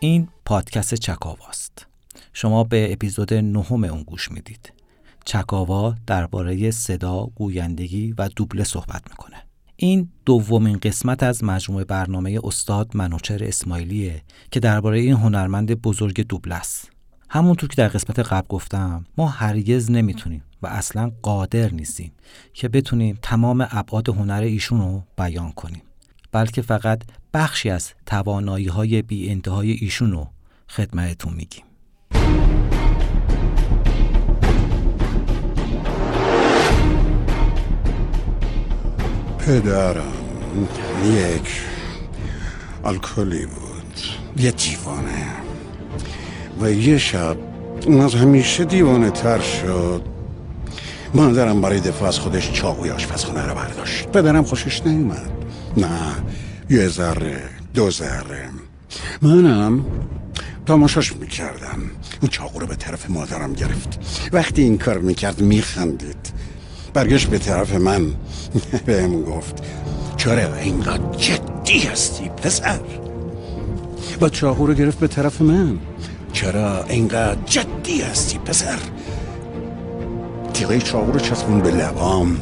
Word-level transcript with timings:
این 0.00 0.28
پادکست 0.44 0.94
چکاواست 0.94 1.87
شما 2.40 2.64
به 2.64 2.92
اپیزود 2.92 3.34
نهم 3.34 3.84
اون 3.84 4.02
گوش 4.02 4.32
می‌دید. 4.32 4.72
چکاوا 5.24 5.94
درباره 6.06 6.70
صدا، 6.70 7.26
گویندگی 7.34 8.14
و 8.18 8.28
دوبله 8.28 8.64
صحبت 8.64 9.02
می‌کنه. 9.10 9.36
این 9.76 10.08
دومین 10.26 10.78
قسمت 10.78 11.22
از 11.22 11.44
مجموعه 11.44 11.84
برنامه 11.84 12.40
استاد 12.44 12.96
منوچر 12.96 13.44
اسماعیلیه 13.44 14.22
که 14.50 14.60
درباره 14.60 14.98
این 14.98 15.12
هنرمند 15.12 15.82
بزرگ 15.82 16.26
دوبله 16.26 16.54
است. 16.54 16.90
همونطور 17.30 17.68
که 17.68 17.76
در 17.76 17.88
قسمت 17.88 18.18
قبل 18.18 18.46
گفتم 18.48 19.04
ما 19.16 19.26
هرگز 19.26 19.90
نمی‌تونیم 19.90 20.42
و 20.62 20.66
اصلا 20.66 21.12
قادر 21.22 21.70
نیستیم 21.72 22.12
که 22.54 22.68
بتونیم 22.68 23.18
تمام 23.22 23.66
ابعاد 23.70 24.08
هنر 24.08 24.42
ایشون 24.42 24.80
رو 24.80 25.02
بیان 25.16 25.52
کنیم. 25.52 25.82
بلکه 26.32 26.62
فقط 26.62 27.02
بخشی 27.34 27.70
از 27.70 27.92
توانایی 28.06 28.66
های 28.66 29.02
بی 29.02 29.30
انتهای 29.30 29.70
ایشون 29.70 30.12
رو 30.12 30.28
خدمتتون 30.68 31.34
میگیم. 31.34 31.64
پدرم 39.48 40.12
یک 41.04 41.60
الکلی 42.84 43.46
بود. 43.46 44.00
یه 44.36 44.50
دیوانه. 44.50 45.26
و 46.60 46.70
یه 46.70 46.98
شب 46.98 47.36
اون 47.86 48.00
از 48.00 48.14
همیشه 48.14 48.64
دیوانه 48.64 49.10
تر 49.10 49.40
شد. 49.40 50.02
مادرم 51.14 51.60
برای 51.60 51.80
دفاع 51.80 52.08
از 52.08 52.18
خودش 52.18 52.52
چاقوی 52.52 52.90
آشپزخونه 52.90 53.46
رو 53.46 53.54
برداشت. 53.54 54.08
پدرم 54.08 54.44
خوشش 54.44 54.86
نیومد. 54.86 55.30
نه 55.76 55.88
یه 56.70 56.88
ذره 56.88 57.42
دو 57.74 57.90
ذره. 57.90 58.48
منم 59.22 59.84
تماشاش 60.66 61.16
می‌کردم. 61.16 61.78
اون 62.20 62.30
چاقو 62.30 62.58
رو 62.58 62.66
به 62.66 62.76
طرف 62.76 63.10
مادرم 63.10 63.52
گرفت. 63.52 63.98
وقتی 64.32 64.62
این 64.62 64.78
کار 64.78 64.98
می‌کرد 64.98 65.40
میخندید. 65.40 66.37
برگشت 66.98 67.26
به 67.26 67.38
طرف 67.38 67.74
من. 67.74 68.06
بهم 68.86 69.22
گفت 69.22 69.62
چرا 70.16 70.54
اینقدر 70.54 71.16
جدی 71.16 71.78
هستی 71.78 72.28
پسر. 72.28 72.80
و 74.20 74.28
چاقو 74.28 74.66
رو 74.66 74.74
گرفت 74.74 74.98
به 74.98 75.08
طرف 75.08 75.40
من. 75.40 75.78
چرا 76.32 76.84
اینقدر 76.84 77.38
جدی 77.46 78.00
هستی 78.00 78.38
پسر؟ 78.38 78.78
تیغه 80.54 80.78
چاقو 80.78 81.12
رو 81.12 81.18
چسبون 81.18 81.60
به 81.60 81.70
لبام. 81.70 82.40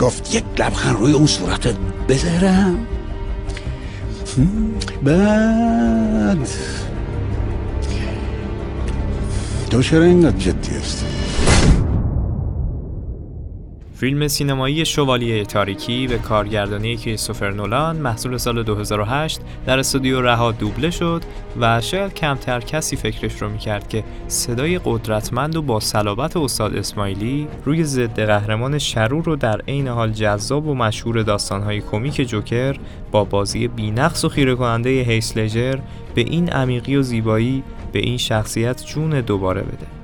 گفت 0.00 0.34
یک 0.34 0.44
لبخند 0.58 0.96
روی 0.96 1.12
اون 1.12 1.26
صورتت 1.26 1.74
بذارم. 2.08 2.86
بعد. 5.02 6.48
تو 9.70 9.82
چرا 9.82 10.04
اینقدر 10.04 10.38
جدی 10.38 10.70
هستی؟ 10.70 11.31
فیلم 14.02 14.28
سینمایی 14.28 14.84
شوالیه 14.84 15.44
تاریکی 15.44 16.06
به 16.06 16.18
کارگردانی 16.18 16.96
کریستوفر 16.96 17.50
نولان 17.50 17.96
محصول 17.96 18.36
سال 18.36 18.62
2008 18.62 19.40
در 19.66 19.78
استودیو 19.78 20.20
رها 20.20 20.52
دوبله 20.52 20.90
شد 20.90 21.22
و 21.60 21.80
شاید 21.80 22.14
کمتر 22.14 22.60
کسی 22.60 22.96
فکرش 22.96 23.42
رو 23.42 23.48
می‌کرد 23.48 23.88
که 23.88 24.04
صدای 24.28 24.80
قدرتمند 24.84 25.56
و 25.56 25.62
با 25.62 25.80
صلابت 25.80 26.36
استاد 26.36 26.76
اسماعیلی 26.76 27.48
روی 27.64 27.84
ضد 27.84 28.20
قهرمان 28.20 28.78
شرور 28.78 29.24
رو 29.24 29.36
در 29.36 29.60
عین 29.68 29.88
حال 29.88 30.12
جذاب 30.12 30.66
و 30.66 30.74
مشهور 30.74 31.22
داستانهای 31.22 31.80
کمیک 31.80 32.28
جوکر 32.28 32.76
با 33.10 33.24
بازی 33.24 33.68
بینقص 33.68 34.24
و 34.24 34.28
خیره 34.28 34.54
کننده 34.54 34.90
هیس 34.90 35.36
لجر 35.36 35.78
به 36.14 36.20
این 36.20 36.52
عمیقی 36.52 36.96
و 36.96 37.02
زیبایی 37.02 37.62
به 37.92 37.98
این 37.98 38.16
شخصیت 38.16 38.86
جون 38.86 39.20
دوباره 39.20 39.62
بده. 39.62 40.01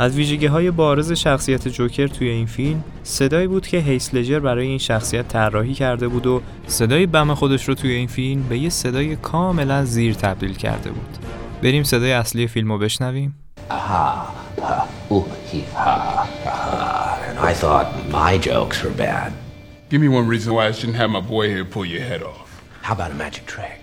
از 0.00 0.16
ویژگی 0.16 0.46
های 0.46 0.70
بارز 0.70 1.12
شخصیت 1.12 1.68
جوکر 1.68 2.06
توی 2.06 2.28
این 2.28 2.46
فیلم 2.46 2.84
صدایی 3.02 3.46
بود 3.46 3.66
که 3.66 3.78
هیس 3.78 4.14
لجر 4.14 4.38
برای 4.38 4.66
این 4.66 4.78
شخصیت 4.78 5.28
طراحی 5.28 5.74
کرده 5.74 6.08
بود 6.08 6.26
و 6.26 6.42
صدای 6.66 7.06
بم 7.06 7.34
خودش 7.34 7.68
رو 7.68 7.74
توی 7.74 7.90
این 7.90 8.06
فیلم 8.06 8.42
به 8.42 8.58
یه 8.58 8.68
صدای 8.68 9.16
کاملا 9.16 9.84
زیر 9.84 10.14
تبدیل 10.14 10.54
کرده 10.54 10.90
بود 10.90 11.18
بریم 11.62 11.82
صدای 11.82 12.12
اصلی 12.12 12.46
فیلم 12.46 12.72
رو 12.72 12.78
بشنویم 12.78 13.34
And 17.30 17.38
I 17.50 17.54
thought 17.62 17.88
my 18.20 18.32
jokes 18.50 18.78
were 18.84 18.96
bad. 19.08 19.30
Give 19.90 20.00
me 20.04 20.10
one 20.18 20.26
reason 20.34 20.48
why 20.54 20.64
I 20.70 20.72
shouldn't 20.76 20.98
have 21.02 21.10
my 21.18 21.24
boy 21.34 21.44
here 21.54 21.64
pull 21.64 21.86
your 21.94 22.04
head 22.10 22.22
off. 22.32 22.48
How 22.86 22.94
about 22.98 23.10
a 23.16 23.18
magic 23.24 23.44
trick? 23.54 23.82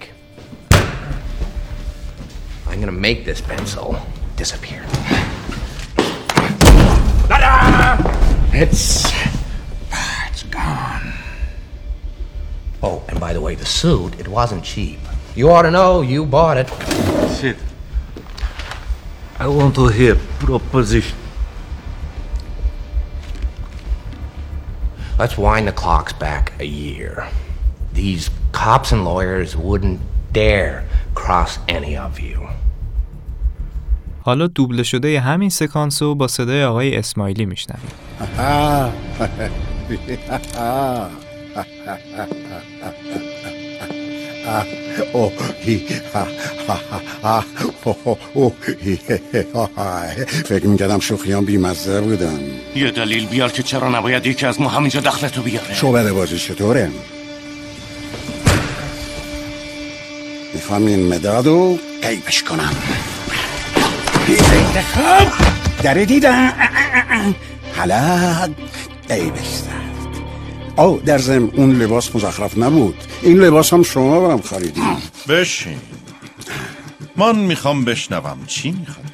I'm 2.69 2.79
gonna 2.81 3.01
make 3.09 3.19
this 3.29 3.41
pencil 3.53 3.87
disappear. 4.41 4.81
It's. 8.57 9.11
It's 10.29 10.43
gone. 10.43 11.11
Oh, 12.81 13.03
and 13.09 13.19
by 13.19 13.33
the 13.33 13.41
way, 13.41 13.55
the 13.55 13.65
suit, 13.65 14.17
it 14.17 14.29
wasn't 14.29 14.63
cheap. 14.63 14.99
You 15.35 15.49
ought 15.49 15.63
to 15.63 15.71
know, 15.71 16.01
you 16.01 16.25
bought 16.25 16.55
it. 16.55 16.69
Sit. 17.29 17.57
I 19.37 19.47
want 19.47 19.75
to 19.75 19.89
hear 19.89 20.15
proposition. 20.39 21.17
Let's 25.19 25.37
wind 25.37 25.67
the 25.67 25.73
clocks 25.73 26.13
back 26.13 26.53
a 26.57 26.65
year. 26.65 27.27
These 27.91 28.29
cops 28.53 28.93
and 28.93 29.03
lawyers 29.03 29.57
wouldn't 29.57 29.99
dare 30.31 30.87
cross 31.13 31.59
any 31.67 31.97
of 31.97 32.21
you. 32.21 32.47
حالا 34.25 34.47
دوبله 34.47 34.83
شده 34.83 35.19
همین 35.19 35.49
سکانس 35.49 36.01
رو 36.01 36.15
با 36.15 36.27
صدای 36.27 36.63
آقای 36.63 36.95
اسماعیلی 36.95 37.45
میشنویم. 37.45 37.91
فکر 50.45 50.67
می‌کردم 50.67 50.99
شوخیان 50.99 51.45
بیمزه 51.45 52.01
بودن. 52.01 52.39
یه 52.75 52.91
دلیل 52.91 53.25
بیار 53.25 53.51
که 53.51 53.63
چرا 53.63 53.89
نباید 53.89 54.25
یکی 54.25 54.45
از 54.45 54.61
ما 54.61 54.69
همینجا 54.69 54.99
دخلتو 54.99 55.41
بیاره. 55.41 55.73
شعبده 55.73 56.13
بازی 56.13 56.37
چطوره؟ 56.37 56.91
می‌خوام 60.53 60.85
این 60.85 61.13
مداد 61.13 61.47
رو 61.47 61.79
قیبش 62.01 62.43
کنم. 62.43 62.71
خب 64.93 65.27
داره 65.83 66.05
دیدم 66.05 66.53
حالا 67.77 68.53
قیبش 69.09 69.47
زد 69.47 69.85
او 70.77 71.01
در 71.05 71.17
زم 71.17 71.51
اون 71.55 71.75
لباس 71.75 72.15
مزخرف 72.15 72.57
نبود. 72.57 72.95
این 73.21 73.37
لباس 73.37 73.73
هم 73.73 73.83
شما 73.83 74.27
برم 74.27 74.41
خریدی. 74.41 74.81
بشین. 75.27 75.77
من 77.15 77.35
می‌خوام 77.35 77.85
بشنوم. 77.85 78.37
چی 78.47 78.71
می‌خوام؟ 78.71 79.05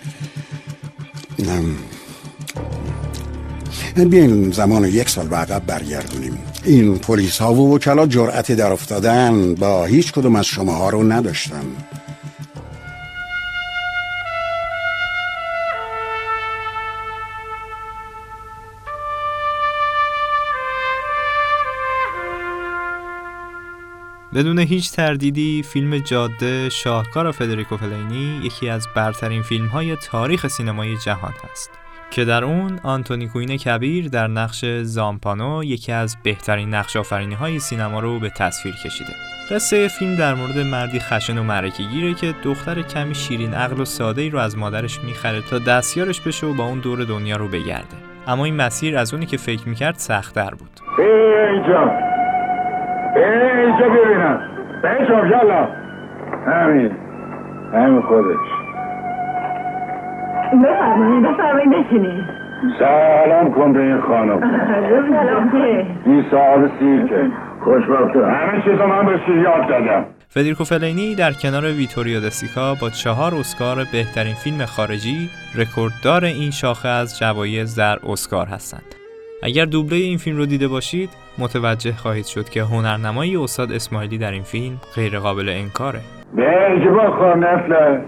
بیاین 4.10 4.52
زمان 4.52 4.86
یک 4.86 5.10
سال 5.10 5.28
به 5.28 5.36
عقب 5.36 5.66
برگردونیم. 5.66 6.38
این 6.64 6.98
پلیس 6.98 7.38
ها 7.38 7.54
و 7.54 7.76
وکلا 7.76 8.08
جرأت 8.08 8.52
در 8.52 8.72
افتادن 8.72 9.56
با 9.56 9.86
هیچ 9.86 10.12
کدوم 10.12 10.36
از 10.36 10.46
شماها 10.46 10.90
رو 10.90 11.12
نداشتن. 11.12 11.64
بدون 24.36 24.60
هیچ 24.60 24.92
تردیدی 24.92 25.64
فیلم 25.64 25.98
جاده 25.98 26.70
شاهکار 26.70 27.32
فدریکو 27.32 27.78
فلینی 27.78 28.42
یکی 28.44 28.70
از 28.70 28.88
برترین 28.96 29.42
فیلم 29.42 29.68
های 29.68 29.96
تاریخ 29.96 30.48
سینمای 30.48 30.98
جهان 30.98 31.34
هست 31.52 31.72
که 32.12 32.26
در 32.26 32.44
اون 32.44 32.80
آنتونی 32.84 33.28
کوین 33.28 33.58
کبیر 33.58 34.08
در 34.08 34.28
نقش 34.28 34.66
زامپانو 34.66 35.64
یکی 35.64 35.92
از 35.92 36.18
بهترین 36.24 36.74
نقش 36.74 36.96
آفرینی 36.96 37.34
های 37.34 37.60
سینما 37.60 38.00
رو 38.00 38.20
به 38.20 38.30
تصویر 38.30 38.76
کشیده. 38.86 39.14
قصه 39.52 39.88
فیلم 39.88 40.16
در 40.16 40.34
مورد 40.34 40.60
مردی 40.60 41.00
خشن 41.00 41.38
و 41.38 41.44
مرکی 41.44 41.86
گیره 41.86 42.14
که 42.14 42.36
دختر 42.44 42.82
کمی 42.82 43.16
شیرین 43.16 43.54
عقل 43.54 43.82
و 43.82 43.86
ساده 43.86 44.22
ای 44.22 44.30
رو 44.30 44.40
از 44.40 44.58
مادرش 44.58 45.00
می‌خره 45.00 45.42
تا 45.42 45.60
دستیارش 45.60 46.22
بشه 46.22 46.48
و 46.48 46.54
با 46.54 46.66
اون 46.66 46.80
دور 46.80 47.04
دنیا 47.04 47.36
رو 47.36 47.48
بگرده. 47.48 47.98
اما 48.28 48.46
این 48.46 48.56
مسیر 48.56 48.98
از 48.98 49.14
اونی 49.14 49.26
که 49.26 49.38
فکر 49.38 49.70
می‌کرد 49.70 49.96
سختتر 49.98 50.50
بود. 50.50 50.80
اینجا 53.16 53.90
ببینم. 53.90 54.42
اینجا 54.84 55.28
یالا 55.28 55.68
همین. 56.48 56.92
همین 57.74 58.02
خودش. 58.02 58.38
بفرمایید 60.64 61.24
بفرمایید 61.24 61.70
بشینید. 61.70 62.24
سلام 62.80 63.54
کن 63.54 63.74
به 63.74 63.80
این 63.82 64.02
خانم. 64.02 64.40
سلام 64.40 65.52
این 66.06 66.26
صاحب 66.32 66.72
سیرکه. 66.80 67.32
خوشبخته 67.64 68.26
همه 68.26 68.62
چیزا 68.64 68.88
من 68.88 69.06
به 69.06 69.20
یاد 69.42 69.68
دادم. 69.68 70.06
فدریکو 70.30 70.64
فلینی 70.64 71.16
در 71.16 71.32
کنار 71.32 71.64
ویتوریو 71.64 72.20
دسیکا 72.20 72.76
با 72.82 72.90
چهار 72.90 73.36
اسکار 73.36 73.76
بهترین 73.92 74.34
فیلم 74.34 74.66
خارجی 74.66 75.30
رکورددار 75.58 76.26
این 76.26 76.52
شاخه 76.52 76.90
از 76.90 77.20
جوایز 77.20 77.76
در 77.76 77.98
اسکار 78.10 78.48
هستند. 78.48 79.01
اگر 79.44 79.66
دوبله 79.66 79.96
این 79.96 80.18
فیلم 80.18 80.38
رو 80.38 80.46
دیده 80.46 80.68
باشید 80.68 81.10
متوجه 81.38 81.94
خواهید 81.94 82.26
شد 82.26 82.50
که 82.50 82.62
هنرنمایی 82.62 83.38
استاد 83.38 83.72
اسماعیلی 83.72 84.18
در 84.18 84.32
این 84.32 84.44
فیلم 84.44 84.78
غیر 84.96 85.20
قابل 85.20 85.50
انکاره. 85.50 86.00
به 86.36 86.46
با 86.90 87.34
نفله. 87.34 88.02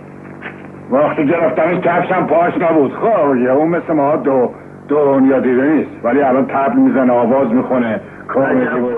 وقتی 0.91 1.27
گرفتنش 1.27 1.83
کفشم 1.83 2.27
پاش 2.27 2.53
نبود. 2.61 2.91
خب 2.91 3.35
یه 3.43 3.51
اون 3.51 3.69
مثل 3.69 3.93
ما 3.93 4.15
دو 4.15 4.49
دنیا 4.89 5.39
دیده 5.39 5.61
نیست. 5.61 6.05
ولی 6.05 6.21
الان 6.21 6.45
تبل 6.45 6.79
می‌زنه 6.79 7.13
آواز 7.13 7.51
می‌خونه. 7.51 8.01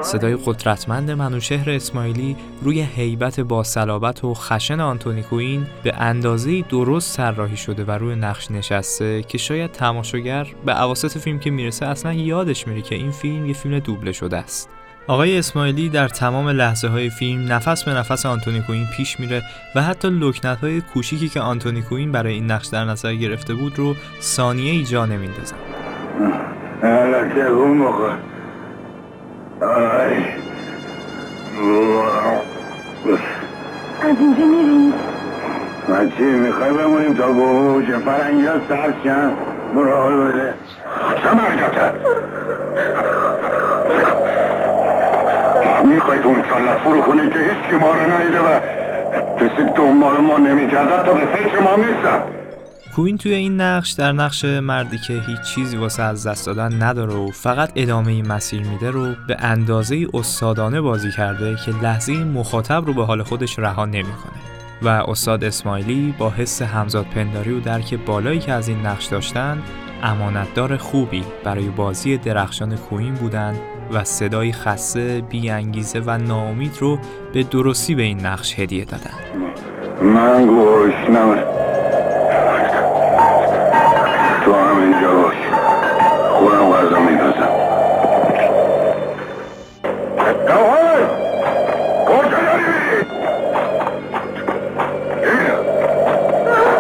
صدای 0.02 0.38
قدرتمند 0.46 1.12
منوشهر 1.12 1.70
اسماعیلی 1.70 2.36
روی 2.62 2.82
حیبت 2.82 3.40
با 3.40 3.64
صلابت 3.64 4.24
و 4.24 4.34
خشن 4.34 4.80
آنتونی 4.80 5.24
کوین 5.24 5.68
به 5.84 5.94
اندازه 5.96 6.62
درست 6.62 7.18
سرراهی 7.18 7.58
شده 7.58 7.84
و 7.84 7.92
روی 7.92 8.16
نقش 8.16 8.52
نشسته 8.52 9.24
که 9.24 9.38
شاید 9.38 9.72
تماشاگر 9.72 10.48
به 10.66 10.72
عواسط 10.72 11.18
فیلم 11.18 11.40
که 11.40 11.52
می‌رسه 11.52 11.86
اصلا 11.86 12.14
یادش 12.14 12.68
میره 12.68 12.82
که 12.82 12.96
این 12.96 13.12
فیلم 13.12 13.46
یه 13.46 13.54
فیلم 13.54 13.80
دوبله 13.80 14.12
شده 14.12 14.38
است. 14.38 14.70
آقای 15.08 15.38
اسماعیلی 15.38 15.90
در 15.90 16.08
تمام 16.08 16.50
لحظه 16.50 16.88
های 16.88 17.10
فیلم 17.10 17.52
نفس 17.52 17.84
به 17.84 17.92
نفس 17.92 18.26
آنتونی 18.26 18.62
کوین 18.62 18.86
پیش 18.98 19.20
میره 19.20 19.42
و 19.76 19.82
حتی 19.82 20.10
لکنت 20.10 20.58
های 20.58 20.82
کوچیکی 20.82 21.30
که 21.30 21.40
آنتونی 21.40 21.82
کوین 21.82 22.12
برای 22.12 22.34
این 22.34 22.52
نقش 22.52 22.68
در 22.68 22.86
نظر 22.86 23.16
گرفته 23.16 23.54
بود 23.54 23.80
رو 23.80 23.96
ثانیه 24.22 24.72
ای 24.72 24.84
جا 24.84 25.06
نمیندازن 25.06 25.56
از 29.62 29.68
اینجا 34.20 34.46
میریم؟ 34.46 34.94
چی 36.18 36.24
می‌خوای 36.24 36.72
بمونیم 36.72 37.14
تا 37.14 37.34
گوش 37.34 37.86
فرنگی 37.86 38.46
ها 38.46 38.54
سرشن 38.70 39.32
برو 39.76 40.28
بده. 40.28 40.54
سمرگته 41.24 41.92
می‌خواید 45.84 46.26
اون 46.26 46.42
کلت 46.42 46.78
فرو 46.84 47.02
کنید 47.02 47.34
که 47.34 47.40
هیچ 47.40 47.82
ما 47.82 47.92
رو 47.92 48.02
نیده 48.02 48.40
و 48.40 48.60
کسی 49.40 49.64
دنبال 49.76 50.18
ما 50.18 50.38
نمی‌کرده 50.38 51.04
تا 51.04 51.14
به 51.14 51.26
فکر 51.26 51.60
ما 51.60 51.76
نیستم 51.76 52.22
کوین 52.96 53.18
توی 53.18 53.34
این 53.34 53.62
نقش 53.62 53.92
در 53.92 54.12
نقش 54.12 54.46
مردی 54.46 54.98
که 54.98 55.14
هیچ 55.14 55.42
چیزی 55.42 55.78
واسه 55.78 56.04
از 56.04 56.28
دست 56.28 56.46
دادن 56.46 56.84
نداره 56.84 57.14
و 57.14 57.32
فقط 57.32 57.72
ادامه 57.76 58.12
این 58.12 58.28
مسیر 58.28 58.62
میده 58.62 58.92
رو 58.92 59.14
به 59.28 59.38
اندازه 59.40 60.08
استادانه 60.14 60.82
بازی 60.82 61.12
کرده 61.12 61.56
که 61.66 61.72
لحظه 61.72 62.14
مخاطب 62.14 62.86
رو 62.86 62.94
به 62.94 63.06
حال 63.06 63.24
خودش 63.24 63.60
رها 63.60 63.86
نمی‌کنه. 63.86 64.34
و 64.82 64.88
استاد 64.88 65.44
اسماعیلی 65.44 66.16
با 66.18 66.30
حس 66.30 66.62
همزاد 66.62 67.06
پنداری 67.06 67.52
و 67.52 67.60
درک 67.60 67.94
بالایی 67.94 68.40
که 68.40 68.52
از 68.52 68.68
این 68.68 68.86
نقش 68.86 69.06
داشتن 69.06 69.62
امانتدار 70.04 70.78
خوبی 70.78 71.24
برای 71.44 71.70
بازی 71.70 72.18
درخشان 72.18 72.76
کوین 72.76 73.14
بودند 73.14 73.58
و 73.94 74.04
صدای 74.04 74.52
خسته، 74.52 75.24
بیانگیزه 75.30 76.00
و 76.00 76.18
ناامید 76.18 76.78
رو 76.80 77.00
به 77.34 77.44
درستی 77.44 77.96
به 77.96 78.04
این 78.04 78.26
نقش 78.26 78.60
هدیه 78.60 78.86
دادن. 78.86 79.14
من 80.02 80.46
گوشنم 80.46 81.65
اینجا 85.06 85.22
باش 85.22 85.36
خودم 86.32 86.70
کجا 92.06 92.40
داری؟ 92.46 92.64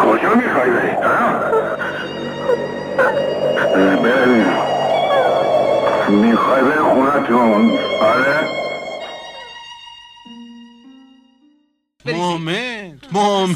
کجا 0.01 0.35
می‌خوای 0.35 0.69
بری؟ 0.69 0.95
ببین. 4.03 4.45
می‌خوای 6.09 6.61
بری 6.61 6.79
خونتون 6.79 7.71
آره؟ 8.01 8.39
مومن 12.05 12.99
مومن 13.11 13.53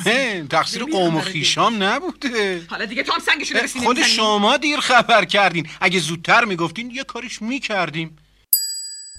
تقصیر 0.49 0.83
قوم 0.83 1.15
و 1.15 1.21
خیشام 1.21 1.83
نبوده. 1.83 2.61
حالا 2.67 2.85
دیگه 2.85 3.03
تو 3.03 3.11
هم 3.11 3.19
سنگشو 3.19 3.79
خود 3.83 4.01
شما 4.01 4.57
دیر 4.57 4.79
خبر 4.79 5.25
کردین. 5.25 5.67
اگه 5.81 5.99
زودتر 5.99 6.45
می‌گفتین 6.45 6.91
یه 6.91 7.03
کاریش 7.03 7.41
می‌کردیم. 7.41 8.17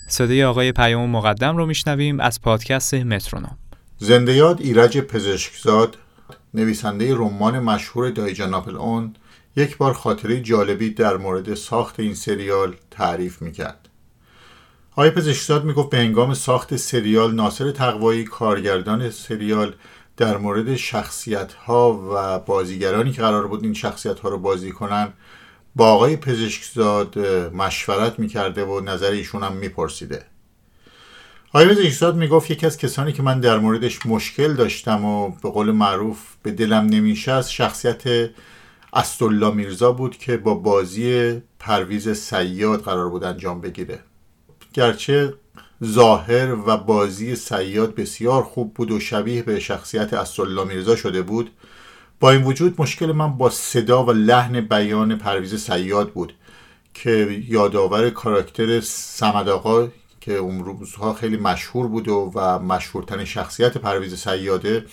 صدای 0.08 0.44
آقای 0.44 0.72
پیام 0.72 1.10
مقدم 1.10 1.56
رو 1.56 1.66
میشنویم 1.66 2.20
از 2.20 2.40
پادکست 2.42 2.94
مترونوم. 2.94 3.58
زنده 3.98 4.34
یاد 4.34 4.60
ایرج 4.60 4.98
پزشکزاد 4.98 5.96
نویسنده 6.54 7.14
رمان 7.14 7.58
مشهور 7.58 8.10
دایجا 8.10 8.46
ناپل 8.46 8.76
اون 8.76 9.14
یک 9.56 9.76
بار 9.76 9.94
خاطره 9.94 10.40
جالبی 10.40 10.90
در 10.90 11.16
مورد 11.16 11.54
ساخت 11.54 12.00
این 12.00 12.14
سریال 12.14 12.76
تعریف 12.90 13.42
می‌کرد. 13.42 13.88
آقای 14.92 15.10
پزشکزاد 15.10 15.64
می‌گفت 15.64 15.90
به 15.90 15.98
هنگام 15.98 16.34
ساخت 16.34 16.76
سریال 16.76 17.34
ناصر 17.34 17.70
تقوایی 17.70 18.24
کارگردان 18.24 19.10
سریال 19.10 19.74
در 20.20 20.37
مورد 20.37 20.76
شخصیت 20.76 21.52
ها 21.52 22.11
و 22.14 22.38
بازیگرانی 22.38 23.12
که 23.12 23.22
قرار 23.22 23.46
بود 23.46 23.64
این 23.64 23.75
شخصیت 23.75 24.20
ها 24.20 24.28
رو 24.28 24.38
بازی 24.38 24.72
کنن 24.72 25.12
با 25.76 25.93
آقای 25.93 26.17
پزشکزاد 26.17 27.19
مشورت 27.55 28.19
می‌کرده 28.19 28.64
و 28.64 28.81
نظر 28.81 29.11
ایشون 29.11 29.43
هم 29.43 29.52
میپرسیده. 29.52 30.25
آقای 31.49 31.69
پزشکزاد 31.69 32.17
می‌گفت 32.17 32.50
یکی 32.50 32.67
از 32.67 32.78
کسانی 32.78 33.12
که 33.12 33.22
من 33.22 33.40
در 33.40 33.58
موردش 33.58 34.06
مشکل 34.06 34.55
داشتم 34.55 35.05
و 35.05 35.31
به 35.43 35.50
قول 35.50 35.70
معروف 35.70 36.19
به 36.43 36.50
دلم 36.50 36.87
نمیشست 36.87 37.50
شخصیت 37.50 38.31
استولا 38.93 39.50
میرزا 39.50 39.92
بود 39.92 40.16
که 40.16 40.37
با 40.37 40.54
بازی 40.54 41.42
پرویز 41.59 42.09
سیاد 42.09 42.83
قرار 42.83 43.09
بود 43.11 43.25
انجام 43.25 43.61
بگیره. 43.61 43.99
گرچه 44.73 45.35
ظاهر 45.84 46.54
و 46.66 46.76
بازی 46.76 47.37
سیاد 47.37 47.94
بسیار 47.94 48.42
خوب 48.42 48.75
بود 48.75 48.90
و 48.90 49.00
شبیه 49.00 49.42
به 49.42 49.60
شخصیت 49.60 50.14
اسدالله 50.14 50.64
میرزا 50.64 50.96
شده 50.96 51.22
بود. 51.22 51.50
با 52.20 52.30
این 52.30 52.42
وجود 52.42 52.75
مشکل 52.78 53.12
من 53.12 53.38
با 53.38 53.50
صدا 53.50 54.04
و 54.04 54.10
لحن 54.10 54.60
بیان 54.60 55.18
پرویز 55.18 55.54
سیاد 55.54 56.10
بود 56.10 56.32
که 56.94 57.44
یادآور 57.49 58.10
کاراکتر 58.10 58.80
سمد 58.80 59.49
آقا 59.49 59.88
که 60.20 60.37
اون 60.37 60.64
روزها 60.64 61.14
خیلی 61.14 61.37
مشهور 61.37 61.88
بود 61.88 62.08
و, 62.08 62.32
و 62.34 62.58
مشهورترین 62.58 63.25
شخصیت 63.25 63.78
پرویز 63.78 64.14
سیاده. 64.14 64.87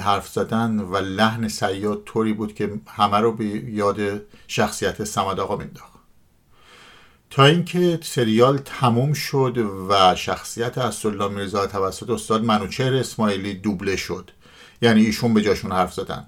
حرف 0.00 0.28
زدن 0.28 0.78
و 0.78 0.96
لحن 0.96 1.48
سیاد 1.48 2.02
طوری 2.04 2.32
بود 2.32 2.54
که 2.54 2.80
همه 2.86 3.18
رو 3.18 3.32
به 3.32 3.44
یاد 3.44 4.22
شخصیت 4.48 5.04
سمد 5.04 5.40
آقا 5.40 5.56
مینداخت. 5.56 5.93
تا 7.30 7.44
اینکه 7.44 7.98
سریال 8.02 8.58
تموم 8.58 9.12
شد 9.12 9.58
و 9.88 10.14
شخصیت 10.14 10.78
اسدالله 10.78 11.28
میرزا 11.28 11.66
توسط 11.66 12.10
استاد 12.10 12.44
منوچهر 12.44 12.94
اسماعیلی 12.94 13.54
دوبله 13.54 13.96
شد. 13.96 14.30
یعنی 14.82 15.04
ایشون 15.04 15.34
به 15.34 15.42
جاشون 15.42 15.72
حرف 15.72 15.94
زدن. 15.94 16.26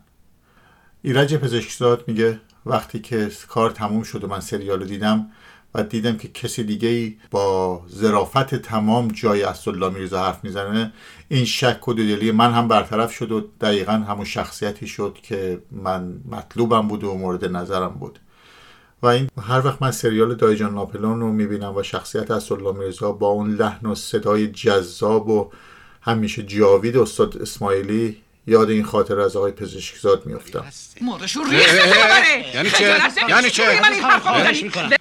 ایرج 1.03 1.35
پزشکزاد 1.35 2.05
میگه 2.07 2.41
وقتی 2.67 2.99
که 2.99 3.31
کار 3.49 3.71
تموم 3.71 4.03
شد 4.03 4.25
و 4.25 4.26
من 4.26 4.41
سریال 4.41 4.79
رو 4.81 4.85
دیدم 4.85 5.26
و 5.75 5.83
دیدم 5.83 6.17
که 6.17 6.29
کسی 6.29 6.65
دیگه 6.65 6.88
ای 6.88 7.17
با 7.31 7.83
ظرافت 7.88 8.55
تمام 8.55 9.09
جای 9.09 9.43
اسدالله 9.43 9.88
میرزا 9.88 10.25
حرف 10.25 10.45
می‌زنه 10.45 10.93
این 11.29 11.45
شک 11.45 11.88
و 11.88 11.95
دلی 11.95 12.33
من 12.33 12.53
هم 12.53 12.69
برطرف 12.69 13.12
شد 13.12 13.33
و 13.33 13.41
دقیقا 13.61 13.93
همون 13.93 14.25
شخصیتی 14.25 14.87
شد 14.87 15.19
که 15.23 15.62
من 15.71 16.21
مطلوبم 16.31 16.88
بود 16.88 17.05
و 17.05 17.15
مورد 17.15 17.45
نظرم 17.45 17.88
بود. 17.88 18.19
و 19.03 19.07
این 19.07 19.29
هر 19.49 19.67
وقت 19.67 19.83
من 19.83 19.91
سریال 19.91 20.35
دایجان 20.35 20.75
ناپلون 20.75 21.21
رو 21.21 21.33
می‌بینم 21.33 21.76
و 21.76 21.83
شخصیت 21.83 22.31
اسدالله 22.31 22.73
میرزا 22.73 23.12
با 23.12 23.26
اون 23.26 23.55
لحن 23.55 23.87
و 23.87 23.95
صدای 23.95 24.49
جذاب 24.49 25.29
و 25.29 25.50
همیشه 26.03 26.43
جاوید 26.43 26.97
استاد 26.97 27.37
اسماعیلی 27.43 28.23
یاد 28.47 28.71
این 28.71 28.85
خاطر 28.85 29.21
از 29.21 29.37
آقای 29.37 29.53
پزشکزاد 29.53 30.26
میافتم. 30.26 30.65
مردشون 31.00 31.50
ریخته 31.50 31.83
ببره 31.83 32.55
یعنی 32.55 32.71
چه؟ 32.71 32.99
یعنی 33.29 33.50
چه؟ 33.50 33.81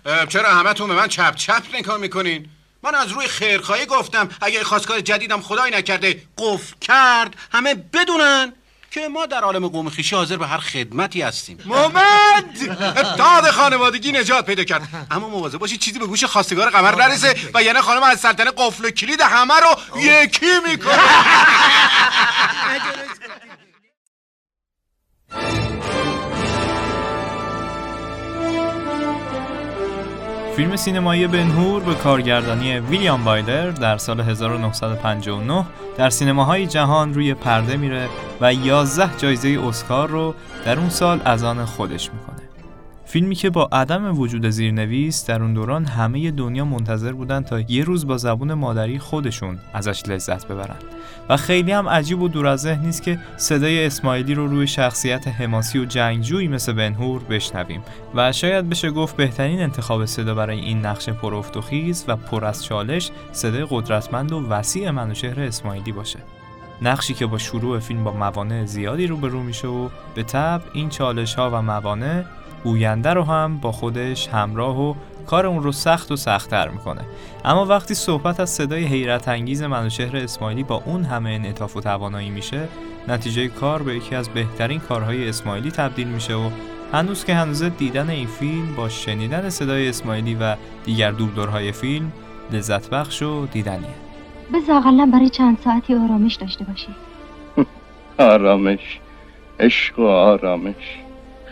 اه، 0.06 0.26
چرا 0.26 0.50
همه 0.50 0.74
تو 0.74 0.88
به 0.88 0.94
من 0.94 1.08
چپ 1.08 1.36
چپ 1.36 1.64
نگاه 1.74 1.98
می‌کنین؟ 1.98 2.48
من 2.84 2.96
از 2.96 3.12
روی 3.12 3.28
خیرخواهی 3.28 3.86
گفتم 3.86 4.30
اگه 4.42 4.64
خواستگار 4.64 5.00
جدیدم 5.00 5.42
خدایی 5.42 5.76
نکرده 5.76 6.22
قفل 6.38 6.76
کرد 6.82 7.36
همه 7.52 7.76
بدونن. 7.94 8.54
که 8.92 9.08
ما 9.08 9.26
در 9.26 9.42
عالم 9.42 9.68
قوم 9.68 9.90
خیشی 9.90 10.16
حاضر 10.16 10.38
به 10.38 10.48
هر 10.48 10.58
خدمتی 10.58 11.22
هستیم. 11.22 11.58
مومد 11.66 12.60
داد 13.18 13.52
خانوادگی 13.58 14.12
نجات 14.12 14.46
پیدا 14.46 14.64
کرد. 14.64 15.08
اما 15.12 15.28
مواظب 15.30 15.58
باشید 15.58 15.80
چیزی 15.80 16.00
به 16.00 16.06
گوش 16.08 16.24
خواستگار 16.24 16.70
قمر 16.70 16.96
نرسه 16.96 17.36
و 17.54 17.64
یعنی 17.64 17.82
خانم 17.82 18.04
از 18.04 18.20
سلطنه 18.20 18.52
قفل 18.58 18.86
و 18.86 18.90
کلید 18.90 19.22
همه 19.22 19.54
رو 19.54 20.00
یکی 20.00 20.60
می‌کنه. 20.68 20.98
فیلم 30.56 30.76
سینمایی 30.76 31.28
بنهور 31.28 31.84
به 31.84 31.96
کارگردانی 31.96 32.80
ویلیام 32.80 33.26
وایلر 33.26 33.72
در 33.72 33.98
سال 33.98 34.22
1959 34.22 35.66
در 35.98 36.10
سینماهای 36.10 36.68
جهان 36.68 37.14
روی 37.14 37.34
پرده 37.34 37.78
میره 37.78 38.10
و 38.42 38.54
11 38.54 39.18
جایزه 39.18 39.60
اسکار 39.68 40.10
رو 40.10 40.36
در 40.66 40.80
اون 40.80 40.90
سال 40.90 41.22
از 41.26 41.44
آن 41.44 41.66
خودش 41.66 42.10
می‌کنه. 42.14 42.35
فیلمی 43.16 43.36
که 43.36 43.50
با 43.50 43.70
عدم 43.72 44.20
وجود 44.20 44.50
زیرنویس 44.50 45.26
در 45.26 45.42
اون 45.42 45.54
دوران 45.54 45.86
همه 45.86 46.32
دنیا 46.32 46.66
منتظر 46.66 47.12
بودن 47.12 47.42
تا 47.42 47.60
یه 47.60 47.84
روز 47.84 48.08
با 48.08 48.18
زبون 48.18 48.54
مادری 48.54 49.00
خودشون 49.00 49.60
ازش 49.74 50.04
لذت 50.08 50.48
ببرن. 50.48 50.76
و 51.30 51.38
خیلی 51.38 51.72
هم 51.72 51.90
عجیب 51.90 52.22
و 52.22 52.28
دور 52.28 52.48
از 52.48 52.62
ذهن 52.62 52.86
نیست 52.86 53.04
که 53.04 53.20
صدای 53.38 53.86
اسماعیلی 53.86 54.34
رو 54.34 54.48
روی 54.48 54.68
شخصیت 54.68 55.28
حماسی 55.28 55.80
و 55.80 55.86
جنگجویی 55.86 56.48
مثل 56.48 56.74
بنهور 56.74 57.24
بشنویم. 57.24 57.82
و 58.16 58.32
شاید 58.32 58.70
بشه 58.70 58.92
گفت 58.92 59.18
بهترین 59.18 59.62
انتخاب 59.62 60.06
صدا 60.06 60.36
برای 60.36 60.60
این 60.60 60.86
نقش 60.86 61.10
پرافت 61.10 61.58
و 61.58 61.62
خیز 61.62 62.06
و 62.08 62.16
پر 62.16 62.46
از 62.46 62.66
چالش 62.66 63.12
صدای 63.32 63.68
قدرتمند 63.70 64.32
و 64.32 64.48
وسیع 64.48 64.92
منوچهر 64.92 65.40
اسماعیلی 65.40 65.92
باشه. 65.92 66.20
نقشی 66.82 67.14
که 67.14 67.26
با 67.26 67.38
شروع 67.38 67.80
فیلم 67.80 68.04
با 68.04 68.12
موانع 68.12 68.66
زیادی 68.66 69.08
روبرو 69.08 69.44
میشه 69.44 69.68
و 69.68 69.90
به 70.16 70.24
طب 70.24 70.62
این 70.74 70.90
چالش 70.90 71.36
ها 71.36 71.50
و 71.52 71.62
موانع 71.62 72.24
گوینده 72.66 73.14
رو 73.14 73.24
هم 73.24 73.58
با 73.58 73.72
خودش 73.72 74.28
همراه 74.28 74.82
و 74.82 74.94
کار 75.26 75.46
اون 75.46 75.64
رو 75.64 75.72
سخت 75.72 76.12
و 76.12 76.16
سختتر 76.16 76.70
می‌کنه. 76.70 77.02
اما 77.46 77.66
وقتی 77.66 77.94
صحبت 77.94 78.40
از 78.40 78.50
صدای 78.50 78.84
حیرت 78.84 79.28
انگیز 79.28 79.64
منوچهر 79.64 80.18
اسماعیلی 80.18 80.64
با 80.64 80.84
اون 80.86 81.04
همه 81.04 81.30
انعطاف 81.30 81.78
و 81.78 81.82
توانایی 81.82 82.30
میشه 82.30 82.68
نتیجه 83.08 83.48
کار 83.48 83.84
به 83.84 83.96
یکی 83.96 84.16
از 84.16 84.30
بهترین 84.30 84.80
کارهای 84.80 85.30
اسماعیلی 85.30 85.72
تبدیل 85.72 86.08
میشه 86.08 86.36
و 86.36 86.50
هنوز 86.94 87.26
که 87.26 87.36
هنوز 87.36 87.64
دیدن 87.64 88.10
این 88.10 88.28
فیلم 88.28 88.76
با 88.76 88.90
شنیدن 88.90 89.50
صدای 89.50 89.90
اسماعیلی 89.90 90.36
و 90.36 90.56
دیگر 90.86 91.12
دوبلورهای 91.12 91.72
فیلم 91.72 92.12
لذت 92.52 92.90
بخش 92.90 93.22
و 93.22 93.46
دیدنیه. 93.46 93.96
بذار 94.54 94.76
اقلا 94.76 95.10
برای 95.14 95.30
چند 95.30 95.58
ساعتی 95.64 95.94
آرامش 95.94 96.36
داشته 96.36 96.66
باشی. 96.66 96.96
آرامش 98.34 99.00
عشق 99.60 100.00
و 100.00 100.08
آرامش. 100.08 101.05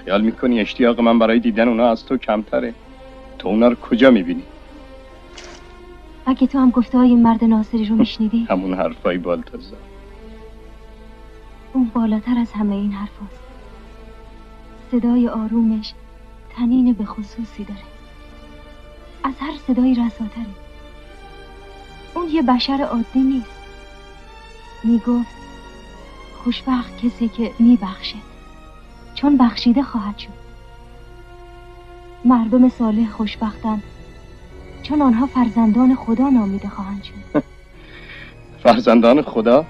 خیال 0.06 0.22
می‌کنی 0.22 0.60
اشتیاق 0.60 1.00
من 1.00 1.20
برای 1.20 1.40
دیدن 1.40 1.68
اونا 1.68 1.92
از 1.92 2.06
تو 2.06 2.18
کمتره؟ 2.18 2.74
تو 3.40 3.48
اونا 3.48 3.68
رو 3.68 3.76
کجا 3.76 4.12
می‌بینی؟ 4.12 4.44
اگه 6.26 6.48
تو 6.48 6.60
هم 6.60 6.70
گفته 6.70 6.98
های 6.98 7.16
مرد 7.16 7.44
ناصری 7.44 7.86
رو 7.86 7.96
میشنیدی؟ 7.96 8.46
همون 8.50 8.74
حرفای 8.74 9.18
بالتزار 9.18 9.80
اون 11.74 11.92
بالاتر 11.94 12.38
از 12.38 12.52
همه 12.52 12.76
این 12.76 12.92
حرف 12.92 13.10
هست. 13.10 13.40
صدای 14.92 15.28
آرومش 15.28 15.94
تنین 16.56 16.94
به 16.94 17.06
خصوصی 17.06 17.64
داره. 17.64 17.80
از 19.24 19.34
هر 19.40 19.54
صدایی 19.68 19.96
رساتره. 19.96 20.46
اون 22.16 22.30
یه 22.32 22.42
بشر 22.42 22.88
عادی 22.92 23.20
نیست. 23.20 23.64
می‌گفت 24.84 25.36
خوشبخت 26.44 27.06
کسی 27.06 27.28
که 27.28 27.52
میبخشه. 27.60 28.18
چون 29.16 29.38
بخشیده 29.38 29.84
خواهد 29.84 30.18
شد. 30.18 30.44
مردم 32.26 32.70
صالح 32.70 33.12
خوشبختن 33.12 33.82
چون 34.84 35.02
آنها 35.02 35.26
فرزندان 35.26 35.96
خدا 35.96 36.30
نامیده 36.30 36.70
خواهند 36.70 37.04
شد. 37.04 37.44
فرزندان 38.64 39.22
خدا؟ 39.22 39.66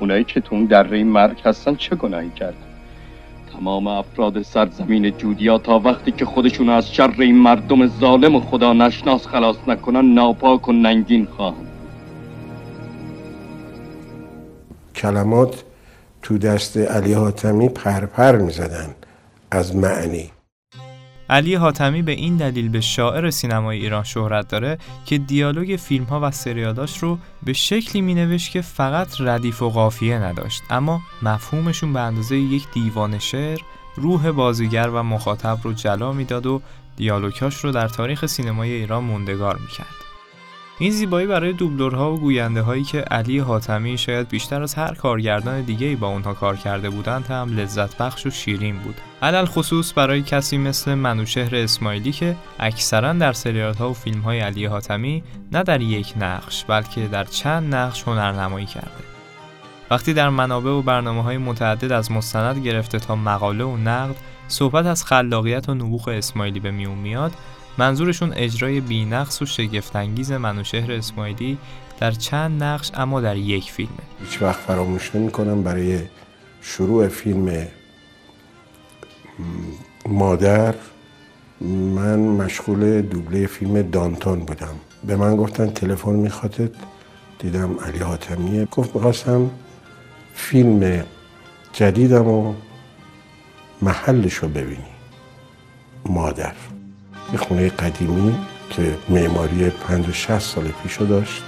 اونایی 0.00 0.24
که 0.24 0.40
تو 0.40 0.54
اون 0.54 0.64
دره 0.64 1.04
مرگ 1.04 1.40
هستن 1.44 1.74
چه 1.74 1.96
گناهی 1.96 2.30
کردن 2.30 2.56
تمام 3.52 3.86
افراد 3.86 4.42
سرزمین 4.42 5.10
جودیا 5.10 5.58
تا 5.58 5.78
وقتی 5.78 6.12
که 6.12 6.24
خودشون 6.24 6.68
از 6.68 6.94
شر 6.94 7.14
این 7.18 7.38
مردم 7.38 7.86
ظالم 7.86 8.34
و 8.34 8.40
خدا 8.40 8.72
نشناس 8.72 9.26
خلاص 9.26 9.56
نکنن 9.66 10.14
ناپاک 10.14 10.68
و 10.68 10.72
ننگین 10.72 11.26
خواهند. 11.26 11.70
کلمات 14.94 15.64
تو 16.24 16.38
دست 16.38 16.76
علی 16.76 17.12
حاتمی 17.12 17.68
پرپر 17.68 18.36
می 18.36 18.52
زدن 18.52 18.94
از 19.50 19.76
معنی 19.76 20.30
علی 21.30 21.54
حاتمی 21.54 22.02
به 22.02 22.12
این 22.12 22.36
دلیل 22.36 22.68
به 22.68 22.80
شاعر 22.80 23.30
سینمای 23.30 23.78
ایران 23.78 24.04
شهرت 24.04 24.48
داره 24.48 24.78
که 25.06 25.18
دیالوگ 25.18 25.76
فیلم 25.76 26.04
ها 26.04 26.20
و 26.22 26.30
سریالاش 26.30 26.98
رو 26.98 27.18
به 27.42 27.52
شکلی 27.52 28.02
می 28.02 28.14
نوشت 28.14 28.52
که 28.52 28.60
فقط 28.60 29.20
ردیف 29.20 29.62
و 29.62 29.70
قافیه 29.70 30.18
نداشت 30.18 30.62
اما 30.70 31.00
مفهومشون 31.22 31.92
به 31.92 32.00
اندازه 32.00 32.36
یک 32.36 32.66
دیوان 32.74 33.18
شعر 33.18 33.58
روح 33.96 34.30
بازیگر 34.30 34.88
و 34.88 35.02
مخاطب 35.02 35.58
رو 35.62 35.72
جلا 35.72 36.12
می‌داد 36.12 36.46
و 36.46 36.62
دیالوگاش 36.96 37.56
رو 37.56 37.72
در 37.72 37.88
تاریخ 37.88 38.26
سینمای 38.26 38.72
ایران 38.72 39.04
موندگار 39.04 39.56
می‌کرد. 39.56 40.03
این 40.78 40.90
زیبایی 40.90 41.26
برای 41.26 41.52
دوبلورها 41.52 42.12
و 42.12 42.18
گوینده 42.18 42.62
هایی 42.62 42.84
که 42.84 43.00
علی 43.00 43.38
حاتمی 43.38 43.98
شاید 43.98 44.28
بیشتر 44.28 44.62
از 44.62 44.74
هر 44.74 44.94
کارگردان 44.94 45.62
دیگه 45.62 45.96
با 45.96 46.08
اونها 46.08 46.34
کار 46.34 46.56
کرده 46.56 46.90
بودند 46.90 47.26
هم 47.26 47.56
لذت 47.56 47.98
بخش 47.98 48.26
و 48.26 48.30
شیرین 48.30 48.78
بود. 48.78 49.00
علل 49.22 49.44
خصوص 49.44 49.92
برای 49.96 50.22
کسی 50.22 50.58
مثل 50.58 50.94
منوشهر 50.94 51.56
اسماعیلی 51.56 52.12
که 52.12 52.36
اکثرا 52.58 53.12
در 53.12 53.32
سریال 53.32 53.74
ها 53.74 53.90
و 53.90 53.94
فیلم 53.94 54.20
های 54.20 54.40
علی 54.40 54.66
حاتمی 54.66 55.22
نه 55.52 55.62
در 55.62 55.80
یک 55.80 56.14
نقش 56.16 56.64
بلکه 56.64 57.08
در 57.08 57.24
چند 57.24 57.74
نقش 57.74 58.02
هنرنمایی 58.02 58.66
کرده. 58.66 59.04
وقتی 59.90 60.14
در 60.14 60.28
منابع 60.28 60.70
و 60.70 60.82
برنامه 60.82 61.22
های 61.22 61.38
متعدد 61.38 61.92
از 61.92 62.12
مستند 62.12 62.64
گرفته 62.64 62.98
تا 62.98 63.16
مقاله 63.16 63.64
و 63.64 63.76
نقد 63.76 64.16
صحبت 64.48 64.86
از 64.86 65.04
خلاقیت 65.04 65.68
و 65.68 65.74
نبوغ 65.74 66.08
اسماعیلی 66.08 66.60
به 66.60 66.70
میون 66.70 66.98
میاد 66.98 67.32
منظورشون 67.78 68.32
اجرای 68.32 68.80
بینقص 68.80 69.42
و 69.42 69.46
شگفتانگیز 69.46 70.32
منوشهر 70.32 70.92
اسماعیلی 70.92 71.58
در 72.00 72.10
چند 72.10 72.62
نقش 72.62 72.90
اما 72.94 73.20
در 73.20 73.36
یک 73.36 73.72
فیلمه. 73.72 73.92
هیچ 74.20 74.42
وقت 74.42 74.60
فراموش 74.60 75.14
نمی 75.14 75.30
کنم 75.30 75.62
برای 75.62 76.00
شروع 76.62 77.08
فیلم 77.08 77.66
مادر 80.08 80.74
من 81.60 82.18
مشغول 82.18 83.02
دوبله 83.02 83.46
فیلم 83.46 83.82
دانتون 83.82 84.38
بودم. 84.38 84.74
به 85.04 85.16
من 85.16 85.36
گفتن 85.36 85.70
تلفن 85.70 86.10
می‌خواد 86.10 86.76
دیدم 87.38 87.78
علی 87.78 87.98
حاتمیه. 87.98 88.64
گفت 88.64 88.94
می‌خواستم 88.94 89.50
فیلم 90.34 91.04
جدیدم 91.72 92.26
و 92.26 92.54
محلش 93.82 94.34
رو 94.34 94.48
ببینی. 94.48 94.84
مادر. 96.06 96.52
یه 97.32 97.38
خونه 97.38 97.68
قدیمی 97.68 98.34
که 98.70 98.98
معماری 99.08 99.70
50 99.70 100.12
60 100.12 100.38
سال 100.38 100.64
پیشو 100.82 101.04
داشت 101.04 101.42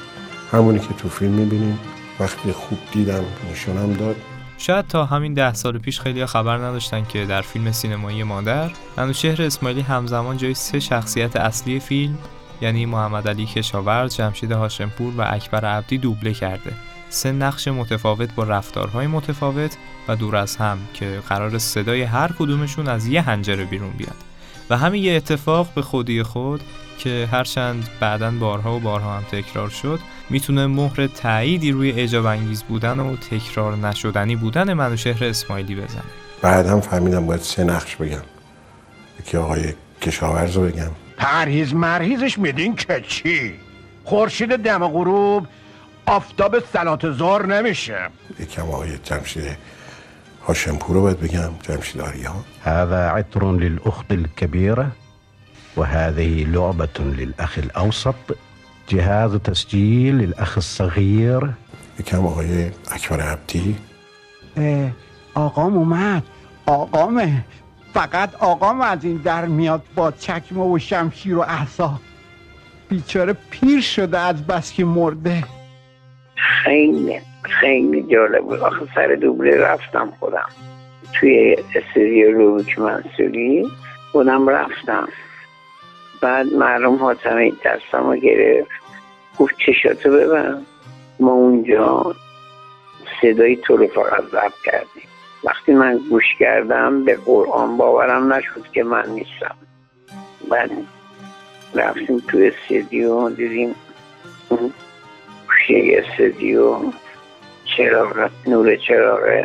همونی 0.52 0.78
که 0.78 0.94
تو 0.98 1.08
فیلم 1.08 1.32
می‌بینیم 1.32 1.78
وقتی 2.20 2.52
خوب 2.52 2.78
دیدم 2.92 3.24
نشونم 3.52 3.92
داد 3.92 4.16
شاید 4.58 4.86
تا 4.86 5.04
همین 5.04 5.34
ده 5.34 5.54
سال 5.54 5.78
پیش 5.78 6.00
خیلی 6.00 6.26
خبر 6.26 6.56
نداشتن 6.56 7.04
که 7.04 7.26
در 7.26 7.42
فیلم 7.42 7.72
سینمایی 7.72 8.22
مادر 8.22 8.70
منوچهر 8.96 9.42
اسماعیلی 9.42 9.80
همزمان 9.80 10.36
جای 10.36 10.54
سه 10.54 10.80
شخصیت 10.80 11.36
اصلی 11.36 11.80
فیلم 11.80 12.18
یعنی 12.60 12.86
محمد 12.86 13.28
علی 13.28 13.46
کشاورز، 13.46 14.16
جمشید 14.16 14.52
هاشمپور 14.52 15.12
و 15.16 15.24
اکبر 15.26 15.64
عبدی 15.64 15.98
دوبله 15.98 16.34
کرده. 16.34 16.72
سه 17.08 17.32
نقش 17.32 17.68
متفاوت 17.68 18.34
با 18.34 18.44
رفتارهای 18.44 19.06
متفاوت 19.06 19.76
و 20.08 20.16
دور 20.16 20.36
از 20.36 20.56
هم 20.56 20.78
که 20.94 21.22
قرار 21.28 21.58
صدای 21.58 22.02
هر 22.02 22.32
کدومشون 22.38 22.88
از 22.88 23.06
یه 23.06 23.22
هنجره 23.22 23.64
بیرون 23.64 23.90
بیاد. 23.90 24.16
و 24.70 24.76
همین 24.76 25.04
یه 25.04 25.12
اتفاق 25.12 25.68
به 25.74 25.82
خودی 25.82 26.22
خود 26.22 26.60
که 26.98 27.28
هرچند 27.32 27.88
بعدا 28.00 28.30
بارها 28.30 28.76
و 28.76 28.80
بارها 28.80 29.16
هم 29.16 29.22
تکرار 29.22 29.68
شد 29.68 30.00
می‌تونه 30.30 30.66
مهر 30.66 31.06
تأییدی 31.06 31.72
روی 31.72 31.92
اجاب 31.92 32.26
انگیز 32.26 32.62
بودن 32.62 33.00
و 33.00 33.16
تکرار 33.16 33.76
نشدنی 33.76 34.36
بودن 34.36 34.72
منوشهر 34.72 35.24
اسماعیلی 35.24 35.74
بزنه. 35.74 36.02
بعد 36.42 36.66
هم 36.66 36.80
فهمیدم 36.80 37.26
باید 37.26 37.40
سه 37.40 37.64
نقش 37.64 37.96
بگم. 37.96 38.22
یکی 39.20 39.36
آقای 39.36 39.74
کشاورز 40.02 40.56
رو 40.56 40.62
بگم. 40.62 40.90
پرهیز 41.16 41.74
مرهیزش 41.74 42.38
میدین 42.38 42.76
که 42.76 43.04
چی؟ 43.08 43.54
خورشید 44.04 44.56
دم 44.56 44.88
غروب 44.88 45.46
آفتاب 46.06 46.58
سلات 46.72 47.12
زار 47.12 47.46
نمیشه. 47.46 47.98
یکم 48.40 48.62
آقای 48.62 48.98
جمشید 49.04 49.56
هاشمپور 50.46 50.96
رو 50.96 51.02
باید 51.02 51.20
بگم 51.20 51.50
جمشید 51.62 52.00
آریا 52.00 52.34
هذا 52.66 53.08
عطر 53.08 53.52
للأخت 53.52 54.12
الكبيرة 54.12 54.88
وهذه 55.76 56.44
لعبة 56.44 56.98
للأخ 56.98 57.58
الأوسط 57.58 58.36
جهاز 58.88 59.34
تسجيل 59.34 60.18
للأخ 60.18 60.58
الصغير. 60.58 61.50
یکم 62.00 62.26
آقای 62.26 62.70
اکبر 62.90 63.20
عبدی. 63.20 63.76
اه، 64.56 64.90
آقام 65.34 65.76
اومد. 65.76 66.22
آقامه. 66.66 67.44
فقط 67.94 68.34
آقام 68.34 68.80
از 68.80 69.04
این 69.04 69.16
در 69.16 69.44
میاد 69.44 69.82
با 69.94 70.10
چکمه 70.10 70.64
و 70.64 70.78
شمشیر 70.78 71.36
و 71.36 71.40
احسا. 71.40 72.00
بیچاره 72.88 73.36
پیر 73.50 73.80
شده 73.80 74.18
از 74.18 74.46
بس 74.46 74.72
که 74.72 74.84
مرده. 74.84 75.44
خیلی 76.64 77.20
خیلی 77.42 78.02
جالب 78.12 78.44
بود. 78.44 78.58
آخه 78.58 78.86
سر 78.94 79.14
دوبله 79.14 79.56
رفتم 79.56 80.12
خودم. 80.20 80.48
توی 81.20 81.56
استودیو 81.74 82.30
روک 82.30 82.78
منصوری 82.78 83.68
خودم 84.12 84.48
رفتم. 84.48 85.08
بعد 86.20 86.52
معلوم 86.52 86.96
حاتمه 86.96 87.52
دستم 87.64 88.06
رو 88.06 88.16
گرفت. 88.16 88.70
گفت 89.38 89.54
چشاتو 89.66 90.10
ببن؟ 90.10 90.62
ما 91.20 91.32
اونجا 91.32 92.14
صدای 93.22 93.56
تو 93.56 93.76
رو 93.76 93.86
فقط 93.86 94.24
ضبط 94.24 94.62
کردیم. 94.64 95.08
وقتی 95.44 95.72
من 95.72 95.98
گوش 96.10 96.24
کردم 96.38 97.04
به 97.04 97.16
قرآن 97.16 97.76
باورم 97.76 98.32
نشد 98.32 98.66
که 98.72 98.84
من 98.84 99.10
نیستم. 99.10 99.56
بعد 100.50 100.70
رفتیم 101.74 102.22
تو 102.28 102.38
استودیو 102.38 103.28
دیدیم 103.28 103.74
گوشه 104.48 106.02
استودیو 106.04 106.78
چراغ 107.76 108.30
نور 108.46 108.76
چراغ 108.76 109.44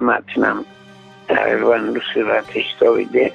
متنم. 0.00 0.64
تقریبا 1.28 1.76
رو 1.76 2.00
صورتش 2.14 2.64
تابیده 2.80 3.32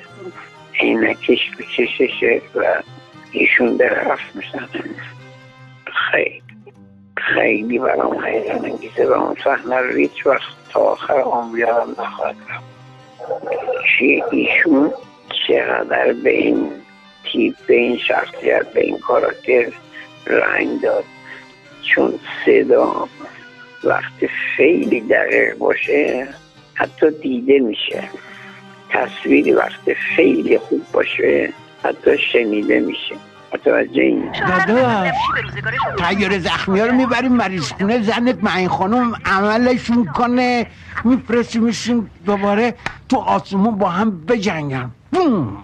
عینکش 0.80 1.40
رو 1.58 1.66
چششه 1.78 2.42
و 2.56 2.82
ایشون 3.32 3.78
در 3.78 4.04
حرف 4.04 4.36
می‌زنه. 4.36 4.70
خیلی 6.12 6.44
خیلی 7.18 7.80
برام 7.80 8.26
حیران 8.26 8.66
انگیزه 8.66 9.08
و 9.08 9.12
اون 9.12 9.36
صحنه 9.44 9.78
رو 9.78 9.96
هیچ 9.96 10.26
وقت 10.28 10.54
تا 10.70 10.80
آخر 10.80 11.14
عمر 11.14 11.60
یادم 11.60 11.92
نخواهد 11.92 12.36
رفت. 12.50 12.74
چی 14.00 14.24
ایشون 14.32 14.94
چقدر 15.48 16.14
به 16.14 16.30
این 16.30 16.72
تیپ 17.24 17.56
به 17.68 17.74
این 17.74 17.98
شخصیت 17.98 18.74
به 18.74 18.82
این 18.82 18.98
کاراکتر 18.98 19.66
رنگ 20.28 20.82
داد. 20.82 21.04
چون 21.96 22.20
صدا 22.46 23.10
وقتی 23.84 24.28
خیلی 24.28 25.02
دقیق 25.02 25.58
باشه 25.58 26.28
حتی 26.74 27.12
دیده 27.22 27.60
میشه. 27.60 28.04
تصویری 28.90 29.52
وقتی 29.52 29.94
خیلی 29.94 30.58
خوب 30.58 30.82
باشه 30.94 31.54
حتی 31.84 32.18
شنیده 32.18 32.80
میشه. 32.80 33.16
متوجه 33.54 34.02
این؟ 34.02 34.32
داداش. 34.68 35.14
تیار 35.98 36.40
زخمی 36.40 36.80
ها 36.80 36.86
رو 36.86 36.96
می‌بریم 36.96 37.32
مریض 37.32 37.72
خونه 37.72 38.02
زنت 38.02 38.44
معین 38.44 38.68
خانم 38.70 39.14
عملشون 39.26 40.06
کنه 40.06 40.68
میفرستیمشون 41.04 42.10
دوباره 42.26 42.74
تو 43.10 43.18
آسمون 43.18 43.76
با 43.76 43.90
هم 43.90 44.26
بجنگن. 44.26 44.92
بوم. 45.12 45.58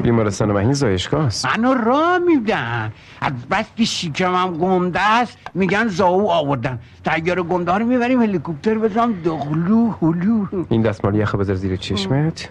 بیمارستان 0.00 0.52
مهین 0.52 0.72
زایشگاه 0.72 1.26
است 1.26 1.46
منو 1.46 1.74
را 1.74 2.18
میدن. 2.18 2.92
از 3.20 3.32
بس 3.50 3.64
که 3.76 3.84
شیکمم 3.84 4.58
گنده 4.58 5.00
است 5.00 5.38
میگن 5.54 5.88
زاو 5.88 6.30
آوردن. 6.30 6.78
تیار 7.04 7.42
گنده 7.42 7.72
ها 7.72 7.78
رو 7.78 7.86
می‌بریم 7.86 8.22
هلیکوپتر 8.22 8.78
بزنم. 8.78 9.12
دغلو 9.12 9.90
هلو. 10.02 10.46
این 10.70 10.82
دستمال 10.82 11.14
یخ 11.14 11.34
بذار 11.34 11.56
زیر 11.56 11.76
چشمت. 11.76 12.48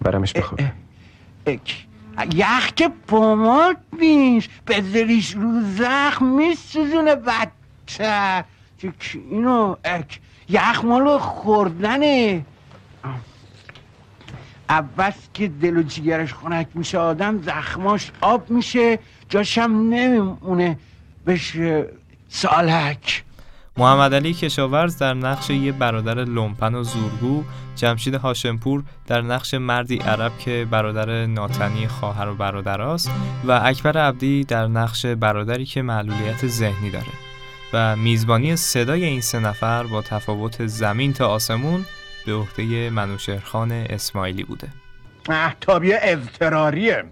برمش 0.00 0.32
بخور. 0.32 0.58
اک. 1.46 1.86
یخ 2.34 2.72
که 2.76 2.90
پماد 3.08 3.76
نیست. 4.00 4.48
بذاریش 4.66 5.34
رو 5.34 5.60
زخم 5.78 6.26
میسوزونه 6.26 7.14
بدتر 7.14 8.44
اینو 9.30 9.76
اک 9.84 10.20
یخ 10.48 10.84
مالو 10.84 11.18
خوردنه. 11.18 12.44
اول 14.72 15.12
که 15.34 15.48
دل 15.48 15.76
و 15.76 15.82
جیگرش 15.82 16.34
خنک 16.34 16.66
میشه 16.74 16.98
آدم 16.98 17.42
زخماش 17.42 18.10
آب 18.20 18.50
میشه 18.50 18.98
جاشم 19.28 19.70
نمیمونه. 19.90 20.78
بشه 21.26 21.86
سالک 22.28 23.24
محمد 23.76 24.14
علی 24.14 24.34
کشاورز 24.34 24.98
در 24.98 25.14
نقش 25.14 25.50
یه 25.50 25.72
برادر 25.72 26.24
لومپن 26.24 26.74
و 26.74 26.82
زورگو، 26.82 27.44
جمشید 27.76 28.14
هاشمپور 28.14 28.82
در 29.06 29.22
نقش 29.22 29.54
مردی 29.54 29.96
عرب 29.96 30.32
که 30.38 30.66
برادر 30.70 31.26
ناتنی 31.26 31.88
خواهر 31.88 32.28
و 32.28 32.34
برادراست 32.34 33.10
و 33.44 33.60
اکبر 33.64 33.98
عبدی 33.98 34.44
در 34.44 34.66
نقش 34.66 35.06
برادری 35.06 35.64
که 35.64 35.82
معلولیت 35.82 36.46
ذهنی 36.46 36.90
داره. 36.90 37.12
و 37.72 37.96
میزبانی 37.96 38.56
صدای 38.56 39.04
این 39.04 39.20
سه 39.20 39.38
نفر 39.38 39.82
با 39.82 40.02
تفاوت 40.02 40.66
زمین 40.66 41.12
تا 41.12 41.28
آسمون 41.28 41.84
به 42.26 42.32
عهده 42.32 42.90
منوشرخان 42.90 43.72
اسماعیلی 43.72 44.44
بوده. 44.44 44.68
محتابی 45.28 45.92
اضطراریه. 45.94 47.04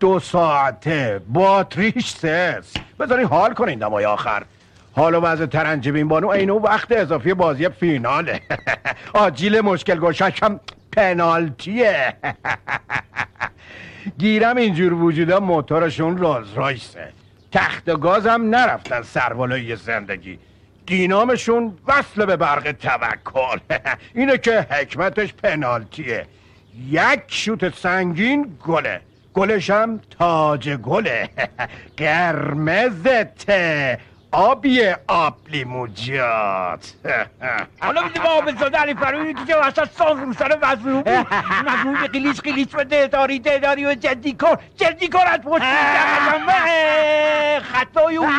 دو 0.00 0.20
ساعته. 0.20 1.20
باتریش 1.28 2.10
سس 2.10 2.74
بذاری 3.00 3.22
حال 3.22 3.54
کنین 3.54 3.78
دمای 3.78 4.04
آخر. 4.04 4.44
حال 4.92 5.14
و 5.14 5.20
وضع 5.20 5.46
ترنجبین 5.46 6.08
بانو 6.08 6.28
اینو 6.28 6.58
وقت 6.58 6.92
اضافی 6.92 7.34
بازی 7.34 7.68
فیناله. 7.68 8.40
آجیل 9.14 9.60
مشکل 9.60 9.98
گشک 9.98 10.40
هم 10.42 10.60
پنالتیه. 10.92 12.16
گیرم 14.18 14.56
اینجور 14.56 14.92
وجودا 14.92 15.40
موتورشون 15.40 16.18
روز 16.18 16.52
رایسه. 16.54 17.12
تخت 17.52 17.90
گاز 17.90 18.26
هم 18.26 18.54
نرفتن 18.54 19.02
سربالای 19.02 19.76
زندگی. 19.76 20.38
دینامشون 20.90 21.78
وصل 21.86 22.26
به 22.26 22.36
برق 22.36 22.72
توکل. 22.72 23.58
اینه 24.14 24.38
که 24.38 24.66
حکمتش 24.70 25.32
پنالتیه. 25.32 26.26
یک 26.90 27.20
شوت 27.26 27.74
سنگین 27.74 28.58
گله. 28.66 29.00
گلش 29.34 29.70
هم 29.70 30.00
تاج 30.18 30.68
گله. 30.68 31.30
قرمزته 31.96 33.98
آبی 34.32 34.82
آب 35.08 35.36
لیموجات 35.48 36.92
حالا 37.80 38.02
میده 38.02 38.20
با 38.20 38.28
آب 38.30 38.58
زاده 38.58 38.78
علی 38.78 38.94
فروی 38.94 39.34
که 39.46 39.56
وسط 39.56 39.88
ساز 39.98 40.18
رو 40.18 40.32
سر 40.32 40.58
وزنو 40.62 41.02
بود. 41.02 41.08
مجموعی 41.68 42.00
به 42.00 42.06
قلیش 42.08 42.40
قلیش 42.40 42.66
بده 42.66 43.06
داری 43.06 43.38
داری 43.38 43.86
و 43.86 43.94
جدی 43.94 44.32
کن 44.32 44.56
جدی 44.76 45.08
کن 45.08 45.18
از 45.26 45.40
پشت 45.40 45.62
خطای 47.72 48.16
اون. 48.16 48.30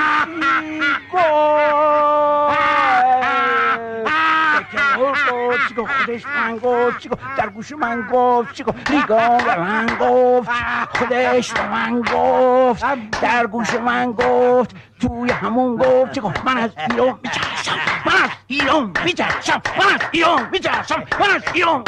گفت 5.00 5.68
چیکو 5.70 5.86
خودش 5.86 6.26
من 6.26 6.58
گفت 6.58 7.00
چیکو 7.00 7.16
در 7.38 7.50
گوش 7.50 7.72
من 7.72 8.08
گفت 8.14 8.54
چیکو 8.54 8.72
ریگان 8.90 9.38
به 9.46 9.60
من 9.60 9.88
گفت 10.00 10.50
خودش 10.94 11.54
به 11.54 11.70
من 11.70 12.02
گفت 12.02 12.86
در 13.22 13.48
گوش 13.48 13.74
من 13.74 14.12
گفت 14.12 14.76
توی 15.00 15.32
همون 15.32 15.76
گفت 15.76 16.12
چیکو 16.12 16.32
من 16.46 16.58
از 16.58 16.70
ایران 16.90 17.20
میترسم 17.24 17.76
من 18.06 18.24
از 18.24 18.30
ایران 18.48 18.94
میترسم 19.06 19.62
من 19.80 19.86
از 19.94 20.02
ایران 20.12 20.50
میترسم 20.52 21.04
من 21.20 21.30
از 21.36 21.44
ایران 21.54 21.84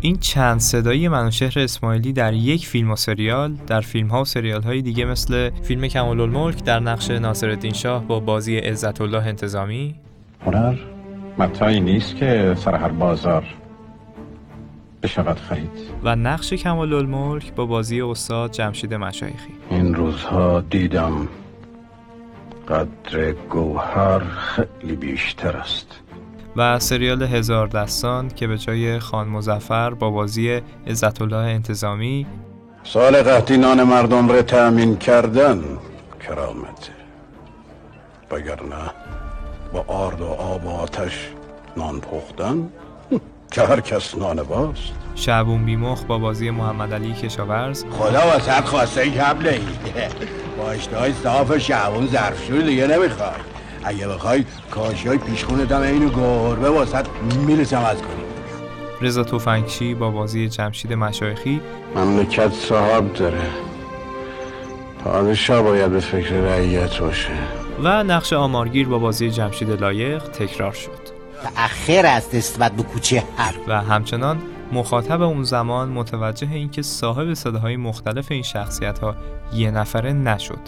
این 0.00 0.16
چند 0.16 0.60
صدایی 0.60 1.08
منوشهر 1.08 1.52
اسماعیلی 1.56 2.12
در 2.12 2.32
یک 2.32 2.66
فیلم 2.66 2.90
و 2.90 2.96
سریال 2.96 3.54
در 3.66 3.80
فیلم 3.80 4.08
ها 4.08 4.22
و 4.22 4.24
سریال 4.24 4.62
های 4.62 4.82
دیگه 4.82 5.04
مثل 5.04 5.50
فیلم 5.62 5.88
کمال 5.88 6.20
الملک 6.20 6.64
در 6.64 6.80
نقش 6.80 7.10
ناصرالدین 7.10 7.72
شاه 7.72 8.04
با 8.04 8.20
بازی 8.20 8.56
عزت 8.56 9.00
الله 9.00 9.26
انتظامی 9.26 10.03
هنر 10.46 10.74
متایی 11.38 11.80
نیست 11.80 12.16
که 12.16 12.54
سر 12.58 12.74
هر 12.74 12.88
بازار 12.88 13.44
بشود 15.02 15.38
خرید. 15.38 15.70
و 16.02 16.16
نقش 16.16 16.52
کمال 16.52 16.92
الملک 16.92 17.54
با 17.54 17.66
بازی 17.66 18.00
استاد 18.00 18.50
جمشید 18.50 18.94
مشایخی. 18.94 19.52
این 19.70 19.94
روزها 19.94 20.60
دیدم 20.60 21.28
قدر 22.68 23.32
گوهر 23.32 24.18
خیلی 24.18 24.96
بیشتر 24.96 25.56
است. 25.56 26.00
و 26.56 26.78
سریال 26.78 27.22
هزار 27.22 27.66
دستان 27.66 28.28
که 28.28 28.46
به 28.46 28.58
جای 28.58 28.98
خان 28.98 29.28
مزفر 29.28 29.90
با 29.90 30.10
بازی 30.10 30.60
عزت 30.86 31.22
الله 31.22 31.36
انتظامی 31.36 32.26
سال 32.84 33.22
قحطی 33.22 33.56
نان 33.56 33.82
مردم 33.82 34.28
را 34.28 34.42
تأمین 34.42 34.96
کردن. 34.96 35.62
کرامته 36.20 36.92
وگرنه 38.30 38.90
با 39.74 39.84
آرد 39.88 40.20
و 40.20 40.24
آب 40.24 40.66
و 40.66 40.70
آتش 40.70 41.28
نان 41.76 42.00
پختن؟ 42.00 42.68
که 43.50 43.62
هر 43.62 43.80
کس 43.80 44.14
نان 44.14 44.42
باست. 44.42 44.92
شعبون 45.14 45.64
بیمخ 45.64 46.02
با 46.02 46.18
بازی 46.18 46.50
محمد 46.50 46.94
علی 46.94 47.12
کشاورز. 47.12 47.84
خدا 47.90 48.26
واسط 48.26 48.64
خواسته 48.64 49.10
کبله 49.10 49.60
با 50.58 50.70
اشتهای 50.70 51.12
صاف 51.12 51.58
شعبون 51.58 52.06
ظرفشوی 52.06 52.62
دیگه 52.62 52.86
نمی‌خوای. 52.86 53.28
اگه 53.84 54.08
بخوای 54.08 54.44
کاشی 54.70 55.08
های 55.08 55.18
پیشخونت 55.18 55.72
هم 55.72 55.82
اینو 55.82 56.08
گربه 56.08 56.70
واسط 56.70 57.06
می‌رسم 57.46 57.84
از 57.84 57.96
کنی. 57.96 58.24
رضا 59.00 59.24
توفنگچی 59.24 59.94
با 59.94 60.10
بازی 60.10 60.48
جمشید 60.48 60.92
مشایخی. 60.92 61.60
مملکت 61.96 62.52
صاحب 62.52 63.12
داره. 63.12 63.42
پادشاه 65.04 65.62
باید 65.62 65.90
به 65.90 66.00
فکر 66.00 66.34
رعیت 66.34 66.98
باشه. 66.98 67.63
و 67.82 68.04
نقش 68.04 68.32
آمارگیر 68.32 68.88
با 68.88 68.98
بازی 68.98 69.30
جمشید 69.30 69.70
لایق 69.70 70.22
تکرار 70.22 70.72
شد 70.72 71.14
اخر 71.56 72.06
است 72.06 72.34
نسبت 72.34 72.72
به 72.72 72.82
کوچه 72.82 73.22
هر 73.36 73.54
و 73.68 73.80
همچنان 73.80 74.38
مخاطب 74.72 75.22
اون 75.22 75.42
زمان 75.42 75.88
متوجه 75.88 76.52
اینکه 76.52 76.82
صاحب 76.82 77.34
صداهای 77.34 77.76
مختلف 77.76 78.26
این 78.30 78.42
شخصیت 78.42 78.98
ها 78.98 79.14
یه 79.54 79.70
نفره 79.70 80.12
نشد 80.12 80.58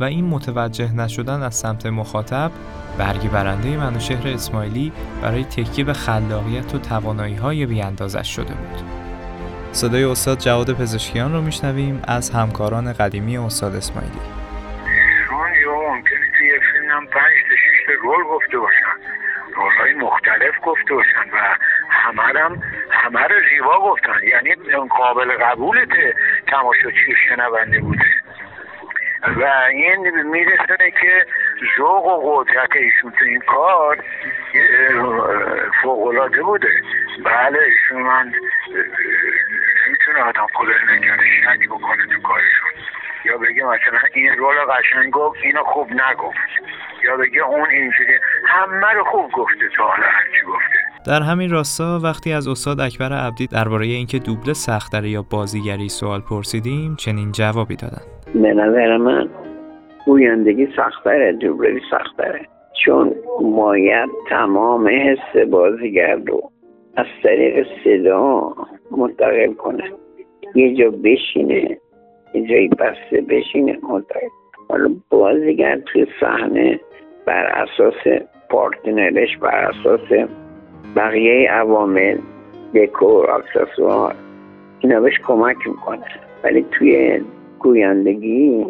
و 0.00 0.04
این 0.04 0.24
متوجه 0.24 0.92
نشدن 0.92 1.42
از 1.42 1.54
سمت 1.54 1.86
مخاطب 1.86 2.50
برگ 2.98 3.30
برنده 3.30 3.76
منوشهر 3.76 4.28
اسماعیلی 4.28 4.92
برای 5.22 5.44
تکیه 5.44 5.84
به 5.84 5.92
خلاقیت 5.92 6.74
و 6.74 6.78
توانایی 6.78 7.34
های 7.34 7.66
بیاندازش 7.66 8.28
شده 8.28 8.54
بود. 8.54 8.82
صدای 9.72 10.04
استاد 10.04 10.38
جواد 10.38 10.72
پزشکیان 10.72 11.32
رو 11.32 11.42
میشنویم 11.42 12.00
از 12.04 12.30
همکاران 12.30 12.92
قدیمی 12.92 13.38
استاد 13.38 13.74
اسماعیلی. 13.74 14.39
رول 18.00 18.24
گفته 18.24 18.58
باشن. 18.58 18.96
رولهای 19.54 19.94
مختلف 19.94 20.54
گفته 20.62 20.94
باشن 20.94 21.30
و 21.32 21.56
همه 21.90 22.22
هم 22.22 22.62
همه 22.90 23.22
رو 23.22 23.40
زیبا 23.50 23.80
گفتن. 23.80 24.20
یعنی 24.22 24.54
قابل 24.88 25.32
قبولته 25.32 26.14
تماشاچی 26.46 27.14
شنونده 27.28 27.80
بوده. 27.80 28.06
و 29.36 29.44
این 29.70 30.22
میرسونه 30.22 30.90
که 30.90 31.26
ذوق 31.76 32.06
و 32.06 32.42
قدرت 32.42 32.76
ایشون 32.76 33.10
تو 33.10 33.24
این 33.24 33.40
کار 33.40 34.04
فوقلاده 35.82 36.42
بوده. 36.42 36.82
بله 37.24 37.58
ایشون 37.58 38.02
من 38.02 38.32
نمی‌تونه 39.88 40.22
آدم 40.22 40.46
خدا 40.54 40.72
نگره 40.94 41.26
شک 41.44 41.68
بکنه 41.68 42.06
تو 42.06 42.22
کارشون. 42.22 42.70
یا 43.24 43.38
بگه 43.38 43.64
مثلا 43.64 44.00
این 44.14 44.30
رول 44.38 44.54
قشنگ 44.54 45.12
گفت 45.12 45.38
اینو 45.44 45.62
خوب 45.64 45.88
نگفت. 45.90 46.38
یا 47.04 47.16
بگه 47.16 47.46
اون 47.46 47.70
اینجوری. 47.70 48.12
همه 48.46 48.92
رو 48.92 49.04
خوب 49.04 49.30
گفته 49.32 49.68
تا 49.76 49.84
حالا 49.84 50.06
هرچی 50.06 50.46
گفته. 50.46 50.80
در 51.06 51.22
همین 51.22 51.50
راستا 51.50 52.00
وقتی 52.04 52.32
از 52.32 52.48
استاد 52.48 52.80
اکبر 52.80 53.12
عبدی 53.12 53.46
درباره 53.46 53.86
اینکه 53.86 54.18
دوبله 54.18 54.52
سختره 54.52 55.08
یا 55.08 55.24
بازیگری 55.30 55.88
سوال 55.88 56.20
پرسیدیم 56.20 56.96
چنین 56.96 57.32
جوابی 57.32 57.76
دادن 57.76 58.02
به 58.34 58.54
نظر 58.54 58.96
من 58.96 59.28
گویندگی 60.06 60.68
سختره 60.76 61.32
دوبلگی 61.32 61.80
سختره 61.90 62.46
چون 62.84 63.14
باید 63.56 64.08
تمام 64.30 64.88
حس 64.88 65.46
بازیگر 65.50 66.16
رو 66.26 66.50
از 66.96 67.06
طریق 67.22 67.66
صدا 67.84 68.54
منتقل 68.90 69.54
کنه. 69.54 69.92
یه 70.54 70.74
جا 70.74 70.90
بشینه. 70.90 71.78
یه 72.34 72.46
جایی 72.46 72.68
بسته 72.68 73.20
بشینه 73.20 73.78
منتقل 73.82 74.28
حالا 74.68 74.90
بازیگر 75.10 75.78
توی 75.78 76.06
صحنه 76.20 76.80
بر 77.26 77.46
اساس 77.46 78.22
پارتنرش 78.50 79.36
بر 79.36 79.70
اساس 79.70 80.28
بقیه 80.96 81.50
عوامل 81.50 82.18
دکور 82.74 83.30
اکسسوار 83.30 84.14
اینا 84.80 85.00
بهش 85.00 85.18
کمک 85.26 85.56
می‌کنه. 85.66 86.06
ولی 86.44 86.66
توی 86.70 87.20
گویندگی 87.58 88.66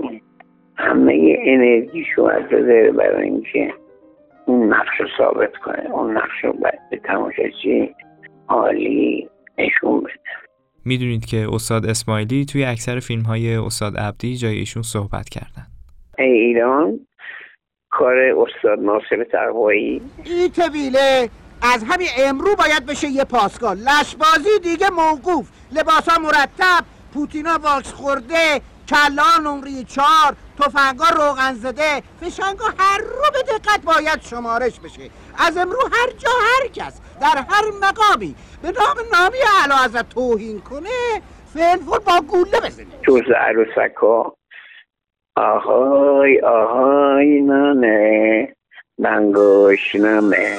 همه 0.76 1.36
انرژیشو 1.44 2.22
از 2.22 2.42
بذاره 2.42 2.92
برای 2.92 3.24
اینکه 3.24 3.72
اون 4.46 4.72
نقش 4.72 5.00
رو 5.00 5.06
ثابت 5.18 5.56
کنه 5.56 5.90
اون 5.92 6.16
نقش 6.16 6.44
رو 6.44 6.52
به 6.90 6.96
تماشاچی 6.96 7.94
عالی 8.48 9.28
نشون 9.58 10.00
بده. 10.00 10.39
می‌دونید 10.84 11.24
که 11.26 11.46
استاد 11.52 11.86
اسماعیلی 11.86 12.44
توی 12.44 12.64
اکثر 12.64 13.00
فیلم 13.00 13.22
های 13.22 13.54
استاد 13.54 13.96
عبدی 13.96 14.36
جای 14.36 14.58
ایشون 14.58 14.82
صحبت 14.82 15.28
کردن. 15.28 15.66
ای 16.18 16.24
ایران 16.24 17.00
کار 17.90 18.16
استاد 18.18 18.78
ناصر 18.78 19.24
تقوایی 19.32 20.02
این 20.24 20.50
طویله. 20.50 21.30
از 21.62 21.84
همین 21.84 22.08
امرو 22.18 22.56
باید 22.56 22.86
بشه 22.86 23.08
یه 23.08 23.24
پاسگاه 23.24 23.74
لشبازی 23.74 24.58
دیگه 24.62 24.90
موقوف. 24.90 25.50
لباسا 25.72 26.18
مرتب. 26.22 26.84
پوتینا 27.14 27.58
واکس 27.62 27.92
خورده. 27.92 28.60
کلا 28.88 29.50
نمری 29.50 29.84
چار. 29.84 30.36
تفنگا 30.60 31.04
روغن 31.16 31.54
زده. 31.54 32.02
فشنگا 32.20 32.64
هر 32.78 32.98
رو 32.98 33.30
به 33.32 33.42
دقت 33.42 33.82
باید 33.84 34.22
شمارش 34.22 34.80
بشه. 34.80 35.10
از 35.38 35.56
امرو 35.56 35.80
هر 35.92 36.10
جا 36.18 36.30
هر 36.30 36.68
کس 36.68 37.00
در 37.20 37.44
هر 37.48 37.64
مقامی 37.82 38.34
به 38.62 38.68
نام 38.68 38.96
نامی 39.12 39.38
اعلی 39.60 39.84
حضرت 39.84 40.08
توهین 40.08 40.60
کنه 40.60 41.22
فلفل 41.54 41.98
با 41.98 42.20
گوله 42.28 42.60
بزنه. 42.60 42.86
تو 43.02 43.20
عروسکا 43.36 44.36
آهای 45.36 46.40
آهای 46.40 47.40
نانه 47.40 48.48
بنگوش 48.98 49.94
نمه 49.94 50.56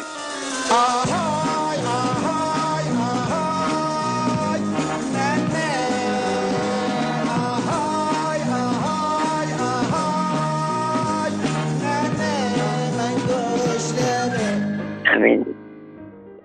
همین 15.21 15.45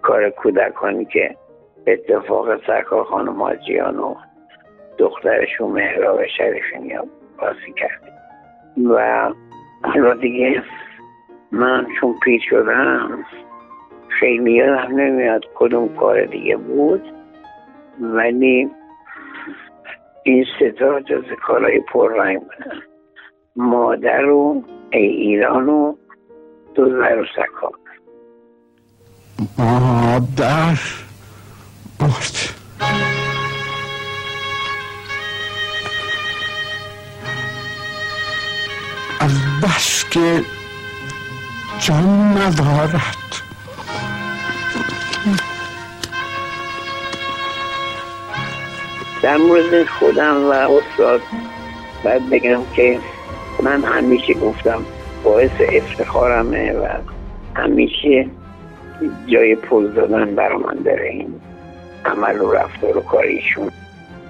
کار 0.03 0.31
کودکانی 0.31 1.05
که 1.05 1.37
اتفاق 1.87 2.67
سرکار 2.67 3.05
خانم 3.05 3.43
آجیان 3.43 3.99
و 3.99 4.15
دخترشون 4.99 5.71
مهراب 5.71 6.27
شریفینی 6.27 6.95
بازی 7.39 7.73
کرد. 7.77 8.03
و 8.91 9.31
حالا 9.83 10.15
دیگه 10.15 10.63
من 11.53 11.87
چون 12.01 12.15
پیر 12.25 12.41
شدم 12.51 13.25
خیلی 14.09 14.53
یادم 14.53 15.01
نمیاد 15.01 15.45
کدوم 15.55 15.97
کار 15.97 16.25
دیگه 16.25 16.57
بود 16.57 17.03
ولی 18.01 18.71
این 20.23 20.45
ستا 20.61 21.01
جز 21.01 21.25
کارهای 21.43 21.81
پررنگ 21.81 22.41
بودن. 22.41 22.83
مادر 23.57 24.25
و 24.25 24.63
ای 24.91 25.07
ایران 25.07 25.69
و 25.69 25.95
دو 26.75 26.85
و 26.99 27.25
مادر 29.59 30.79
برد. 31.99 32.37
از 39.21 39.61
بس 39.63 40.05
که 40.11 40.43
جان 41.81 42.39
ندارد. 42.39 43.17
در 49.23 49.37
مورد 49.37 49.87
خودم 49.87 50.45
و 50.45 50.53
استاد 50.53 51.21
باید 52.05 52.31
بگم 52.31 52.61
که 52.77 52.99
من 53.63 53.85
همیشه 53.85 54.35
گفتم 54.35 54.83
باعث 55.25 55.51
افتخارمه 55.73 56.73
و 56.73 56.87
همیشه 57.55 58.27
جای 59.27 59.55
پول 59.55 59.89
دادن 59.89 60.35
برا 60.35 60.59
من 60.59 60.77
داره 60.85 61.09
این 61.09 61.35
عمل 62.05 62.41
و 62.41 62.53
رفتار 62.53 62.99
و 62.99 63.01
کاریشون 63.01 63.71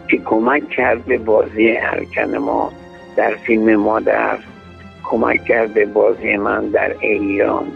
که 0.08 0.18
کمک 0.18 0.68
کرد 0.68 1.04
به 1.04 1.18
بازی 1.18 1.68
هرکن 1.68 2.36
ما 2.36 2.72
در 3.16 3.30
فیلم 3.30 3.76
مادر 3.76 4.38
کمک 5.04 5.44
کرد 5.44 5.74
به 5.74 5.86
بازی 5.86 6.36
من 6.36 6.68
در 6.68 6.96
ایران 7.00 7.66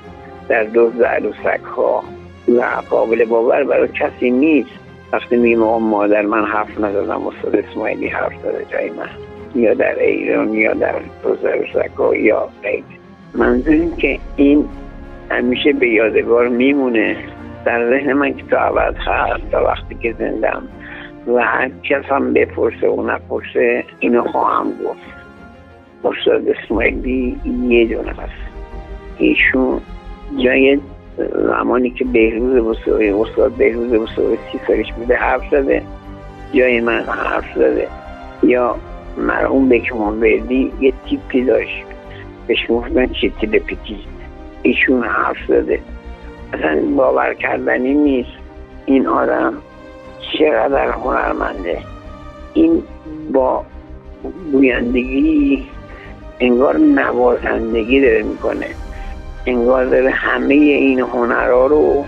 در 0.48 0.64
دو 0.64 0.90
عروسک 1.04 1.60
ها. 1.76 2.04
و 2.48 2.62
قابل 2.90 3.24
باور 3.24 3.64
برای 3.64 3.88
کسی 3.88 4.30
نیست. 4.30 4.70
وقتی 5.12 5.36
میگم 5.36 5.82
مادر 5.82 6.22
من 6.22 6.44
حرف 6.44 6.80
نزدم 6.80 7.26
استاد 7.26 7.56
اسماعیلی 7.56 8.08
حرف 8.08 8.32
زده 8.42 8.66
جای 8.72 8.90
من. 8.90 9.08
یا 9.54 9.74
در 9.74 9.98
ایران 9.98 10.54
یا 10.54 10.74
در 10.74 10.94
دو 11.22 11.48
عروسک 11.48 11.90
ها 11.98 12.16
یا 12.16 12.48
غیر. 12.62 12.84
منظور 13.34 13.74
این 13.74 13.96
که 13.96 14.18
این 14.36 14.68
همیشه 15.30 15.72
به 15.72 15.88
یادگار 15.88 16.48
میمونه. 16.48 17.16
در 17.64 17.90
ذهن 17.90 18.12
من 18.12 18.34
که 18.34 18.42
تا 18.50 18.56
عوض 18.56 18.94
هست 18.94 19.50
تا 19.50 19.64
وقتی 19.64 19.94
که 19.94 20.14
زندم 20.18 20.62
و 21.26 21.38
هر 21.38 21.70
کس 21.82 22.04
هم 22.04 22.32
بپرسه 22.32 22.88
و 22.88 23.10
نپرسه 23.10 23.84
اینو 23.98 24.22
خواهم 24.22 24.66
گفت. 24.84 25.20
استاد 26.04 26.48
اسماعیلی 26.48 27.36
یه 27.68 27.86
دونه 27.86 28.10
هست 28.10 28.50
ایشون 29.18 29.80
جای 30.44 30.80
زمانی 31.34 31.90
که 31.90 32.04
بهروز 32.04 32.76
بسوی 32.76 33.10
استاد 33.10 33.52
بهروز 33.52 33.92
بسوی 33.92 34.36
سی 34.52 34.60
سالش 34.66 34.92
بوده 34.92 35.16
حرف 35.16 35.42
زده. 35.50 35.82
جای 36.54 36.80
من 36.80 37.00
حرف 37.00 37.54
زده. 37.54 37.88
یا 38.42 38.76
مرحوم 39.18 39.68
بکمون 39.68 40.20
وردی 40.20 40.72
یه 40.80 40.92
تیپی 41.08 41.44
داشت. 41.44 41.84
بهش 42.46 42.66
گفتن 42.68 43.06
چی 43.06 43.30
تلپیتی 43.30 43.98
ایشون 44.62 45.02
حرف 45.02 45.36
زده. 45.48 45.80
اصلا 46.52 46.80
باور 46.96 47.34
کردنی 47.34 47.94
نیست. 47.94 48.30
این 48.86 49.06
آدم 49.06 49.54
چقدر 50.38 50.88
هنرمنده. 50.88 51.78
این 52.54 52.82
با 53.32 53.64
گویندگی 54.52 55.66
انگار 56.40 56.76
نوازندگی 56.78 58.00
داره 58.00 58.22
می‌کنه. 58.22 58.66
انگار 59.46 59.84
داره 59.84 60.10
همه 60.10 60.54
این 60.54 61.00
هنرها 61.00 61.66
رو 61.66 62.04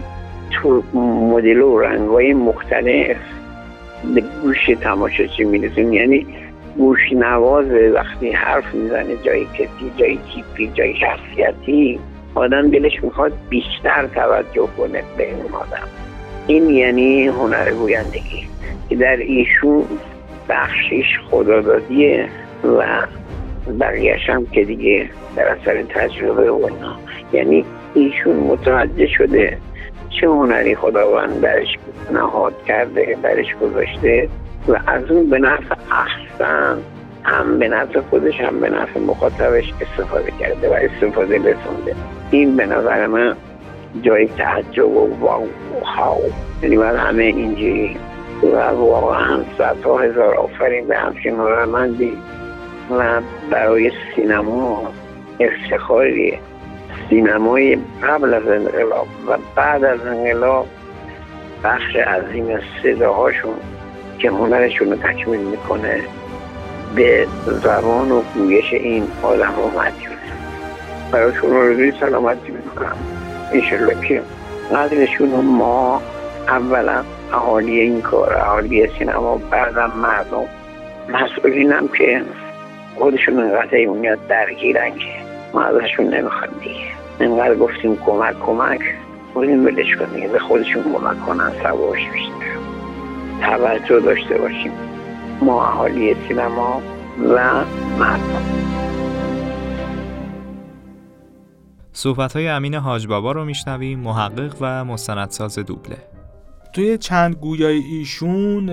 تو 0.53 0.83
مدل 0.99 1.63
و 1.63 1.79
رنگهای 1.79 2.35
مختلف 2.35 3.17
به 4.15 4.23
گوش 4.43 4.67
تماشاچی 4.81 5.45
می‌رسیم 5.45 5.93
یعنی 5.93 6.27
گوش 6.77 7.13
نوازه 7.13 7.93
وقتی 7.95 8.31
حرف 8.31 8.75
می‌زنه 8.75 9.17
جای 9.25 9.45
کسی 9.45 9.93
جای 9.97 10.19
تیپی 10.35 10.71
جای 10.75 10.95
شخصیتی 10.95 12.01
آدم 12.35 12.71
دلش 12.71 13.05
می‌خواد 13.05 13.33
بیشتر 13.49 14.07
توجه 14.07 14.69
کنه 14.77 15.03
به 15.17 15.27
این 15.29 15.53
آدم. 15.53 15.89
این 16.47 16.71
یعنی 16.71 17.27
هنر 17.27 17.71
گویندگی 17.71 18.49
که 18.89 18.97
در 18.97 19.17
ایشون 19.17 19.85
بخشش 20.49 21.19
خدادادیه 21.31 22.29
و 22.65 23.07
بقیهش 23.81 24.31
هم 24.31 24.47
که 24.47 24.65
دیگه 24.65 25.11
در 25.37 25.49
اثر 25.49 25.83
تجربه 25.83 26.51
و 26.51 26.65
اینا 26.65 26.97
یعنی 27.33 27.65
ایشون 27.95 28.37
متوجه 28.37 29.07
شده 29.07 29.59
چه 30.21 30.27
هنری 30.27 30.75
خداوند 30.75 31.41
برش 31.41 31.79
نهاد 32.13 32.65
کرده 32.67 33.17
برش 33.23 33.55
گذاشته 33.55 34.29
و 34.69 34.79
از 34.87 35.11
اون 35.11 35.31
به 35.31 35.39
نفع 35.39 35.75
احسن 35.91 36.79
هم 37.25 37.59
به 37.59 37.69
نفع 37.69 38.01
خودش 38.01 38.41
هم 38.41 38.61
به 38.61 38.71
نفع 38.71 39.01
مخاطبش 39.01 39.73
استفاده 39.81 40.33
کرده 40.41 40.71
و 40.71 40.73
استفاده 40.73 41.37
رسونده 41.37 41.95
این 42.31 42.57
به 42.57 42.67
نظر 42.67 43.07
من 43.07 43.37
جای 44.03 44.27
تعجب 44.27 44.89
و 44.89 45.17
واو 45.21 45.49
هاو 45.85 46.23
یعنی 46.63 46.77
من 46.77 46.97
همه 46.97 47.23
اینجوری 47.23 47.97
و 48.43 48.57
واقعا 48.71 49.41
صدها 49.59 49.99
هزار 49.99 50.35
آفرین 50.35 50.87
به 50.87 50.97
همچین 50.97 51.35
هنرمندی 51.35 52.13
و 52.91 53.21
برای 53.51 53.93
سینما 54.17 54.93
افتخاریه. 55.41 56.39
سینمای 57.11 57.79
قبل 58.03 58.35
از 58.35 58.49
انقلاب 58.49 59.07
و 59.29 59.37
بعد 59.57 59.85
از 59.85 60.07
انقلاب 60.07 60.67
بخش 61.65 61.97
عظیم 61.97 62.59
صداهاشون 62.83 63.55
که 64.19 64.31
هنرشون 64.31 64.91
رو 64.91 64.97
تکمیل 64.97 65.41
می‌کنه. 65.41 66.01
به 66.95 67.27
زبان 67.63 68.11
و 68.11 68.23
گویش 68.35 68.73
این 68.73 69.09
آدم 69.23 69.53
رو 69.57 69.81
مدیونه 69.81 70.17
برایشون 71.13 71.51
رو 71.51 71.93
سلامتی 72.01 72.53
می‌کنم. 72.53 72.97
انشالله 73.53 74.09
که 74.09 74.23
قدرشون 74.75 75.31
ما 75.31 76.03
اولا 76.49 77.05
اهالی 77.33 77.81
این 77.81 78.03
کار 78.03 78.35
اهالی 78.35 78.89
سینما 78.99 79.37
بعدم 79.37 79.93
مردم 79.97 80.45
مسئولین 81.09 81.73
هم 81.73 81.89
که 81.89 82.23
خودشون 82.97 83.39
انقدر 83.39 83.87
میاد 83.87 84.19
درگیرن 84.29 84.91
که 84.91 85.07
ما 85.55 85.63
ازشون 85.63 86.07
نمی‌خواد 86.15 86.51
دیگه. 86.61 86.75
انقدر 87.21 87.55
گفتیم 87.55 87.97
کمک 87.97 88.41
کمک. 88.47 88.81
بودیم 89.35 89.65
ولش 89.65 89.97
کنیم. 89.97 90.33
به 90.33 90.39
خودشون 90.39 90.83
کمک 90.83 91.27
کنن 91.27 91.53
سواش 91.63 92.01
بیشتر 92.13 92.57
توجه 93.41 94.01
داشته 94.01 94.39
باشیم. 94.39 94.73
ما 95.43 95.69
اهالی 95.69 96.15
سینما 96.29 96.83
و 97.19 97.65
مردم. 97.99 98.43
صحبت 101.93 102.37
های 102.37 102.49
امین 102.49 102.75
حاج 102.75 103.07
بابا 103.07 103.33
رو 103.33 103.45
میشنویم 103.45 103.99
محقق 103.99 104.57
و 104.61 104.85
مستندساز 104.85 105.59
دوبله. 105.59 105.97
توی 106.73 106.99
چند 106.99 107.35
گویای 107.35 107.77
ایشون 107.77 108.67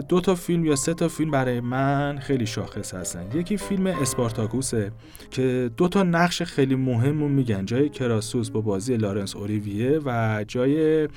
دو 0.00 0.20
تا 0.20 0.34
فیلم 0.34 0.64
یا 0.64 0.76
سه 0.76 0.94
تا 0.94 1.08
فیلم 1.08 1.30
برای 1.30 1.60
من 1.60 2.18
خیلی 2.18 2.46
شاخص 2.46 2.94
هستن. 2.94 3.26
یکی 3.34 3.56
فیلم 3.56 3.86
اسپارتاکوسه 3.86 4.92
که 5.30 5.70
دو 5.76 5.88
تا 5.88 6.02
نقش 6.02 6.42
خیلی 6.42 6.74
مهم 6.74 7.20
رو 7.20 7.28
میگن. 7.28 7.64
جای 7.64 7.88
کراسوس 7.88 8.50
با 8.50 8.60
بازی 8.60 8.96
لارنس 8.96 9.36
اوریویه 9.36 10.00
و 10.04 10.44
جای 10.48 11.08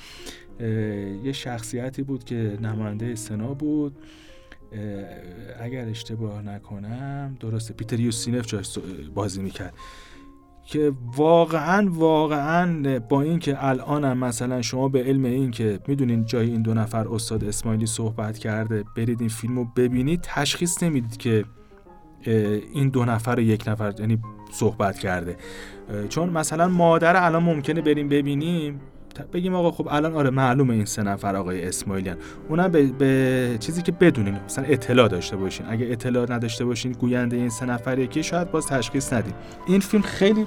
یه 1.24 1.32
شخصیتی 1.32 2.02
بود 2.02 2.24
که 2.24 2.58
نماینده 2.62 3.14
سنا 3.14 3.54
بود. 3.54 3.96
اگر 5.60 5.88
اشتباه 5.88 6.42
نکنم 6.42 7.36
درسته. 7.40 7.74
پیتر 7.74 8.00
یوسینف 8.00 8.46
جاش 8.46 8.78
بازی 9.14 9.42
می‌کرد. 9.42 9.74
که 10.64 10.92
واقعا 11.16 11.90
واقعا 11.90 12.98
با 12.98 13.22
اینکه 13.22 13.64
الانم 13.64 14.18
مثلا 14.18 14.62
شما 14.62 14.88
به 14.88 15.02
علم 15.02 15.24
این 15.24 15.50
که 15.50 15.80
می‌دونین 15.88 16.24
جای 16.24 16.50
این 16.50 16.62
دو 16.62 16.74
نفر 16.74 17.08
استاد 17.08 17.44
اسماعیلی 17.44 17.86
صحبت 17.86 18.38
کرده 18.38 18.84
برید 18.96 19.20
این 19.20 19.28
فیلم 19.28 19.56
رو 19.56 19.64
ببینید 19.76 20.20
تشخیص 20.22 20.82
نمی‌دید 20.82 21.16
که 21.16 21.44
این 22.72 22.88
دو 22.88 23.04
نفر 23.04 23.38
یک 23.38 23.64
نفر 23.66 23.94
یعنی 23.98 24.18
صحبت 24.52 24.98
کرده. 24.98 25.36
چون 26.08 26.28
مثلا 26.30 26.68
مادر 26.68 27.24
الان 27.24 27.42
ممکنه 27.42 27.80
بریم 27.80 28.08
ببینیم. 28.08 28.80
بگیم 29.32 29.54
آقا 29.54 29.70
خب 29.70 29.88
الان 29.90 30.14
آره 30.14 30.30
معلومه 30.30 30.74
این 30.74 30.84
سه 30.84 31.02
نفر 31.02 31.36
آقای 31.36 31.68
اسماعیلیان. 31.68 32.16
اونم 32.48 32.68
به, 32.68 32.82
به 32.82 33.56
چیزی 33.60 33.82
که 33.82 33.92
بدونین 33.92 34.38
مثلا 34.44 34.64
اطلاع 34.64 35.08
داشته 35.08 35.36
باشین. 35.36 35.66
اگه 35.68 35.86
اطلاع 35.90 36.32
نداشته 36.32 36.64
باشین 36.64 36.92
گوینده 36.92 37.36
این 37.36 37.48
سه 37.48 37.66
نفر 37.66 37.98
یکی 37.98 38.22
شاید 38.22 38.50
باز 38.50 38.66
تشخیص 38.66 39.12
ندید 39.12 39.34
این 39.66 39.80
فیلم 39.80 40.02
خیلی 40.02 40.46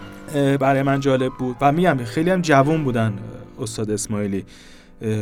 برای 0.60 0.82
من 0.82 1.00
جالب 1.00 1.32
بود 1.40 1.56
و 1.62 1.72
میگم 1.72 1.98
خیلی 1.98 2.30
هم 2.30 2.42
جوون 2.42 2.84
بودن 2.84 3.14
استاد 3.62 3.92
اسماعیلی. 3.92 4.46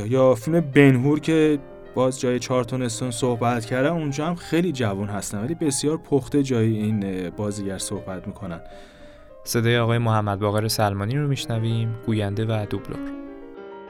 یا 0.10 0.36
فیلم 0.36 0.60
بنهور 0.60 1.20
که 1.20 1.60
باز 1.96 2.20
جای 2.20 2.40
چارتون 2.40 2.82
استون 2.82 3.12
صحبت 3.12 3.66
کرده 3.66 3.92
اونجا 3.92 4.28
هم 4.28 4.36
خیلی 4.36 4.72
جوان 4.72 5.08
هستن 5.08 5.44
ولی 5.44 5.56
بسیار 5.56 5.98
پخته 5.98 6.44
جای 6.44 6.78
این 6.78 7.30
بازیگر 7.30 7.78
صحبت 7.78 8.28
می‌کنن. 8.28 8.60
صدای 9.44 9.78
آقای 9.78 9.98
محمد 9.98 10.40
باقر 10.40 10.68
سلمانی 10.68 11.18
رو 11.18 11.28
میشنویم 11.28 11.96
گوینده 12.06 12.46
و 12.46 12.66
دوبلور. 12.70 13.00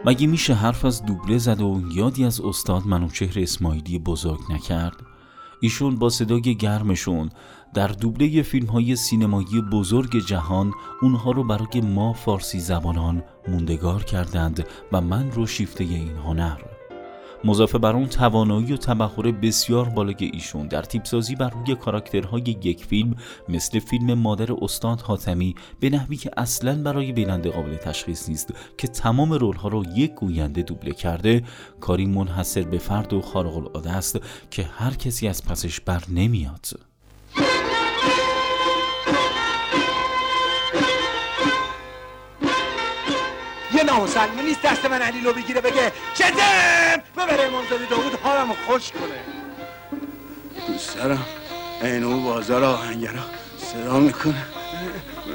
مگه 0.06 0.28
میشه 0.28 0.54
حرف 0.54 0.86
از 0.86 1.06
دوبله 1.06 1.38
زد 1.38 1.62
و 1.62 1.82
یادی 1.96 2.26
از 2.26 2.42
استاد 2.42 2.88
منوچهر 2.88 3.40
اسماعیلی 3.40 4.00
بزرگ 4.00 4.40
نکرد؟ 4.50 4.96
ایشون 5.60 5.96
با 5.96 6.10
صدای 6.10 6.56
گرمشون 6.56 7.30
در 7.74 7.88
دوبله 7.88 8.42
فیلم 8.42 8.68
های 8.68 8.96
سینمایی 8.96 9.62
بزرگ 9.72 10.26
جهان 10.26 10.74
اونها 11.02 11.32
رو 11.32 11.44
برای 11.44 11.82
ما 11.82 12.14
فارسی 12.14 12.60
زبانان 12.60 13.24
موندگار 13.48 14.04
کردند 14.04 14.66
و 14.92 15.02
من 15.02 15.32
رو 15.32 15.48
شیفته 15.48 15.84
این 15.84 16.18
هنر 16.18 16.58
مضافه 17.44 17.78
بر 17.78 17.96
اون 17.96 18.08
توانایی 18.08 18.74
و 18.74 18.78
تبخور 18.78 19.32
بسیار 19.32 19.90
بالای 19.90 20.32
ایشون 20.34 20.68
در 20.68 20.82
تیپسازی 20.82 21.36
بر 21.36 21.50
روی 21.50 21.76
کاراکترهای 21.76 22.58
یک 22.64 22.86
فیلم 22.86 23.16
مثل 23.50 23.80
فیلم 23.80 24.14
مادر 24.14 24.54
استاد 24.62 25.02
حاتمی 25.02 25.56
به 25.80 25.90
نحوی 25.90 26.16
که 26.16 26.32
اصلا 26.38 26.84
برای 26.84 27.12
بیننده 27.12 27.50
قابل 27.50 27.76
تشخیص 27.76 28.30
نیست 28.30 28.54
که 28.78 28.88
تمام 28.88 29.34
رولها 29.34 29.70
رو 29.70 29.86
یک 29.96 30.14
گوینده 30.14 30.62
دوبله 30.62 30.94
کرده 30.94 31.44
کاری 31.80 32.06
منحصر 32.06 32.62
به 32.62 32.78
فرد 32.78 33.14
و 33.14 33.22
خارق 33.22 33.58
العاده 33.58 33.92
است 33.92 34.20
که 34.52 34.64
هر 34.64 34.94
کسی 34.94 35.28
از 35.28 35.44
پسش 35.44 35.80
بر 35.80 36.04
نمیاد. 36.10 36.91
یه 43.82 43.88
نامسلمون 43.88 44.46
نیست 44.46 44.62
دست 44.62 44.86
من 44.86 45.02
علی 45.02 45.22
رو 45.22 45.34
بگیره 45.34 45.62
بگه 45.62 45.92
چزم 46.14 47.04
ببره 47.18 47.44
امامزاده 47.44 47.86
داود 47.86 48.20
حالمو 48.24 48.54
خوش 48.68 48.92
کنه. 48.92 49.22
دوست 50.68 50.96
دارم 50.96 51.26
اینو 51.82 52.22
بازار 52.22 52.64
آهنگرا 52.64 53.22
صدا 53.58 54.00
می‌کنه. 54.00 54.46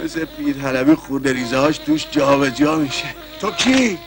مثل 0.04 0.24
پیر 0.24 0.58
حلبی 0.58 0.94
خورده 0.94 1.32
ریزه 1.32 1.58
هاش 1.58 1.78
توش 1.78 2.06
جا 2.10 2.50
جا 2.50 2.76
میشه. 2.76 3.14
تو 3.40 3.50
کی؟ 3.50 3.98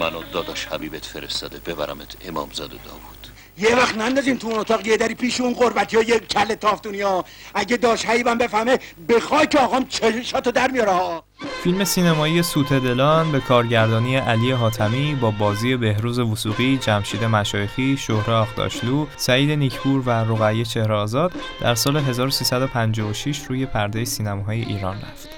منو 0.00 0.22
داداش 0.32 0.66
حبیبت 0.66 1.04
فرستاده 1.04 1.58
ببرمت 1.58 2.16
امامزاده 2.28 2.76
داوود. 2.84 3.13
یه 3.58 3.76
وقت 3.76 3.98
نندازیم 3.98 4.36
تو 4.36 4.48
اون 4.48 4.58
اتاق 4.58 4.86
یه 4.86 4.96
دری 4.96 5.14
پیش 5.14 5.40
اون 5.40 5.54
قربتی 5.54 5.96
ها 5.96 6.02
یه 6.02 6.18
کل 6.18 6.54
تافتونی 6.54 7.00
ها 7.00 7.24
اگه 7.54 7.76
داشت 7.76 8.06
حیبم 8.06 8.38
بفهمه 8.38 8.78
بخوای 9.08 9.46
که 9.46 9.58
آقام 9.58 9.86
چشاتو 9.88 10.50
در 10.50 10.70
میاره 10.70 10.92
ها 10.92 11.24
فیلم 11.64 11.84
سینمایی 11.84 12.42
سوت 12.42 12.72
دلان 12.72 13.32
به 13.32 13.40
کارگردانی 13.40 14.16
علی 14.16 14.50
حاتمی 14.50 15.14
با 15.14 15.30
بازی 15.30 15.76
بهروز 15.76 16.18
وسوقی، 16.18 16.78
جمشید 16.78 17.24
مشایخی، 17.24 17.96
شهره 17.96 18.32
آخداشلو، 18.32 19.06
سعید 19.16 19.50
نیکپور 19.50 20.02
و 20.08 20.10
رقیه 20.10 20.64
چهره 20.64 20.94
آزاد 20.94 21.32
در 21.60 21.74
سال 21.74 21.96
1356 21.96 23.42
روی 23.48 23.66
پرده 23.66 24.04
سینماهای 24.04 24.60
ایران 24.60 24.96
رفت. 24.96 25.28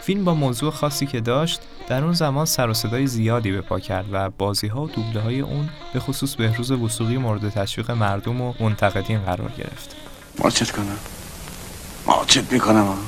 فیلم 0.00 0.24
با 0.24 0.34
موضوع 0.34 0.70
خاصی 0.70 1.06
که 1.06 1.20
داشت 1.20 1.60
در 1.88 2.04
اون 2.04 2.12
زمان 2.12 2.46
سر 2.46 2.68
و 2.68 2.74
صدای 2.74 3.06
زیادی 3.06 3.50
به 3.50 3.60
پا 3.60 3.80
کرد 3.80 4.06
و 4.12 4.30
بازی 4.30 4.66
ها 4.66 4.82
و 4.82 4.88
دوبله 4.88 5.20
های 5.20 5.40
اون 5.40 5.68
به 5.92 6.00
خصوص 6.00 6.34
بهروز 6.34 6.70
وسوقی 6.70 7.16
مورد 7.16 7.50
تشویق 7.50 7.90
مردم 7.90 8.40
و 8.40 8.54
منتقدین 8.60 9.18
قرار 9.18 9.52
گرفت. 9.58 9.96
ماچت 10.38 10.70
کنم. 10.70 10.98
ماچت 12.06 12.52
می‌کنم 12.52 12.98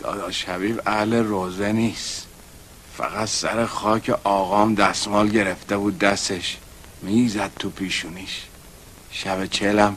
داداش 0.00 0.44
حبیب 0.44 0.80
اهل 0.86 1.14
روزه 1.14 1.72
نیست. 1.72 2.26
فقط 2.96 3.28
سر 3.28 3.66
خاک 3.66 4.10
آقام 4.24 4.74
دستمال 4.74 5.28
گرفته 5.28 5.76
بود 5.76 5.98
دستش. 5.98 6.56
می‌زد 7.02 7.50
تو 7.58 7.70
پیشونیش. 7.70 8.42
شب 9.10 9.46
چلم 9.46 9.96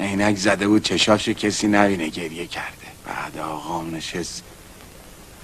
عینک 0.00 0.36
زده 0.36 0.68
بود 0.68 0.82
چشاش 0.82 1.28
کسی 1.28 1.68
نبینه 1.68 2.08
گریه 2.08 2.46
کرده. 2.46 2.86
بعد 3.06 3.38
آقام 3.38 3.94
نشست 3.94 4.42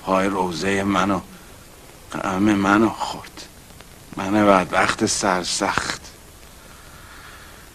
پای 0.03 0.27
روزه 0.27 0.83
منو. 0.83 1.21
قم 2.13 2.43
منو 2.43 2.89
خورد. 2.89 3.43
من 4.17 4.47
بعد 4.47 4.73
وقت 4.73 5.07
سرسخت. 5.07 6.01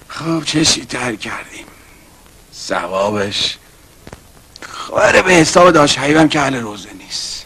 خب 0.08 0.43
چشی 0.43 0.86
تر 0.86 1.15
کردیم؟ 1.15 1.65
ثوابش؟ 2.56 3.58
خبره 4.62 5.22
به 5.22 5.32
حساب 5.32 5.72
داشت 5.72 6.00
حیبم 6.00 6.28
که 6.28 6.39
اهل 6.39 6.56
روزه 6.56 6.93
نیست. 6.93 7.42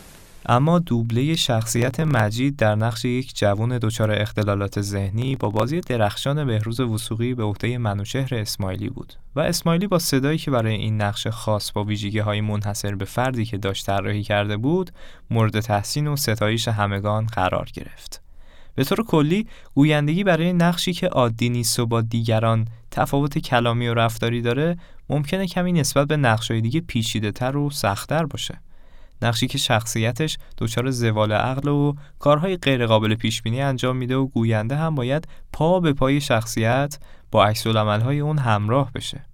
اما 0.49 0.79
دوبله 0.79 1.35
شخصیت 1.35 1.99
مجید 1.99 2.55
در 2.55 2.75
نقش 2.75 3.05
یک 3.05 3.37
جوان 3.37 3.77
دچار 3.77 4.11
اختلالات 4.11 4.81
ذهنی 4.81 5.35
با 5.35 5.49
بازی 5.49 5.81
درخشان 5.81 6.45
بهروز 6.45 6.79
وسوقی 6.79 7.33
به 7.33 7.43
عهده 7.43 7.77
منوچهر 7.77 8.35
اسماعیلی 8.35 8.89
بود 8.89 9.13
و 9.35 9.39
اسماعیلی 9.39 9.87
با 9.87 9.99
صدایی 9.99 10.37
که 10.37 10.51
برای 10.51 10.73
این 10.73 11.01
نقش 11.01 11.27
خاص 11.27 11.71
با 11.71 11.83
ویژگی 11.83 12.19
های 12.19 12.41
منحصر 12.41 12.95
به 12.95 13.05
فردی 13.05 13.45
که 13.45 13.57
داشت 13.57 13.85
طراحی 13.85 14.23
کرده 14.23 14.57
بود 14.57 14.91
مورد 15.29 15.59
تحسین 15.59 16.07
و 16.07 16.15
ستایش 16.15 16.67
همگان 16.67 17.25
قرار 17.25 17.69
گرفت. 17.73 18.21
به 18.75 18.83
طور 18.83 19.03
کلی 19.03 19.47
گویندگی 19.75 20.23
برای 20.23 20.53
نقشی 20.53 20.93
که 20.93 21.07
عادی 21.07 21.49
نیست 21.49 21.79
و 21.79 21.85
با 21.85 22.01
دیگران 22.01 22.67
تفاوت 22.91 23.37
کلامی 23.37 23.87
و 23.87 23.93
رفتاری 23.93 24.41
داره 24.41 24.77
ممکنه 25.09 25.47
کمی 25.47 25.71
نسبت 25.71 26.07
به 26.07 26.17
نقشهای 26.17 26.61
دیگه 26.61 26.81
پیچیده 26.81 27.31
تر 27.31 27.57
و 27.57 27.69
سختتر 27.69 28.25
باشه. 28.25 28.59
نقشی 29.21 29.47
که 29.47 29.57
شخصیتش 29.57 30.37
دچار 30.57 30.91
زوال 30.91 31.31
عقل 31.31 31.67
و 31.67 31.93
کارهای 32.19 32.57
غیرقابل 32.57 33.15
پیش 33.15 33.41
بینی 33.41 33.61
انجام 33.61 33.97
میده 33.97 34.15
و 34.15 34.27
گوینده 34.27 34.75
هم 34.75 34.95
باید 34.95 35.27
پا 35.53 35.79
به 35.79 35.93
پای 35.93 36.21
شخصیت 36.21 36.99
با 37.31 37.45
عکس 37.45 37.67
های 37.67 38.19
اون 38.19 38.37
همراه 38.37 38.91
بشه. 38.91 39.25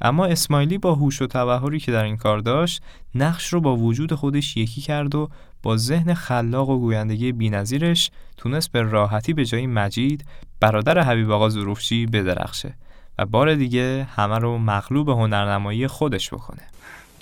اما 0.00 0.26
اسماعیلی 0.26 0.78
با 0.78 0.94
هوش 0.94 1.22
و 1.22 1.26
تبهری 1.26 1.80
که 1.80 1.92
در 1.92 2.04
این 2.04 2.16
کار 2.16 2.38
داشت 2.38 2.82
نقش 3.14 3.52
رو 3.52 3.60
با 3.60 3.76
وجود 3.76 4.14
خودش 4.14 4.56
یکی 4.56 4.80
کرد 4.80 5.14
و 5.14 5.28
با 5.62 5.76
ذهن 5.76 6.14
خلاق 6.14 6.68
و 6.68 6.78
گویندگی 6.78 7.32
بینظیرش 7.32 8.10
تونست 8.36 8.72
به 8.72 8.82
راحتی 8.82 9.32
به 9.32 9.44
جای 9.44 9.66
مجید 9.66 10.24
برادر 10.60 10.98
حبیب 10.98 11.30
آقا 11.30 11.48
ظروفچی 11.48 12.06
بدرخشه 12.06 12.74
و 13.18 13.26
بار 13.26 13.54
دیگه 13.54 14.08
همه 14.16 14.38
رو 14.38 14.58
مغلوب 14.58 15.08
هنرنمایی 15.08 15.86
خودش 15.86 16.30
بکنه. 16.34 16.71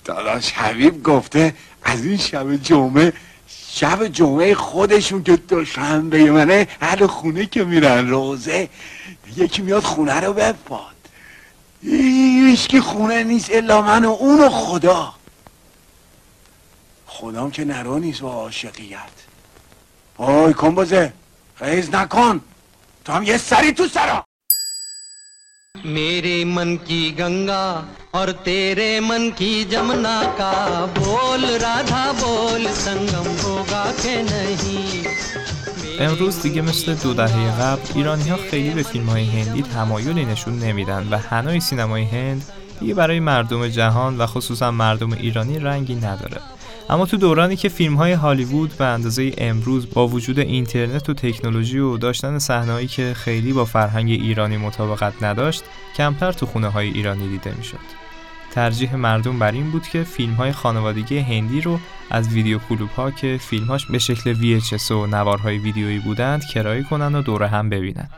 داداش 0.05 0.51
حبیب 0.51 1.03
گفته 1.03 1.53
از 1.83 2.05
این 2.05 2.17
شب 2.17 2.55
جمعه 2.55 3.13
شب 3.47 4.07
جمعه 4.07 4.55
خودشون 4.55 5.23
که 5.23 5.35
دوشنبه 5.35 6.31
منه 6.31 6.67
هر 6.81 7.07
خونه 7.07 7.45
که 7.45 7.63
میرن 7.63 8.09
روزه 8.09 8.69
یکی 9.35 9.61
میاد 9.61 9.83
خونه 9.83 10.19
رو 10.19 10.33
بپاد. 10.33 10.95
هیچکی 11.81 12.79
خونه 12.79 13.23
نیست 13.23 13.49
الا 13.51 13.81
من 13.81 14.05
و 14.05 14.09
اون 14.09 14.39
و 14.39 14.49
خدا. 14.49 15.13
خدام 17.07 17.51
که 17.51 17.65
نرو 17.65 17.99
نیست 17.99 18.23
و 18.23 18.27
عاشقیت. 18.27 19.15
آی 20.17 20.53
کن 20.53 20.75
بازه 20.75 21.13
خیز 21.55 21.89
نکن. 21.89 22.41
تو 23.05 23.13
هم 23.13 23.23
یه 23.23 23.37
سری 23.37 23.71
تو 23.71 23.87
سرا. 23.87 24.25
میرے 25.83 26.45
من 26.45 26.77
کی 26.77 27.11
گنگا 27.17 27.83
और 28.14 28.32
तेरे 28.44 29.00
मन 29.00 29.30
की 29.30 29.64
जमुना 29.64 30.22
का 30.38 30.52
बोल 30.98 31.44
राधा 31.44 32.12
बोल 32.12 32.66
संगम 32.66 33.28
होगा 33.42 33.84
के 34.02 34.22
नहीं 34.22 35.04
امروز 36.00 36.42
دیگه 36.42 36.62
مثل 36.62 36.94
دو 36.94 37.14
دهه 37.14 37.60
قبل 37.60 37.82
ایرانی 37.94 38.28
ها 38.30 38.36
خیلی 38.50 38.70
به 38.70 38.82
فیلم 38.82 39.06
های 39.06 39.24
هندی 39.24 39.62
تمایلی 39.62 40.24
نشون 40.24 40.58
نمیدن 40.58 41.08
و 41.10 41.18
هنوی 41.18 41.60
سینمای 41.60 42.04
هند 42.04 42.42
دیگه 42.80 42.94
برای 42.94 43.20
مردم 43.20 43.68
جهان 43.68 44.18
و 44.18 44.26
خصوصا 44.26 44.70
مردم 44.70 45.12
ایرانی 45.12 45.58
رنگی 45.58 45.94
نداره 45.94 46.40
اما 46.89 47.05
تو 47.05 47.17
دورانی 47.17 47.55
که 47.55 47.69
فیلم 47.69 47.95
های 47.95 48.11
هالیوود 48.11 48.77
به 48.77 48.85
اندازه 48.85 49.31
امروز 49.37 49.93
با 49.93 50.07
وجود 50.07 50.39
اینترنت 50.39 51.09
و 51.09 51.13
تکنولوژی 51.13 51.79
و 51.79 51.97
داشتن 51.97 52.39
صحنه‌ای 52.39 52.87
که 52.87 53.13
خیلی 53.13 53.53
با 53.53 53.65
فرهنگ 53.65 54.09
ایرانی 54.09 54.57
مطابقت 54.57 55.23
نداشت 55.23 55.63
کمتر 55.95 56.31
تو 56.31 56.45
خونه 56.45 56.67
های 56.67 56.87
ایرانی 56.87 57.27
دیده 57.27 57.53
می‌شد. 57.57 58.01
ترجیح 58.51 58.95
مردم 58.95 59.39
بر 59.39 59.51
این 59.51 59.71
بود 59.71 59.87
که 59.87 60.03
فیلم 60.03 60.33
های 60.33 60.51
خانوادگی 60.51 61.19
هندی 61.19 61.61
رو 61.61 61.79
از 62.09 62.27
ویدیو 62.27 62.59
کلوب 62.69 62.89
ها 62.89 63.11
که 63.11 63.37
فیلمهاش 63.41 63.85
به 63.85 63.99
شکل 63.99 64.33
VHS 64.33 64.91
و 64.91 65.05
نوارهای 65.05 65.57
ویدیویی 65.57 65.99
بودند 65.99 66.45
کرایه 66.45 66.83
کنن 66.83 67.15
و 67.15 67.21
دوره 67.21 67.47
هم 67.47 67.69
ببینن. 67.69 68.09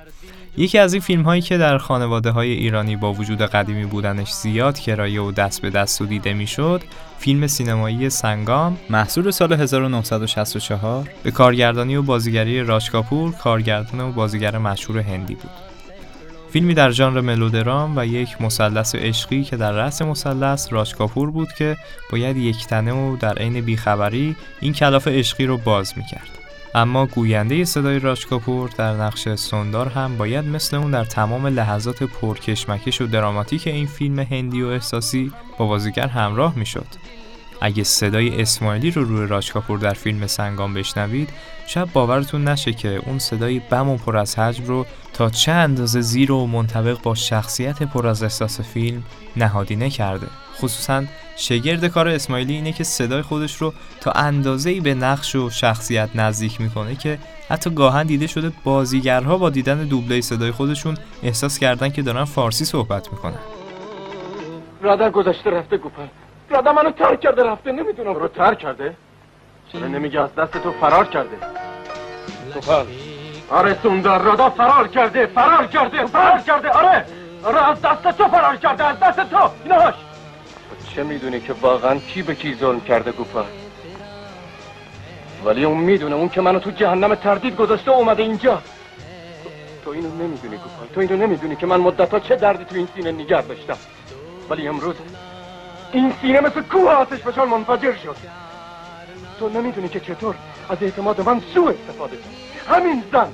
یکی 0.57 0.77
از 0.77 0.93
این 0.93 1.01
فیلم 1.01 1.21
هایی 1.21 1.41
که 1.41 1.57
در 1.57 1.77
خانواده 1.77 2.31
های 2.31 2.51
ایرانی 2.51 2.95
با 2.95 3.13
وجود 3.13 3.41
قدیمی 3.41 3.85
بودنش 3.85 4.31
زیاد 4.31 4.79
کرایه 4.79 5.21
و 5.21 5.31
دست 5.31 5.61
به 5.61 5.69
دست 5.69 6.01
و 6.01 6.05
دیده 6.05 6.33
می‌شد 6.33 6.81
فیلم 7.19 7.47
سینمایی 7.47 8.09
سنگام 8.09 8.77
محصول 8.89 9.31
سال 9.31 9.53
1964 9.53 11.09
به 11.23 11.31
کارگردانی 11.31 11.95
و 11.95 12.01
بازیگری 12.01 12.63
راشکاپور 12.63 13.31
کارگردان 13.31 14.01
و 14.01 14.11
بازیگر 14.11 14.57
مشهور 14.57 14.99
هندی 14.99 15.35
بود. 15.35 15.51
فیلمی 16.51 16.73
در 16.73 16.91
ژانر 16.91 17.21
ملودرام 17.21 17.97
و 17.97 18.05
یک 18.05 18.41
مثلث 18.41 18.95
عشقی 18.95 19.43
که 19.43 19.57
در 19.57 19.71
رأس 19.71 20.01
مثلث 20.01 20.73
راشکاپور 20.73 21.31
بود 21.31 21.53
که 21.53 21.77
باید 22.11 22.37
یک 22.37 22.67
تنه 22.67 22.93
و 22.93 23.17
در 23.17 23.33
عین 23.33 23.61
بیخبری 23.61 24.35
این 24.61 24.73
کلاف 24.73 25.07
عشقی 25.07 25.45
رو 25.45 25.57
باز 25.57 25.93
می‌کرد. 25.97 26.42
اما 26.75 27.05
گوینده 27.05 27.65
صدای 27.65 27.99
راج 27.99 28.27
کاپور 28.27 28.69
در 28.77 28.93
نقش 28.93 29.29
سوندار 29.29 29.87
هم 29.87 30.17
باید 30.17 30.45
مثل 30.45 30.77
اون 30.77 30.91
در 30.91 31.05
تمام 31.05 31.47
لحظات 31.47 32.03
پرکشمکش 32.03 33.01
و 33.01 33.07
دراماتیک 33.07 33.67
این 33.67 33.87
فیلم 33.87 34.19
هندی 34.19 34.61
و 34.61 34.67
احساسی 34.67 35.31
با 35.57 35.65
بازیگر 35.65 36.07
همراه 36.07 36.55
می‌شد. 36.55 36.85
اگه 37.61 37.83
صدای 37.83 38.41
اسماعیلی 38.41 38.91
رو 38.91 39.03
روی 39.03 39.27
راج 39.27 39.51
کاپور 39.51 39.79
در 39.79 39.93
فیلم 39.93 40.27
سنگام 40.27 40.73
بشنوید 40.73 41.29
شاید 41.67 41.93
باورتون 41.93 42.47
نشه 42.47 42.73
که 42.73 43.01
اون 43.05 43.19
صدای 43.19 43.59
بم 43.59 43.89
و 43.89 43.97
پر 43.97 44.17
از 44.17 44.39
حجم 44.39 44.65
رو 44.65 44.85
تا 45.13 45.29
چه 45.29 45.51
اندازه 45.51 46.01
زیر 46.01 46.31
و 46.31 46.47
منطبق 46.47 47.01
با 47.01 47.15
شخصیت 47.15 47.83
پر 47.83 48.07
از 48.07 48.23
احساس 48.23 48.61
فیلم 48.61 49.03
نهادینه 49.35 49.89
کرده 49.89 50.27
خصوصا 50.57 51.03
شگرد 51.35 51.85
کار 51.85 52.07
اسماعیلی 52.07 52.53
اینه 52.53 52.71
که 52.71 52.83
صدای 52.83 53.21
خودش 53.21 53.55
رو 53.55 53.73
تا 54.01 54.11
اندازه‌ای 54.11 54.79
به 54.79 54.93
نقش 54.93 55.35
و 55.35 55.49
شخصیت 55.49 56.09
نزدیک 56.15 56.61
می‌کنه 56.61 56.95
که 56.95 57.17
حتی 57.49 57.69
گاهن 57.69 58.05
دیده 58.05 58.27
شده 58.27 58.51
بازیگرها 58.63 59.37
با 59.37 59.49
دیدن 59.49 59.83
دوبله 59.83 60.21
صدای 60.21 60.51
خودشون 60.51 60.97
احساس 61.23 61.59
کردن 61.59 61.89
که 61.89 62.01
دارن 62.01 62.23
فارسی 62.23 62.65
صحبت 62.65 63.11
می‌کنن. 63.11 63.39
رادر 64.81 65.09
گذشته 65.09 65.49
رفته 65.49 65.77
گوپر. 65.77 66.03
رادر 66.49 66.71
منو 66.71 66.91
ترک 66.91 67.19
کرده 67.21 67.43
رفته 67.43 67.71
نمی‌دونم. 67.71 68.13
رو 68.13 68.27
ترک 68.27 68.59
کرده؟ 68.59 68.95
چرا 69.71 69.87
نمیگه 69.87 70.21
از 70.21 70.35
دست 70.35 70.57
تو 70.57 70.71
فرار 70.81 71.05
کرده؟ 71.05 71.37
گوپر. 72.53 72.83
آره 73.49 73.77
سوندار 73.83 74.21
رادا 74.21 74.49
فرار 74.49 74.87
کرده 74.87 75.25
فرار 75.25 75.67
کرده 75.67 76.05
فرار 76.05 76.39
کرده. 76.39 76.69
آره. 76.69 77.05
آره 77.43 77.69
از 77.69 77.81
دست 77.81 78.17
تو 78.17 78.27
فرار 78.27 78.55
کرده 78.55 78.83
از 78.85 78.99
دست 78.99 79.29
تو. 79.29 79.49
اینهاش 79.63 79.93
چه 80.95 81.03
می‌دونی 81.03 81.39
که 81.39 81.53
واقعا 81.53 81.99
کی 81.99 82.21
به 82.21 82.35
کی 82.35 82.55
ظلم 82.55 82.81
کرده 82.81 83.11
گوپا؟ 83.11 83.45
ولی 85.45 85.63
اون 85.65 85.77
می‌دونه 85.77 86.15
اون 86.15 86.29
که 86.29 86.41
منو 86.41 86.59
تو 86.59 86.71
جهنم 86.71 87.15
تردید 87.15 87.55
گذاشته 87.55 87.91
اومده 87.91 88.23
اینجا. 88.23 88.61
تو 89.85 89.89
اینو 89.89 90.07
نمی‌دونی 90.07 90.57
گوپا 90.57 90.93
تو 90.93 90.99
اینو 90.99 91.15
نمی‌دونی 91.15 91.55
که 91.55 91.65
من 91.65 91.79
مدت 91.79 92.27
چه 92.27 92.35
دردی 92.35 92.65
تو 92.65 92.75
این 92.75 92.87
سینه 92.95 93.11
نگر 93.11 93.41
داشتم. 93.41 93.77
ولی 94.49 94.67
امروز 94.67 94.95
این 95.91 96.13
سینه 96.21 96.39
مثل 96.39 96.61
کوه 96.61 96.91
آتش 96.91 97.19
فشان 97.19 97.47
منفجر 97.47 97.93
شد. 98.03 98.15
تو 99.39 99.49
نمی‌دونی 99.49 99.89
که 99.89 99.99
چطور 99.99 100.35
از 100.69 100.77
اعتماد 100.81 101.21
من 101.21 101.41
سو 101.53 101.65
استفاده 101.65 102.17
کرد 102.17 102.77
همین 102.77 103.03
زن 103.11 103.27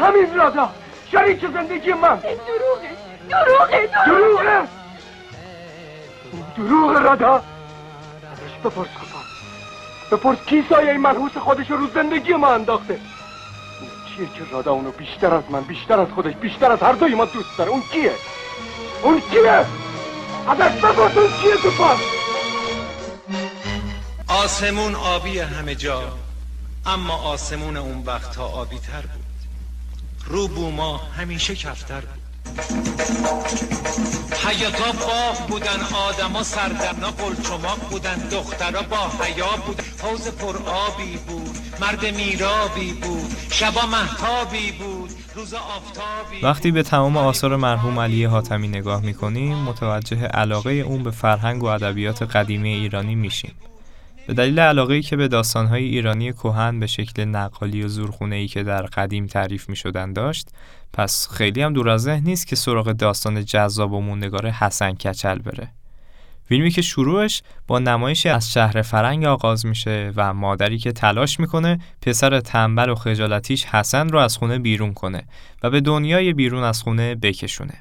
همین 0.00 0.34
رادا 0.34 0.68
شریک 1.12 1.40
زندگی 1.40 1.92
من. 1.92 2.16
دروغه 2.16 2.90
دروغه. 3.28 3.88
دروغه! 4.06 4.81
دروغ 6.56 6.96
رادا. 6.96 7.34
ازش 8.32 8.54
بپرس 8.64 8.88
کفا 8.88 9.18
بپرس 10.16 10.38
کی 10.46 10.64
سایه 10.68 10.98
منحوس 10.98 11.36
خودش 11.36 11.70
رو 11.70 11.86
زندگی 11.94 12.32
ما 12.32 12.48
انداخته. 12.54 13.00
کیه 14.16 14.26
که 14.26 14.50
رادا 14.52 14.72
اونو 14.72 14.90
بیشتر 14.90 15.34
از 15.34 15.42
من 15.50 15.60
بیشتر 15.60 16.00
از 16.00 16.08
خودش 16.14 16.34
بیشتر 16.34 16.72
از 16.72 16.82
هر 16.82 16.92
دوی 16.92 17.14
ما 17.14 17.24
دوست 17.24 17.58
داره؟ 17.58 17.70
اون 17.70 17.82
کیه؟ 17.92 18.12
اون 19.02 19.20
کیه؟ 19.20 19.66
ازش 20.48 20.76
بپرس 20.82 21.16
اون 21.16 21.30
کیه 21.40 21.56
کفا 21.56 21.96
آسمون 24.28 24.94
آبی 24.94 25.38
همه 25.38 25.74
جا 25.74 26.02
اما 26.86 27.14
آسمون 27.14 27.76
اون 27.76 28.02
وقتها 28.06 28.44
آبی 28.46 28.78
تر 28.78 29.00
بود. 29.00 29.24
رو 30.26 30.48
بوما 30.48 30.96
همیشه 30.96 31.54
کفتر 31.54 32.00
بود. 32.00 32.21
حیاتا 34.46 34.92
باغ 34.92 35.48
بودن 35.48 35.80
آدما 36.08 36.42
سردمنا 36.42 37.10
قلچماق 37.10 37.78
بودن 37.90 38.28
دخترا 38.32 38.82
با 38.82 38.96
حیا 38.96 39.56
بود 39.66 39.82
حوز 40.02 40.28
پر 40.28 40.56
آبی 40.56 41.16
بود 41.28 41.56
مرد 41.80 42.06
میرابی 42.06 42.92
بود 42.92 43.36
شبا 43.50 43.86
محتابی 43.86 44.72
بود 44.72 45.10
روز 45.34 45.54
آفتابی 45.54 46.40
وقتی 46.42 46.70
به 46.70 46.82
تمام 46.82 47.16
آثار 47.16 47.56
مرحوم 47.56 47.98
علی 47.98 48.24
حاتمی 48.24 48.68
نگاه 48.68 49.02
می‌کنیم 49.02 49.58
متوجه 49.58 50.26
علاقه 50.26 50.70
اون 50.70 51.02
به 51.02 51.10
فرهنگ 51.10 51.62
و 51.62 51.66
ادبیات 51.66 52.22
قدیمی 52.22 52.74
ایرانی 52.74 53.14
میشیم. 53.14 53.52
به 54.26 54.34
دلیل 54.34 54.58
علاقه 54.58 55.02
که 55.02 55.16
به 55.16 55.28
داستانهای 55.28 55.84
ایرانی 55.84 56.32
کهن 56.32 56.80
به 56.80 56.86
شکل 56.86 57.24
نقالی 57.24 57.82
و 57.82 57.88
زورخونه 57.88 58.46
که 58.46 58.62
در 58.62 58.82
قدیم 58.82 59.26
تعریف 59.26 59.68
می 59.68 59.76
شدن 59.76 60.12
داشت 60.12 60.48
پس 60.92 61.28
خیلی 61.28 61.62
هم 61.62 61.72
دور 61.72 61.88
از 61.88 62.02
ذهن 62.02 62.24
نیست 62.24 62.46
که 62.46 62.56
سراغ 62.56 62.92
داستان 62.92 63.44
جذاب 63.44 63.92
و 63.92 64.00
موندگار 64.00 64.46
حسن 64.46 64.92
کچل 64.92 65.38
بره. 65.38 65.68
فیلمی 66.44 66.70
که 66.70 66.82
شروعش 66.82 67.42
با 67.66 67.78
نمایشی 67.78 68.28
از 68.28 68.52
شهر 68.52 68.82
فرنگ 68.82 69.24
آغاز 69.24 69.66
میشه 69.66 70.12
و 70.16 70.34
مادری 70.34 70.78
که 70.78 70.92
تلاش 70.92 71.40
می‌کنه 71.40 71.78
پسر 72.02 72.40
تنبل 72.40 72.88
و 72.88 72.94
خجالتیش 72.94 73.64
حسن 73.64 74.08
رو 74.08 74.18
از 74.18 74.36
خونه 74.36 74.58
بیرون 74.58 74.94
کنه 74.94 75.22
و 75.62 75.70
به 75.70 75.80
دنیای 75.80 76.32
بیرون 76.32 76.62
از 76.62 76.82
خونه 76.82 77.14
بکشونه. 77.14 77.74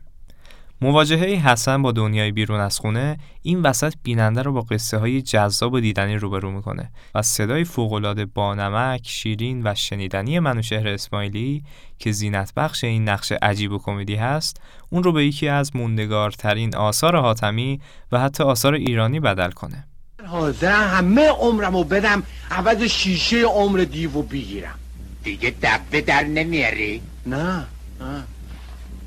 مواجهه 0.84 1.50
حسن 1.50 1.82
با 1.82 1.92
دنیای 1.92 2.32
بیرون 2.32 2.60
از 2.60 2.80
خونه 2.80 3.18
این 3.42 3.62
وسط 3.62 3.94
بیننده 4.04 4.42
رو 4.42 4.54
با 4.54 4.62
قصه 4.62 4.98
های 4.98 5.22
جذاب 5.22 5.74
و 5.74 5.80
دیدنی 5.80 6.16
روبرو 6.16 6.52
می‌کنه 6.52 6.92
و 7.16 7.22
صدای 7.22 7.64
فوقالعاده 7.64 8.26
بانمک، 8.26 9.02
شیرین 9.04 9.62
و 9.68 9.76
شنیدنی 9.76 10.40
منوشهر 10.40 10.88
اسماعیلی 10.88 11.64
که 12.00 12.12
زینت 12.12 12.54
بخش 12.54 12.84
این 12.84 13.10
نقش 13.10 13.32
عجیب 13.32 13.72
و 13.72 13.80
کمدی 13.80 14.16
هست 14.16 14.62
اون 14.90 15.04
رو 15.04 15.12
به 15.12 15.26
یکی 15.26 15.48
از 15.48 15.76
موندگارترین 15.76 16.76
آثار 16.76 17.16
حاتمی 17.16 17.80
و 18.12 18.20
حتی 18.20 18.44
آثار 18.44 18.74
ایرانی 18.74 19.20
بدل 19.20 19.52
کنه. 19.52 19.88
حاضر 20.28 20.72
همه 20.72 21.28
عمرمو 21.28 21.84
بدم 21.84 22.24
عوض 22.52 22.84
شیشه 22.84 23.42
عمر 23.42 23.80
دیو 23.80 24.22
بگیرم. 24.22 24.80
دیگه 25.24 25.54
دبه 25.62 26.02
در 26.02 26.24
نمیاری؟ 26.24 27.02
نه 27.26 27.66
نه. 28.02 28.24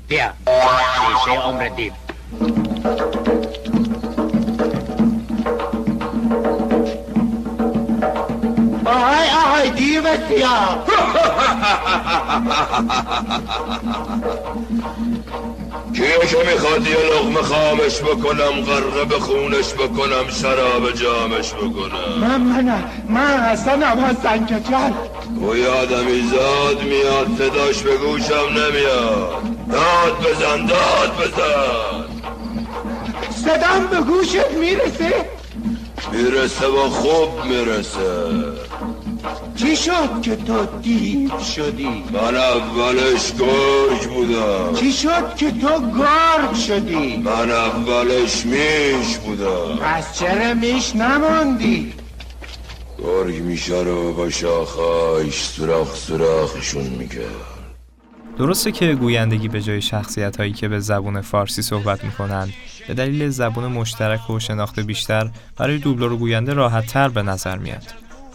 بیا 0.07 0.33
شیشه 1.25 1.39
عمر 1.39 1.67
دیو 1.67 1.93
آهای 8.85 9.29
آهای 9.29 9.69
دیو 9.69 10.03
سیاه 10.27 10.85
کیشو 15.93 16.37
می‌خواد 16.45 16.87
یه 16.87 16.97
لغمه 16.97 17.41
خامش 17.41 18.01
بکنم 18.01 18.61
غرقه 18.61 19.05
به 19.05 19.19
خونش 19.19 19.73
بکنم 19.73 20.29
شراب 20.41 20.91
جامش 20.91 21.53
بکنم؟ 21.53 22.17
من 22.21 22.41
منم 22.41 22.83
من 23.09 23.39
حسنم 23.39 24.05
حسن 24.05 24.45
کچل 24.45 24.91
توی 25.39 25.65
آدمی 25.65 26.21
زاد 26.21 26.83
میاد 26.83 27.27
صداش 27.37 27.81
به 27.81 27.97
گوشم 27.97 28.49
نمیاد. 28.49 29.54
داد 29.71 30.19
بزن 30.19 30.65
داد 30.65 31.11
بزن. 31.19 32.05
صدام 33.45 33.87
به 33.87 34.01
گوشت 34.01 34.51
می‌رسه؟ 34.59 35.25
می‌رسه 36.11 36.67
و 36.67 36.89
خوب 36.89 37.45
می‌رسه. 37.45 38.29
چی 39.55 39.75
شد 39.75 40.21
که 40.21 40.35
تو 40.35 40.65
دیو 40.81 41.39
شدی؟ 41.55 42.03
من 42.11 42.35
اولش 42.35 43.31
گرگ 43.39 44.13
بودم. 44.13 44.73
چی 44.79 44.93
شد 44.93 45.35
که 45.35 45.51
تو 45.51 45.79
گارد 45.79 46.55
شدی؟ 46.67 47.17
من 47.17 47.51
اولش 47.51 48.45
میش 48.45 49.17
بودم. 49.17 49.77
پس 49.81 50.19
چرا 50.19 50.53
میش 50.53 50.95
نماندی؟ 50.95 51.93
گرگ 52.99 53.41
میشه 53.41 53.81
رو 53.81 54.13
با 54.13 54.29
شاخاش 54.29 55.45
سراخ 55.47 55.95
سراخشون 55.95 56.83
می‌کرد. 56.83 57.54
درسته 58.37 58.71
که 58.71 58.95
گویندگی 58.95 59.47
به 59.47 59.61
جای 59.61 59.81
شخصیت 59.81 60.37
هایی 60.37 60.53
که 60.53 60.67
به 60.67 60.79
زبون 60.79 61.21
فارسی 61.21 61.61
صحبت 61.61 62.03
می‌کنند 62.03 62.53
به 62.87 62.93
دلیل 62.93 63.29
زبون 63.29 63.67
مشترک 63.67 64.29
و 64.29 64.39
شناخته 64.39 64.83
بیشتر 64.83 65.29
برای 65.57 65.77
دوبلور 65.77 66.11
و 66.11 66.17
گوینده 66.17 66.53
راحت 66.53 66.85
تر 66.85 67.09
به 67.09 67.23
نظر 67.23 67.57
میاد 67.57 67.83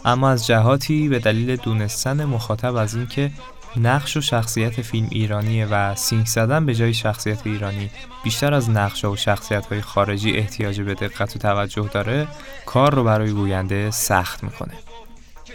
اما 0.05 0.31
از 0.31 0.47
جهاتی 0.47 1.09
به 1.09 1.19
دلیل 1.19 1.57
دونستن 1.57 2.25
مخاطب 2.25 2.77
از 2.77 2.95
اینکه 2.95 3.31
نقش 3.77 4.17
و 4.17 4.21
شخصیت 4.21 4.83
فیلم 4.83 5.09
ایرانیه 5.11 5.67
و 5.67 5.95
سینک 5.95 6.27
زدن 6.27 6.67
به 6.67 6.75
جای 6.75 6.95
شخصیت 6.95 7.47
ایرانی 7.47 7.91
بیشتر 8.25 8.55
از 8.55 8.71
نقش 8.71 9.05
و 9.05 9.17
شخصیت 9.17 9.67
های 9.67 9.81
خارجی 9.81 10.33
احتیاج 10.33 10.81
به 10.81 10.95
دقت 10.95 11.37
و 11.37 11.39
توجه 11.39 11.89
داره 11.93 12.29
کار 12.67 12.95
رو 12.95 13.05
برای 13.05 13.33
گوینده 13.33 13.91
سخت 13.91 14.45
می‌کنه. 14.45 14.75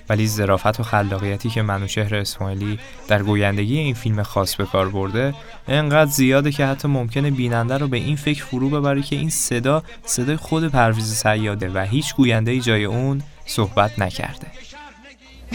ولی 0.10 0.28
ظرافت 0.28 0.80
و 0.80 0.84
خلاقیتی 0.84 1.50
که 1.50 1.62
منوشهر 1.62 2.16
اسماعیلی 2.16 2.80
در 3.08 3.24
گویندگی 3.24 3.78
این 3.78 3.94
فیلم 3.94 4.24
خاص 4.24 4.56
به 4.56 4.66
کار 4.66 4.90
برده 4.90 5.34
انقدر 5.68 6.12
زیاده 6.12 6.52
که 6.52 6.66
حتی 6.66 6.88
ممکنه 6.88 7.32
بیننده 7.32 7.78
رو 7.78 7.88
به 7.88 7.98
این 7.98 8.16
فکر 8.16 8.44
فرو 8.44 8.70
ببره 8.70 9.02
که 9.02 9.16
این 9.16 9.30
صدا 9.30 9.84
صدای 10.06 10.36
خود 10.36 10.68
پرویز 10.68 11.14
سیاده 11.14 11.70
و 11.70 11.80
هیچ 11.80 12.16
گوینده 12.16 12.60
جای 12.60 12.86
اون 12.86 13.22
صحبت 13.46 14.00
نکرده. 14.00 14.48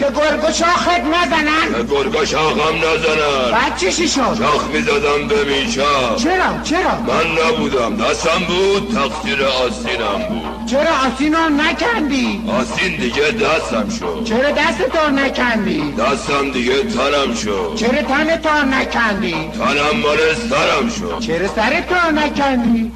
که 0.01 0.07
گرگ 0.07 0.45
و 0.45 0.53
شاخت 0.53 0.89
نزنن. 0.89 1.87
گرگا 1.91 2.25
شاخم 2.25 2.77
نزنن. 2.77 3.51
بعد 3.53 3.77
چی 3.77 4.09
شد؟ 4.09 4.39
شاخ 4.39 4.67
می‌زدم 4.73 5.29
به 5.29 5.45
میشم 5.45 6.17
چرا؟ 6.17 6.63
چرا؟ 6.63 7.01
من 7.01 7.27
نبودم. 7.45 7.97
دستم 7.97 8.39
بود 8.49 8.95
تقصیر 8.95 9.45
آسینم 9.45 10.29
بود. 10.29 10.67
چرا 10.67 10.91
آسین 11.07 11.35
رو 11.35 11.49
نکندی؟ 11.49 12.43
آسین 12.49 12.97
دیگه 12.97 13.23
دستم 13.23 13.89
شد. 13.99 14.25
چرا 14.25 14.51
دست 14.51 14.83
تو 14.83 15.11
نکندی؟ 15.11 15.93
دستم 15.93 16.51
دیگه 16.51 16.83
تنم 16.83 17.35
شد. 17.35 17.73
چرا 17.77 18.03
تن 18.03 18.37
تو 18.37 18.67
نکندی؟ 18.67 19.51
تنم 19.59 20.01
مال 20.03 20.19
سرم 20.51 20.91
شد. 20.91 21.19
چرا 21.21 21.49
سر 21.49 21.81
تو 21.81 22.11
نکندی؟ 22.11 22.93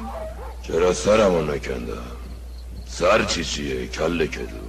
چرا 0.67 0.93
سرمو 0.93 1.41
نکندم؟ 1.41 2.11
سر 2.89 3.23
چی 3.23 3.43
چیه؟ 3.43 3.87
کله 3.87 4.27
کدو 4.27 4.65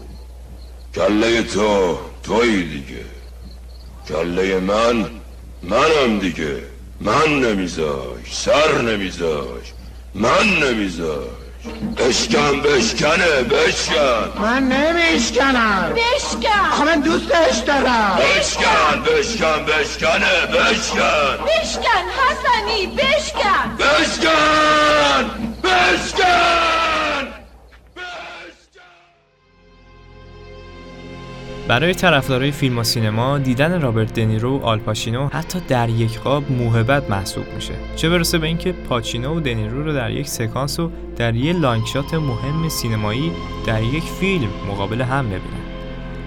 کله 0.94 1.42
تو. 1.42 1.98
توی 2.26 2.62
دیگه 2.62 3.04
کله 4.08 4.60
من 4.60 5.06
منم 5.62 6.18
دیگه 6.18 6.62
من 7.00 7.40
نمیذاش 7.40 8.32
سر 8.32 8.82
نمیذاش 8.82 9.72
من 10.14 10.48
نمیذاش 10.62 11.26
بشکن 11.96 12.60
بشکنه 12.60 13.42
بشکن 13.42 14.42
من 14.42 14.62
نمیشکنم 14.68 15.94
بشکن 15.94 16.70
آخه 16.72 16.84
من 16.84 17.00
دوستش 17.00 17.56
دارم 17.66 18.18
بشکن 18.18 19.02
بشکن 19.02 19.64
بشکنه 19.64 20.46
بشکن 20.46 21.44
بشکن 21.46 22.04
حسنی 22.18 22.86
بشکن 22.86 23.76
بشکن 23.78 25.30
بشکن 25.64 26.65
برای 31.68 31.94
طرفدارای 31.94 32.50
فیلم 32.50 32.78
و 32.78 32.82
سینما 32.82 33.38
دیدن 33.38 33.80
رابرت 33.80 34.14
دنیرو 34.14 34.58
و 34.58 34.62
آلپاشینو 34.62 35.28
حتی 35.28 35.60
در 35.68 35.88
یک 35.88 36.18
خواب 36.18 36.52
موهبت 36.52 37.10
محسوب 37.10 37.44
میشه 37.54 37.74
چه 37.96 38.08
برسه 38.08 38.38
به 38.38 38.46
اینکه 38.46 38.72
پاچینو 38.72 39.36
و 39.36 39.40
دنیرو 39.40 39.82
رو 39.82 39.92
در 39.92 40.10
یک 40.10 40.28
سکانس 40.28 40.80
و 40.80 40.90
در 41.16 41.36
یک 41.36 41.56
لانگشات 41.56 42.14
مهم 42.14 42.68
سینمایی 42.68 43.32
در 43.66 43.82
یک 43.82 44.02
فیلم 44.02 44.48
مقابل 44.68 45.02
هم 45.02 45.26
ببینن 45.26 45.66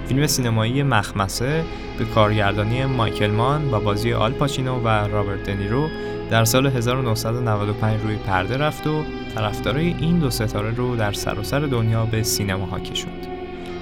فیلم 0.08 0.28
سینمایی 0.28 0.84
مخمسه 0.84 1.64
به 2.00 2.06
کارگردانی 2.06 2.86
مایکل 2.86 3.32
مان 3.32 3.74
و 3.74 3.80
بازی 3.80 4.14
آل 4.14 4.32
پاچینو 4.32 4.80
و 4.80 4.88
رابرت 4.88 5.44
دنیرو 5.44 5.90
در 6.32 6.46
سال 6.46 6.68
1995 6.68 8.02
روی 8.02 8.16
پرده 8.16 8.58
رفت 8.58 8.88
و 8.88 9.04
طرفدارای 9.36 9.96
این 10.00 10.20
دو 10.20 10.30
ستاره 10.30 10.72
رو 10.76 10.96
در 10.96 11.12
سراسر 11.12 11.60
دنیا 11.60 12.06
به 12.06 12.24
سینماها 12.24 12.80
کشوند. 12.80 13.39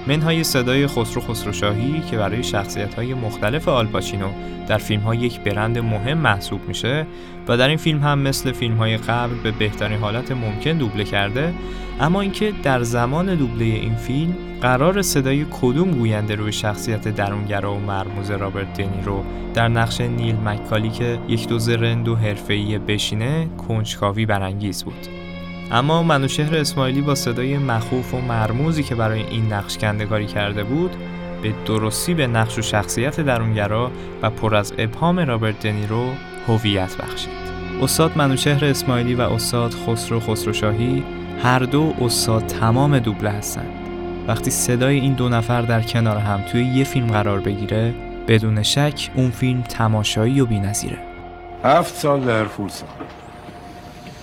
منهای 0.08 0.44
صدای 0.44 0.86
خسرو 0.86 1.22
خسروشاهی 1.22 2.00
که 2.00 2.16
برای 2.16 2.42
شخصیت‌های 2.42 3.14
مختلف 3.14 3.68
آلپاچینو 3.68 4.28
در 4.68 4.78
فیلم‌ها 4.78 5.14
یک 5.14 5.40
برند 5.40 5.78
مهم 5.78 6.18
محسوب 6.18 6.68
میشه 6.68 7.06
و 7.48 7.56
در 7.56 7.68
این 7.68 7.76
فیلم 7.76 8.00
هم 8.00 8.18
مثل 8.18 8.52
فیلم‌های 8.52 8.96
قبل 8.96 9.34
به 9.42 9.50
بهترین 9.50 9.98
حالت 9.98 10.32
ممکن 10.32 10.72
دوبله 10.72 11.04
کرده 11.04 11.54
اما 12.00 12.20
اینکه 12.20 12.52
در 12.62 12.82
زمان 12.82 13.34
دوبله 13.34 13.64
این 13.64 13.94
فیلم 13.94 14.34
قرار 14.62 15.02
صدای 15.02 15.46
کدوم 15.50 15.90
گوینده 15.90 16.34
روی 16.34 16.52
شخصیت 16.52 17.08
درونگرا 17.08 17.74
و 17.74 17.78
مرموز 17.78 18.30
رابرت 18.30 18.78
دنیرو 18.78 19.24
در 19.54 19.68
نقش 19.68 20.00
نیل 20.00 20.36
مکالی 20.36 20.90
که 20.90 21.18
یک 21.28 21.48
دو 21.48 21.58
زرند 21.58 22.08
و 22.08 22.16
حرفه‌ای 22.16 22.78
بشینه 22.78 23.48
کنجکاوی 23.68 24.26
برانگیز 24.26 24.84
بود. 24.84 25.17
اما 25.70 26.02
منوشهر 26.02 26.56
اسماعیلی 26.56 27.00
با 27.00 27.14
صدای 27.14 27.58
مخوف 27.58 28.14
و 28.14 28.20
مرموزی 28.20 28.82
که 28.82 28.94
برای 28.94 29.22
این 29.22 29.52
نقش 29.52 29.78
کندگاری 29.78 30.26
کرده 30.26 30.64
بود 30.64 30.96
به 31.42 31.54
درستی 31.66 32.14
به 32.14 32.26
نقش 32.26 32.58
و 32.58 32.62
شخصیت 32.62 33.20
درونگرا 33.20 33.90
و 34.22 34.30
پر 34.30 34.54
از 34.56 34.72
ابهام 34.78 35.18
رابرت 35.18 35.60
دنیرو 35.60 36.10
هویت 36.48 36.96
بخشید. 36.96 37.48
استاد 37.82 38.12
منوشهر 38.16 38.64
اسماعیلی 38.64 39.14
و 39.14 39.20
استاد 39.20 39.74
خسرو 39.86 40.20
خسروشاهی 40.20 41.04
هر 41.42 41.58
دو 41.58 41.94
استاد 42.00 42.46
تمام 42.46 42.98
دوبله 42.98 43.30
هستند. 43.30 43.70
وقتی 44.28 44.50
صدای 44.50 45.00
این 45.00 45.14
دو 45.14 45.28
نفر 45.28 45.62
در 45.62 45.82
کنار 45.82 46.16
هم 46.16 46.40
توی 46.42 46.64
یه 46.64 46.84
فیلم 46.84 47.06
قرار 47.06 47.40
بگیره 47.40 47.94
بدون 48.28 48.62
شک 48.62 49.10
اون 49.14 49.30
فیلم 49.30 49.62
تماشایی 49.62 50.40
و 50.40 50.46
بی‌نظیره. 50.46 50.98
هفت 51.64 51.94
سال 51.94 52.20
در 52.20 52.44
فولسان 52.44 52.88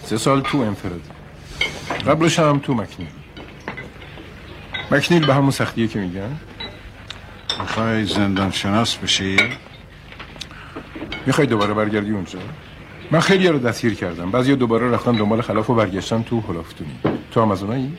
سه 0.04 0.18
سال 0.18 0.42
تو 0.42 0.58
انفرادی 0.58 1.15
قبلش 2.08 2.40
هم 2.40 2.60
تو 2.60 2.74
مکنیل. 2.74 3.08
مکنیل 4.92 5.26
به 5.26 5.34
همون 5.34 5.52
سختیه 5.52 5.88
که 5.88 6.00
میگن. 6.00 6.40
می‌خوای 7.60 8.06
زندان 8.06 8.52
شناس 8.52 8.96
بشی؟ 8.96 9.38
می‌خوای 11.26 11.48
دوباره 11.48 11.74
برگردی 11.74 12.12
اونجا؟ 12.12 12.40
من 13.12 13.20
خیلی 13.20 13.48
رو 13.48 13.60
دستگیر 13.60 13.94
کردم. 13.94 14.32
بعضی 14.32 14.56
دوباره 14.56 14.90
رفتن 14.90 15.12
دنبال 15.12 15.42
خلاف 15.42 15.70
و 15.70 15.76
برگشتن 15.76 16.24
تو 16.24 16.42
هلافتونی. 16.42 17.00
تو 17.32 17.42
هم 17.42 17.52
از 17.52 17.64
اونایی؟ 17.64 17.98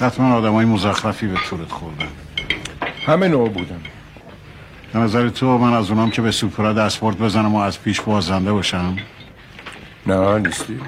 حتما 0.00 0.34
آدم 0.34 0.52
های 0.52 0.64
مزخرفی 0.64 1.26
به 1.26 1.38
طورت 1.48 1.72
خوردن. 1.72 2.08
همه 3.06 3.28
نوع 3.28 3.48
بودن. 3.48 3.80
به 4.92 4.98
نظر 4.98 5.28
تو 5.28 5.58
من 5.58 5.72
از 5.72 5.90
اونام 5.90 6.10
که 6.10 6.22
به 6.22 6.30
سوپرا 6.30 6.72
دستپورت 6.72 7.16
بزنم 7.16 7.54
و 7.54 7.58
از 7.58 7.82
پیش 7.82 8.00
بازنده 8.00 8.52
باشم؟ 8.52 8.96
نه 10.06 10.38
نیستی. 10.38 10.80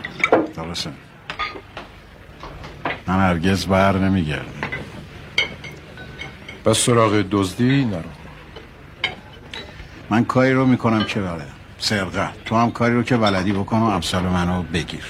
درسته. 0.56 0.90
من 3.06 3.20
هرگز 3.20 3.66
بر 3.66 3.98
نمیگردم. 3.98 4.68
پس 6.64 6.78
سراغ 6.78 7.24
دزدی 7.30 7.84
نرو. 7.84 8.02
من 10.10 10.24
کاری 10.24 10.52
رو 10.52 10.66
می‌کنم 10.66 11.04
که 11.04 11.20
بله. 11.20 11.44
سرقت 11.78 12.44
تو 12.44 12.56
هم 12.56 12.70
کاری 12.70 12.94
رو 12.94 13.02
که 13.02 13.16
بلدی 13.16 13.52
بکن 13.52 13.78
و 13.78 13.84
امثال 13.84 14.22
منو 14.22 14.62
بگیر. 14.62 15.04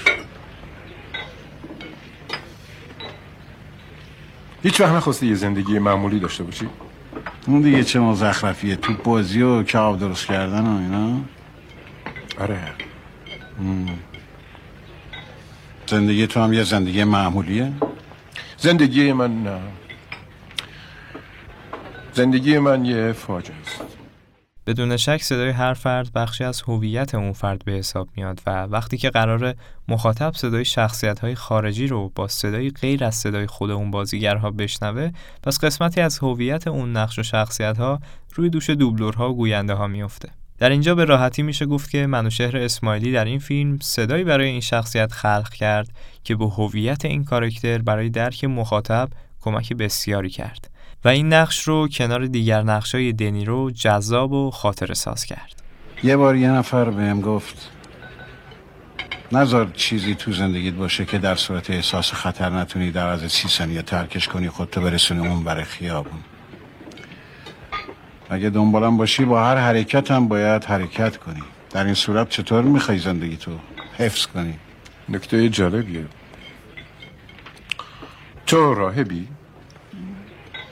هیچ 4.63 4.81
وقت 4.81 4.91
نخواستی 4.91 5.27
یه 5.27 5.35
زندگی 5.35 5.79
معمولی 5.79 6.19
داشته 6.19 6.43
باشی؟ 6.43 6.69
اون 7.47 7.61
دیگه 7.61 7.83
چه 7.83 7.99
مزخرفیه؟ 7.99 8.75
تو 8.75 8.93
بازی 8.93 9.41
و 9.41 9.63
کباب 9.63 9.99
درست 9.99 10.25
کردن 10.25 10.67
و 10.67 10.77
اینا؟ 10.77 11.19
آره. 12.39 12.59
زندگی 15.87 16.27
تو 16.27 16.39
هم 16.39 16.53
یه 16.53 16.63
زندگی 16.63 17.03
معمولیه؟ 17.03 17.71
زندگی 18.57 19.13
من 19.13 19.43
نه. 19.43 19.59
زندگی 22.13 22.57
من 22.57 22.85
یه 22.85 23.11
فاجعه 23.11 23.55
است. 23.61 23.97
بدون 24.67 24.97
شک 24.97 25.21
صدای 25.21 25.49
هر 25.49 25.73
فرد 25.73 26.13
بخشی 26.13 26.43
از 26.43 26.61
هویت 26.61 27.15
اون 27.15 27.33
فرد 27.33 27.65
به 27.65 27.71
حساب 27.71 28.09
میاد 28.15 28.41
و 28.45 28.63
وقتی 28.63 28.97
که 28.97 29.09
قرار 29.09 29.55
مخاطب 29.87 30.33
صدای 30.35 30.65
شخصیت 30.65 31.19
های 31.19 31.35
خارجی 31.35 31.87
رو 31.87 32.11
با 32.15 32.27
صدای 32.27 32.69
غیر 32.69 33.03
از 33.03 33.15
صدای 33.15 33.47
خود 33.47 33.71
اون 33.71 33.91
بازیگرها 33.91 34.51
بشنوه 34.51 35.11
پس 35.43 35.59
قسمتی 35.63 36.01
از 36.01 36.19
هویت 36.19 36.67
اون 36.67 36.97
نقش 36.97 37.19
و 37.19 37.23
شخصیت 37.23 37.77
ها 37.77 37.99
روی 38.35 38.49
دوش 38.49 38.69
دوبلورها 38.69 39.29
و 39.29 39.35
گوینده 39.35 39.73
ها 39.73 39.87
میفته 39.87 40.29
در 40.59 40.69
اینجا 40.69 40.95
به 40.95 41.05
راحتی 41.05 41.43
میشه 41.43 41.65
گفت 41.65 41.89
که 41.89 42.07
منوشهر 42.07 42.57
اسماعیلی 42.57 43.11
در 43.11 43.25
این 43.25 43.39
فیلم 43.39 43.79
صدایی 43.81 44.23
برای 44.23 44.47
این 44.47 44.61
شخصیت 44.61 45.11
خلق 45.11 45.49
کرد 45.49 45.89
که 46.23 46.35
به 46.35 46.45
هویت 46.45 47.05
این 47.05 47.25
کاراکتر 47.25 47.77
برای 47.77 48.09
درک 48.09 48.43
مخاطب 48.43 49.09
کمک 49.41 49.73
بسیاری 49.73 50.29
کرد 50.29 50.69
و 51.05 51.09
این 51.09 51.33
نقش 51.33 51.59
رو 51.59 51.87
کنار 51.87 52.25
دیگر 52.25 52.63
نقشای 52.63 53.13
دنیرو 53.13 53.71
جذاب 53.71 54.31
و 54.31 54.51
خاطر 54.51 54.93
ساز 54.93 55.25
کرد. 55.25 55.63
یه 56.03 56.17
بار 56.17 56.35
یه 56.35 56.51
نفر 56.51 56.89
بهم 56.89 57.21
گفت 57.21 57.71
نظر 59.31 59.65
چیزی 59.73 60.15
تو 60.15 60.33
زندگیت 60.33 60.73
باشه 60.73 61.05
که 61.05 61.17
در 61.17 61.35
صورت 61.35 61.69
احساس 61.69 62.13
خطر 62.13 62.49
نتونی 62.49 62.91
در 62.91 63.07
از 63.07 63.31
سی 63.31 63.47
ثانیه 63.47 63.81
ترکش 63.81 64.27
کنی 64.27 64.49
خودتو 64.49 64.81
برسونی 64.81 65.27
اون 65.27 65.43
برای 65.43 65.63
خیابون. 65.63 66.19
اگه 68.29 68.49
دنبالم 68.49 68.97
باشی 68.97 69.25
با 69.25 69.43
هر 69.43 69.55
حرکت 69.55 70.11
هم 70.11 70.27
باید 70.27 70.63
حرکت 70.63 71.17
کنی. 71.17 71.43
در 71.71 71.85
این 71.85 71.93
صورت 71.93 72.29
چطور 72.29 72.63
می‌خوای 72.63 72.99
زندگی 72.99 73.37
تو 73.37 73.51
حفظ 73.97 74.25
کنی؟ 74.25 74.53
نکته 75.09 75.49
جالبیه. 75.49 76.05
تو 78.45 78.73
راهبی؟ 78.73 79.27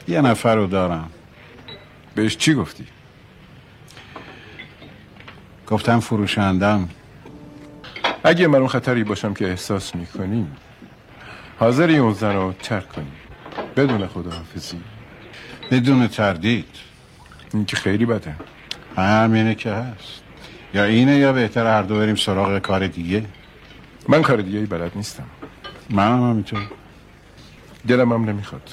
یه 0.08 0.22
نفر 0.22 0.56
رو 0.56 0.68
دارم. 0.68 1.10
بهش 2.16 2.38
چی 2.38 2.54
گفتی؟ 2.54 2.88
گفتم 5.68 6.00
فروشندم. 6.00 6.90
اگه 8.24 8.48
من 8.48 8.60
اون 8.60 8.68
خطری 8.68 9.04
باشم 9.04 9.34
که 9.34 9.50
احساس 9.50 9.96
می‌کنیم 9.96 10.58
حاضری 11.60 11.98
اون 11.98 12.14
زن 12.14 12.34
رو 12.36 12.54
ترک 12.54 12.90
کنی. 12.90 13.12
بدون 13.76 14.08
خداحافظی. 14.08 14.82
بدون 15.72 16.08
تردید. 16.08 16.66
این 17.54 17.66
که 17.66 17.76
خیلی 17.76 18.06
بده. 18.06 18.36
همینه 18.98 19.56
که 19.56 19.72
هست. 19.72 20.24
یا 20.74 20.84
اینه 20.84 21.18
یا 21.18 21.34
بهتر 21.34 21.68
هر 21.68 21.82
دو 21.82 21.98
بریم 21.98 22.16
سراغ 22.16 22.60
کار 22.60 22.88
دیگه. 22.88 23.26
من 24.10 24.22
کار 24.22 24.42
دیگه 24.42 24.60
ای 24.60 24.66
بلد 24.66 24.92
نیستم. 24.96 25.26
من 25.90 26.12
هم 26.12 26.30
همینطور. 26.30 26.62
دلم 27.88 28.14
هم 28.14 28.30
نمی‌خواد. 28.30 28.70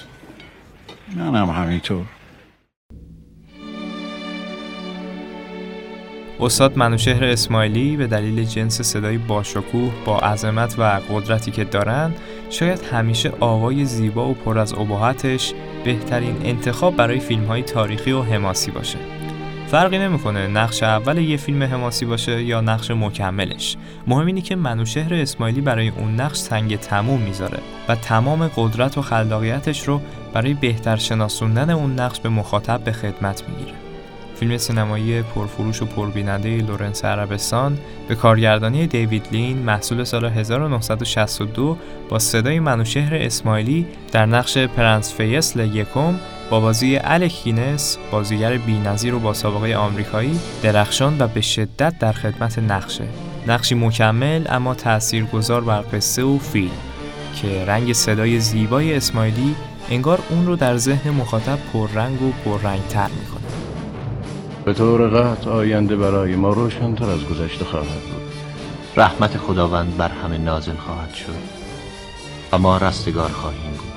من 1.16 1.34
هم 1.34 1.50
همینطور. 1.50 2.04
استاد 6.40 6.78
منوشهر 6.78 7.24
اسماعیلی 7.24 7.96
به 7.96 8.06
دلیل 8.06 8.44
جنس 8.44 8.82
صدای 8.82 9.18
باشکوه 9.18 9.92
با 10.04 10.18
عظمت 10.18 10.78
و 10.78 11.00
قدرتی 11.10 11.50
که 11.50 11.64
دارند 11.64 12.16
شاید 12.52 12.82
همیشه 12.92 13.32
آوای 13.40 13.84
زیبا 13.84 14.28
و 14.28 14.34
پر 14.34 14.58
از 14.58 14.74
ابهتش 14.74 15.52
بهترین 15.84 16.36
انتخاب 16.44 16.96
برای 16.96 17.20
فیلم 17.20 17.44
های 17.44 17.62
تاریخی 17.62 18.12
و 18.12 18.22
حماسی 18.22 18.70
باشه. 18.70 18.98
فرقی 19.66 19.98
نمی‌کنه 19.98 20.46
نقش 20.46 20.82
اول 20.82 21.18
یه 21.18 21.36
فیلم 21.36 21.62
حماسی 21.62 22.04
باشه 22.06 22.42
یا 22.42 22.60
نقش 22.60 22.90
مکملش. 22.90 23.76
مهم 24.06 24.26
اینه 24.26 24.40
که 24.40 24.56
منوچهر 24.56 25.14
اسماعیلی 25.14 25.60
برای 25.60 25.88
اون 25.88 26.20
نقش 26.20 26.36
سنگ 26.36 26.76
تموم 26.76 27.20
می‌ذاره 27.20 27.58
و 27.88 27.94
تمام 27.94 28.50
قدرت 28.56 28.98
و 28.98 29.02
خلاقیتش 29.02 29.88
رو 29.88 30.00
برای 30.32 30.54
بهتر 30.54 30.96
شناسوندن 30.96 31.70
اون 31.70 32.00
نقش 32.00 32.20
به 32.20 32.28
مخاطب 32.28 32.80
به 32.84 32.92
خدمت 32.92 33.42
می‌گیره. 33.48 33.91
فیلم 34.36 34.56
سینمایی 34.56 35.22
پرفروش 35.22 35.82
و 35.82 35.86
پربیننده 35.86 36.56
لورنس 36.56 37.04
عربستان 37.04 37.78
به 38.08 38.14
کارگردانی 38.14 38.86
دیوید 38.86 39.28
لین 39.32 39.58
محصول 39.58 40.04
سال 40.04 40.24
1962 40.24 41.76
با 42.08 42.18
صدای 42.18 42.60
منوچهر 42.60 43.14
اسماعیلی 43.14 43.86
در 44.12 44.26
نقش 44.26 44.58
پرنس 44.58 45.14
فیصل 45.14 45.76
یکم 45.76 46.14
با 46.50 46.60
بازی 46.60 46.98
الک 47.04 47.44
گینس 47.44 47.98
بازیگر 48.10 48.56
بی‌نظیر 48.56 49.14
و 49.14 49.18
با 49.18 49.34
سابقه 49.34 49.74
آمریکایی 49.74 50.40
درخشان 50.62 51.16
و 51.18 51.28
به 51.28 51.40
شدت 51.40 51.98
در 51.98 52.12
خدمت 52.12 52.58
نقشه. 52.58 53.04
نقشی 53.46 53.74
مکمل 53.74 54.44
اما 54.48 54.74
تاثیرگذار 54.74 55.60
بر 55.60 55.84
قصه 55.92 56.22
و 56.22 56.38
فیلم 56.38 56.70
که 57.34 57.64
رنگ 57.64 57.92
صدای 57.92 58.40
زیبای 58.40 58.94
اسماعیلی 58.94 59.54
انگار 59.90 60.18
اون 60.30 60.46
رو 60.46 60.56
در 60.56 60.76
ذهن 60.76 61.10
مخاطب 61.10 61.58
پررنگ 61.72 62.22
و 62.22 62.32
پررنگتر 62.44 63.08
می‌کنه. 63.08 63.61
به 64.64 64.72
طور 64.72 65.08
قطع 65.08 65.50
آینده 65.50 65.96
برای 65.96 66.36
ما 66.36 66.50
روشنتر 66.50 67.04
از 67.04 67.24
گذشته 67.24 67.64
خواهد 67.64 67.86
بود. 67.86 68.22
رحمت 68.96 69.36
خداوند 69.36 69.96
بر 69.96 70.08
همه 70.08 70.38
نازل 70.38 70.74
خواهد 70.74 71.14
شد 71.14 71.62
و 72.52 72.58
ما 72.58 72.76
رستگار 72.76 73.28
خواهیم 73.28 73.70
بود. 73.70 73.92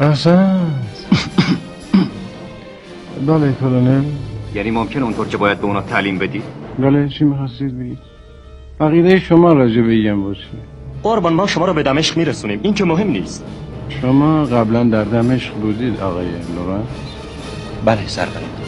احسنت. 0.00 1.06
بله 3.26 3.52
کلونل. 3.60 4.04
یعنی 4.54 4.70
ممکن 4.70 5.02
اونطور 5.02 5.28
که 5.28 5.36
باید 5.36 5.58
به 5.58 5.64
اونا 5.64 5.80
تعلیم 5.80 6.18
بدید 6.18 6.44
بله 6.78 7.08
چی 7.08 7.24
می‌خواستید 7.24 7.78
بگید؟ 7.78 7.98
عقیده 8.80 9.20
شما 9.20 9.52
راجع 9.52 9.82
به 9.82 9.92
این 9.92 10.22
باشه 10.22 10.46
قربان 11.02 11.32
ما 11.32 11.46
شما 11.46 11.66
رو 11.66 11.74
به 11.74 11.82
دمشق 11.82 12.16
میرسونیم. 12.16 12.60
این 12.62 12.74
که 12.74 12.84
مهم 12.84 13.10
نیست. 13.10 13.44
شما 13.88 14.44
قبلا 14.44 14.84
در 14.84 15.04
دمشق 15.04 15.54
بودید 15.54 16.00
آقای 16.00 16.26
لورنس 16.26 17.13
بله 17.84 18.08
سرورم 18.08 18.64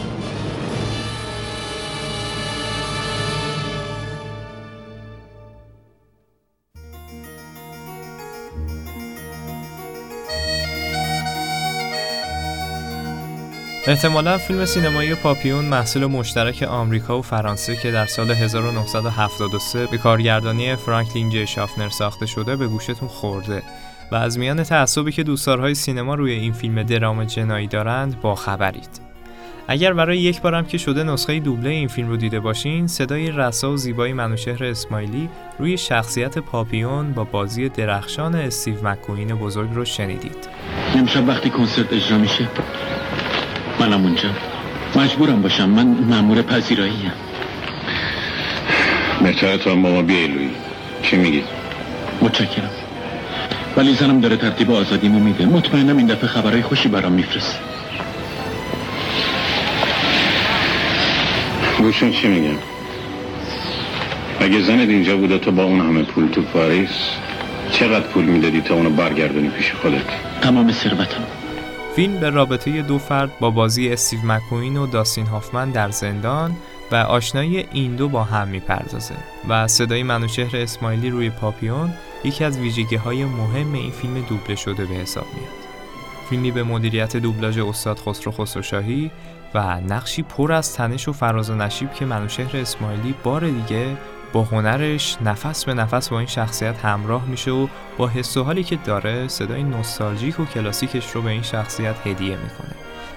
احتمالا 13.88 14.38
فیلم 14.38 14.64
سینمایی 14.64 15.14
پاپیون 15.14 15.64
محصول 15.64 16.06
مشترک 16.06 16.62
آمریکا 16.62 17.18
و 17.18 17.22
فرانسه 17.22 17.76
که 17.76 17.90
در 17.90 18.06
سال 18.06 18.30
1973 18.30 19.86
به 19.86 19.98
کارگردانی 19.98 20.76
فرانکلین 20.76 21.30
جی 21.30 21.46
شافنر 21.46 21.88
ساخته 21.88 22.26
شده 22.26 22.56
به 22.56 22.66
گوشتون 22.66 23.08
خورده 23.08 23.62
و 24.12 24.14
از 24.14 24.38
میان 24.38 24.62
تعصبی 24.62 25.12
که 25.12 25.22
دوستدارهای 25.22 25.74
سینما 25.74 26.14
روی 26.14 26.32
این 26.32 26.52
فیلم 26.52 26.82
درام 26.82 27.24
جنایی 27.24 27.66
دارند 27.66 28.20
با 28.20 28.34
خبرید. 28.34 29.05
اگر 29.68 29.92
برای 29.92 30.18
یک 30.18 30.40
بارم 30.40 30.64
که 30.64 30.78
شده 30.78 31.02
نسخه 31.02 31.40
دوبله 31.40 31.70
این 31.70 31.88
فیلم 31.88 32.08
رو 32.08 32.16
دیده 32.16 32.40
باشین 32.40 32.86
صدای 32.86 33.30
رسا 33.30 33.72
و 33.72 33.76
زیبای 33.76 34.12
منوشهر 34.12 34.64
اسماعیلی 34.64 35.28
روی 35.58 35.78
شخصیت 35.78 36.38
پاپیون 36.38 37.12
با 37.12 37.24
بازی 37.24 37.68
درخشان 37.68 38.34
استیو 38.34 38.88
مکوین 38.88 39.34
بزرگ 39.34 39.68
رو 39.74 39.84
شنیدید. 39.84 40.48
امشب 40.94 41.28
وقتی 41.28 41.50
کنسرت 41.50 41.92
اجرا 41.92 42.18
میشه 42.18 42.48
منم 43.80 44.04
اونجا. 44.04 44.28
مجبورم 44.96 45.42
باشم. 45.42 45.68
من 45.68 45.86
مأمور 45.86 46.42
پذیراییم 46.42 47.12
بهتره 49.22 49.58
تا 49.58 49.74
ماما 49.74 50.02
بیای 50.02 50.26
لوی. 50.26 50.50
چی 51.02 51.16
میگی؟ 51.16 51.44
متشکرم. 52.22 52.70
ولی 53.76 53.94
زنم 53.94 54.20
داره 54.20 54.36
ترتیب 54.36 54.70
آزادیمو 54.70 55.20
میده. 55.20 55.46
مطمئنم 55.46 55.96
این 55.96 56.06
دفعه 56.06 56.26
خبرهای 56.26 56.62
خوشی 56.62 56.88
برام 56.88 57.12
میفرسته. 57.12 57.75
گوشون 61.78 62.12
چی 62.12 62.28
میگم 62.28 62.58
اگه 64.40 64.60
زنت 64.60 64.88
اینجا 64.88 65.16
بوده 65.16 65.38
تو 65.38 65.50
با 65.52 65.64
اون 65.64 65.80
همه 65.80 66.02
پول 66.02 66.28
تو 66.28 66.42
پاریس 66.42 66.90
چقدر 67.70 68.06
پول 68.06 68.24
می‌دادی 68.24 68.60
تا 68.60 68.74
اونو 68.74 68.90
برگردونی 68.90 69.48
پیش 69.48 69.72
خودت؟ 69.72 70.04
تمام 70.42 70.72
ثروتم 70.72 71.24
فیلم 71.96 72.20
به 72.20 72.30
رابطه 72.30 72.82
دو 72.82 72.98
فرد 72.98 73.38
با 73.40 73.50
بازی 73.50 73.88
استیو 73.88 74.20
مکوین 74.24 74.76
و 74.76 74.86
داستین 74.86 75.26
هافمن 75.26 75.70
در 75.70 75.90
زندان 75.90 76.56
و 76.92 76.94
آشنایی 76.94 77.66
این 77.72 77.96
دو 77.96 78.08
با 78.08 78.24
هم 78.24 78.48
می‌پردازه 78.48 79.14
و 79.48 79.68
صدای 79.68 80.02
منوشهر 80.02 80.56
اسماعیلی 80.56 81.10
روی 81.10 81.30
پاپیون 81.30 81.92
یکی 82.24 82.44
از 82.44 82.58
ویژگی 82.58 82.96
های 82.96 83.24
مهم 83.24 83.72
این 83.72 83.90
فیلم 83.90 84.20
دوبله 84.28 84.56
شده 84.56 84.84
به 84.84 84.94
حساب 84.94 85.26
میاد. 85.34 85.66
فیلمی 86.30 86.50
به 86.50 86.62
مدیریت 86.62 87.16
دوبلاژ 87.16 87.58
استاد 87.58 87.98
خسرو 87.98 88.32
خسروشاهی 88.32 89.10
و 89.56 89.80
نقشی 89.80 90.22
پر 90.22 90.52
از 90.52 90.74
تنش 90.74 91.08
و 91.08 91.12
فراز 91.12 91.50
و 91.50 91.54
نشیب 91.54 91.92
که 91.92 92.04
منوشهر 92.04 92.56
اسماعیلی 92.56 93.14
بار 93.22 93.48
دیگه 93.48 93.96
با 94.32 94.42
هنرش 94.42 95.16
نفس 95.24 95.64
به 95.64 95.74
نفس 95.74 96.08
با 96.08 96.18
این 96.18 96.26
شخصیت 96.26 96.84
همراه 96.84 97.24
میشه 97.24 97.50
و 97.50 97.66
با 97.96 98.08
حس 98.08 98.36
و 98.36 98.44
حالی 98.44 98.64
که 98.64 98.78
داره 98.84 99.28
صدای 99.28 99.62
نوستالژیک 99.62 100.40
و 100.40 100.44
کلاسیکش 100.44 101.10
رو 101.10 101.22
به 101.22 101.30
این 101.30 101.42
شخصیت 101.42 102.06
هدیه 102.06 102.36
می‌کنه. 102.36 102.74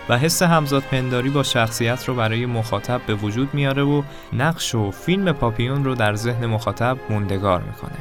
و 0.10 0.18
حس 0.18 0.42
همزاد 0.42 0.84
پنداری 0.84 1.30
با 1.30 1.44
شخصیت 1.44 2.06
رو 2.06 2.16
برای 2.16 2.46
مخاطب 2.46 3.02
به 3.08 3.16
وجود 3.16 3.54
میاره 3.54 3.84
و 3.84 4.04
نقش 4.34 4.76
و 4.76 4.92
فیلم 4.92 5.32
پاپیون 5.32 5.86
رو 5.86 5.96
در 5.96 6.16
ذهن 6.16 6.46
مخاطب 6.46 6.98
موندگار 7.10 7.62
می‌کنه. 7.62 7.98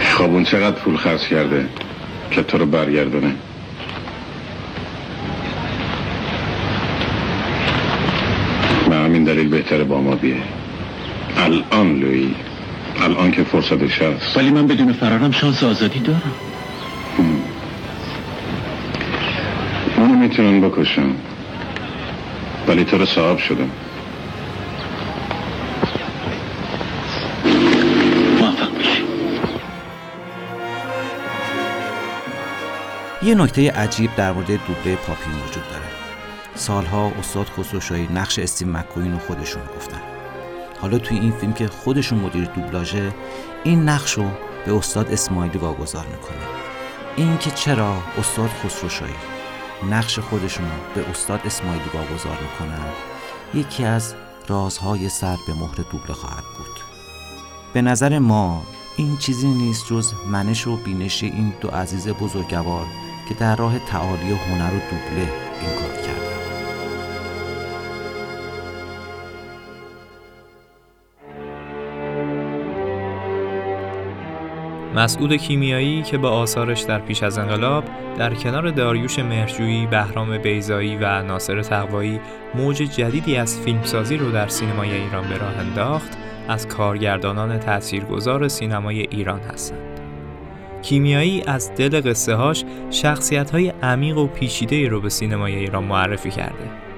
خب 0.00 0.24
اون 0.24 0.44
چقدر 0.44 0.76
پول 0.76 0.96
خرج 0.96 1.20
کرده 1.20 1.68
که 2.30 2.42
تو 2.42 2.58
رو 2.58 2.66
برگردونه؟ 2.66 3.34
همین 9.10 9.24
دلیل 9.24 9.48
بهتره 9.48 9.84
با 9.84 10.00
ما 10.00 10.14
بیه 10.14 10.42
الان 11.36 11.98
لوی. 11.98 12.34
الان 13.02 13.30
که 13.30 13.44
فرصتش 13.44 14.02
هست 14.02 14.36
ولی 14.36 14.50
من 14.50 14.66
بدون 14.66 14.92
فرارم 14.92 15.30
شانس 15.30 15.62
آزادی 15.62 15.98
دارم. 15.98 16.32
اونو 19.96 20.14
می‌تونن 20.14 20.60
بکشن. 20.60 21.14
ولی 22.68 22.84
تو 22.84 22.98
رو 22.98 23.06
صاحب 23.06 23.38
شدم 23.38 23.70
یه 33.22 33.34
نکته 33.34 33.70
عجیب 33.70 34.10
در 34.16 34.32
مورد 34.32 34.46
دوبله 34.46 34.96
پاپیون 34.96 35.36
وجود 35.48 35.62
داره. 35.70 36.09
سالها 36.60 37.06
استاد 37.06 37.46
خسروشاهی 37.46 38.08
نقش 38.14 38.38
استیو 38.38 38.68
مکوین 38.68 39.12
رو 39.12 39.18
خودشون 39.18 39.62
گفتن. 39.76 40.00
حالا 40.80 40.98
توی 40.98 41.18
این 41.18 41.32
فیلم 41.32 41.52
که 41.52 41.68
خودشون 41.68 42.18
مدیر 42.18 42.44
دوبلاژه 42.44 43.12
این 43.64 43.88
نقش 43.88 44.12
رو 44.12 44.30
به 44.66 44.74
استاد 44.74 45.12
اسماعیلی 45.12 45.58
واگذار 45.58 46.06
می‌کنه. 46.06 46.46
اینکه 47.16 47.50
چرا 47.50 47.94
استاد 48.18 48.50
خسروشاهی 48.64 49.14
نقش 49.90 50.18
خودشون 50.18 50.64
رو 50.64 51.02
به 51.02 51.10
استاد 51.10 51.40
اسماعیلی 51.44 51.90
واگذار 51.94 52.38
می‌کنن 52.42 52.86
یکی 53.54 53.84
از 53.84 54.14
رازهای 54.48 55.08
سر 55.08 55.36
به 55.46 55.54
مهر 55.54 55.76
دوبله 55.92 56.12
خواهد 56.12 56.44
بود. 56.58 56.80
به 57.72 57.82
نظر 57.82 58.18
ما 58.18 58.62
این 58.96 59.16
چیزی 59.16 59.48
نیست 59.48 59.86
جز 59.86 60.12
منش 60.26 60.66
و 60.66 60.76
بینش 60.76 61.22
این 61.22 61.54
دو 61.60 61.68
عزیز 61.68 62.08
بزرگوار 62.08 62.86
که 63.28 63.34
در 63.34 63.56
راه 63.56 63.78
تعالی 63.78 64.32
هنر 64.32 64.74
و 64.74 64.80
دوبله 64.90 65.32
این 65.60 65.70
کار 65.70 66.02
کردن. 66.06 66.19
مسعود 74.94 75.32
کیمیایی 75.32 76.02
که 76.02 76.18
با 76.18 76.30
آثارش 76.30 76.80
در 76.80 76.98
پیش 76.98 77.22
از 77.22 77.38
انقلاب 77.38 77.84
در 78.18 78.34
کنار 78.34 78.70
داریوش 78.70 79.18
مهرجویی، 79.18 79.86
بهرام 79.86 80.38
بیزایی 80.38 80.96
و 80.96 81.22
ناصر 81.22 81.62
تقوایی 81.62 82.20
موج 82.54 82.76
جدیدی 82.76 83.36
از 83.36 83.60
فیلمسازی 83.60 84.16
رو 84.16 84.30
در 84.30 84.48
سینمای 84.48 84.92
ایران 84.92 85.28
به 85.28 85.38
راه 85.38 85.58
انداخت، 85.58 86.18
از 86.48 86.68
کارگردانان 86.68 87.58
تاثیرگذار 87.58 88.48
سینمای 88.48 89.00
ایران 89.00 89.40
هستند. 89.40 90.00
کیمیایی 90.82 91.42
از 91.46 91.74
دل 91.74 92.10
قصه 92.10 92.34
هاش 92.34 92.64
شخصیت 92.90 93.50
های 93.50 93.72
عمیق 93.82 94.18
و 94.18 94.26
پیچیده 94.26 94.88
رو 94.88 95.00
به 95.00 95.08
سینمای 95.08 95.54
ایران 95.54 95.84
معرفی 95.84 96.30
کرده. 96.30 96.89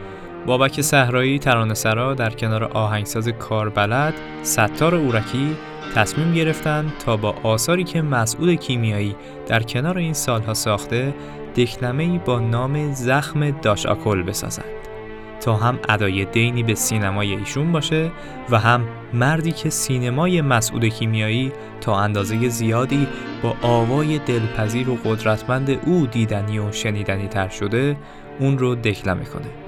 بابک 0.47 0.81
صحرایی 0.81 1.39
ترانه‌سرا 1.39 2.15
در 2.15 2.31
کنار 2.31 2.65
آهنگساز 2.65 3.29
کاربلد 3.29 4.15
ستار 4.43 4.95
اورکی 4.95 5.57
تصمیم 5.95 6.35
گرفتند 6.35 6.93
تا 7.05 7.17
با 7.17 7.35
آثاری 7.43 7.85
که 7.85 8.03
مسعود 8.03 8.55
کیمیایی 8.55 9.17
در 9.47 9.63
کنار 9.63 9.99
این 9.99 10.13
سالها 10.13 10.55
ساخته 10.55 11.15
دکلمه‌ای 11.57 12.19
با 12.19 12.41
نام 12.41 12.93
زخم 12.93 13.51
داش 13.51 13.87
آکل 13.87 14.23
بسازند. 14.23 14.65
تا 15.41 15.57
هم 15.57 15.79
ادای 15.89 16.25
دینی 16.25 16.63
به 16.63 16.75
سینمای 16.75 17.35
ایشون 17.35 17.73
باشه 17.73 18.11
و 18.51 18.59
هم 18.59 18.85
مردی 19.13 19.53
که 19.53 19.71
سینمای 19.71 20.41
مسعود 20.41 20.85
کیمیایی 20.85 21.53
تا 21.81 22.01
اندازه 22.01 22.49
زیادی 22.49 23.07
با 23.43 23.57
آوای 23.63 24.19
دلپذیر 24.19 24.91
و 24.91 24.99
قدرتمند 25.05 25.71
او 25.87 26.07
دیدنی 26.07 26.59
و 26.59 26.73
شنیدنی 26.73 27.29
تر 27.29 27.49
شده 27.49 27.97
اون 28.41 28.59
رو 28.59 28.75
دکلمه 28.75 29.25
کنه. 29.25 29.62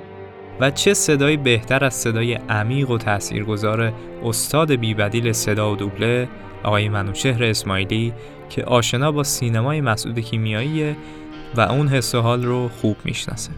و 0.60 0.70
چه 0.70 0.94
صدایی 0.94 1.36
بهتر 1.36 1.84
از 1.84 1.94
صدای 1.94 2.34
عمیق 2.34 2.90
و 2.90 2.98
تاثیرگذار 2.98 3.92
استاد 4.24 4.72
بیبدیل 4.72 5.32
صدا 5.32 5.72
و 5.72 5.76
دوبله 5.76 6.28
آقای 6.62 6.88
منوشهر 6.88 7.44
اسماعیلی 7.44 8.12
که 8.50 8.64
آشنا 8.64 9.12
با 9.12 9.22
سینمای 9.22 9.80
مسعود 9.80 10.18
کیمیایی 10.18 10.96
و 11.56 11.60
اون 11.60 11.88
حس 11.88 12.14
و 12.14 12.20
حال 12.20 12.42
رو 12.44 12.68
خوب 12.68 12.96
می‌شناسه. 13.04 13.50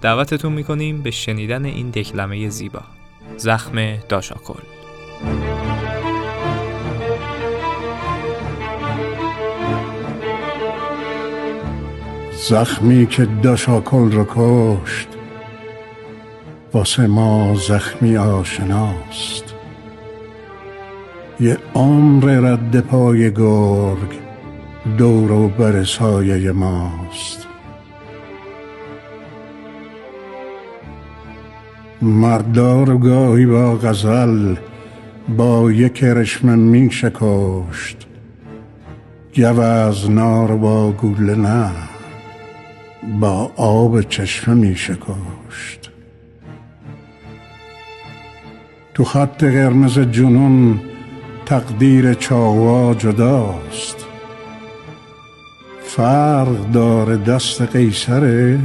دعوتتون 0.00 0.52
می‌کنیم 0.52 1.02
به 1.02 1.10
شنیدن 1.10 1.64
این 1.64 1.90
دکلمه 1.90 2.48
زیبا. 2.48 2.82
زخم 3.36 3.96
داشاکل. 4.08 4.60
زخمی 12.48 13.06
که 13.06 13.28
داشاکل 13.42 14.10
رو 14.12 14.26
کشت 14.28 15.15
واسه 16.74 17.06
ما 17.06 17.54
زخمی 17.54 18.16
آشناست. 18.16 19.54
یه 21.40 21.58
عمر 21.74 22.24
رد 22.24 22.80
پای 22.80 23.30
گرگ 23.30 24.18
دور 24.98 25.32
و 25.32 25.48
بر 25.48 25.84
سایه 25.84 26.52
ماست. 26.52 27.46
مردار 32.02 32.96
گاهی 32.96 33.46
با 33.46 33.76
غزل 33.76 34.54
با 35.28 35.72
یک 35.72 36.04
رشمه 36.04 36.56
می 36.56 36.90
شکاشت 36.90 38.06
جو 39.32 39.60
از 39.60 40.10
نار 40.10 40.56
با 40.56 40.92
گوله 40.92 41.34
نه 41.34 41.70
با 43.20 43.52
آب 43.56 44.00
چشمه 44.00 44.54
می 44.54 44.76
شکاشت 44.76 45.90
تو 48.96 49.04
خط 49.04 49.44
قرمز 49.44 49.98
جنون 49.98 50.80
تقدیر 51.46 52.14
چاوا 52.14 52.94
جداست. 52.94 54.06
فرق 55.82 56.70
داره 56.70 57.16
دست 57.16 57.62
قیصره 57.62 58.58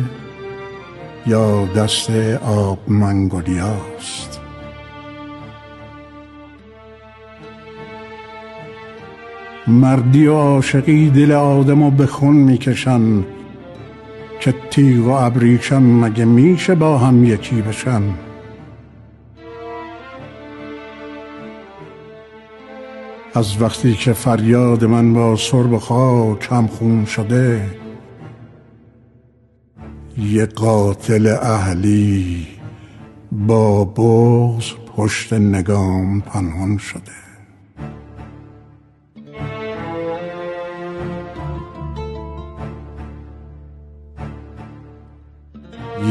یا 1.28 1.66
دست 1.66 2.10
آب 2.46 2.80
منگولیاست. 2.88 4.40
مردی 9.68 10.28
و 10.28 10.34
عاشقی 10.34 11.10
دل 11.10 11.32
آدم 11.32 11.82
و 11.82 11.92
به 11.92 12.06
خون 12.06 12.36
می‌کشن 12.36 13.02
که 14.40 14.54
تیغ 14.70 15.08
و 15.08 15.10
ابریشم 15.10 15.84
مگه 15.84 16.26
میشه 16.26 16.76
با 16.76 16.98
هم 16.98 17.26
یکی 17.26 17.62
بشن؟ 17.62 18.02
از 23.34 23.62
وقتی 23.62 23.94
که 23.94 24.14
فریاد 24.14 24.86
من 24.86 25.14
با 25.14 25.36
سرب 25.36 25.78
خاک 25.78 26.48
هم 26.52 26.68
خون 26.68 27.06
شده 27.06 27.70
یه 30.18 30.46
قاتل 30.46 31.38
اهلی 31.42 32.48
با 33.32 33.86
بغز 33.86 34.72
پشت 34.96 35.34
نگام 35.34 36.22
پنهان 36.22 36.78
شده. 36.78 37.02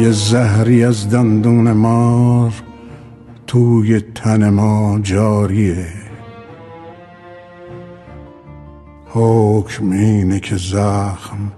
یه 0.00 0.10
زهری 0.10 0.84
از 0.84 1.10
دندون 1.10 1.72
مار 1.72 2.52
توی 3.46 4.00
تن 4.00 4.50
ما 4.50 5.00
جاریه. 5.02 6.09
حکم 9.12 9.90
اینه 9.90 10.40
که 10.40 10.56
زخم 10.56 11.52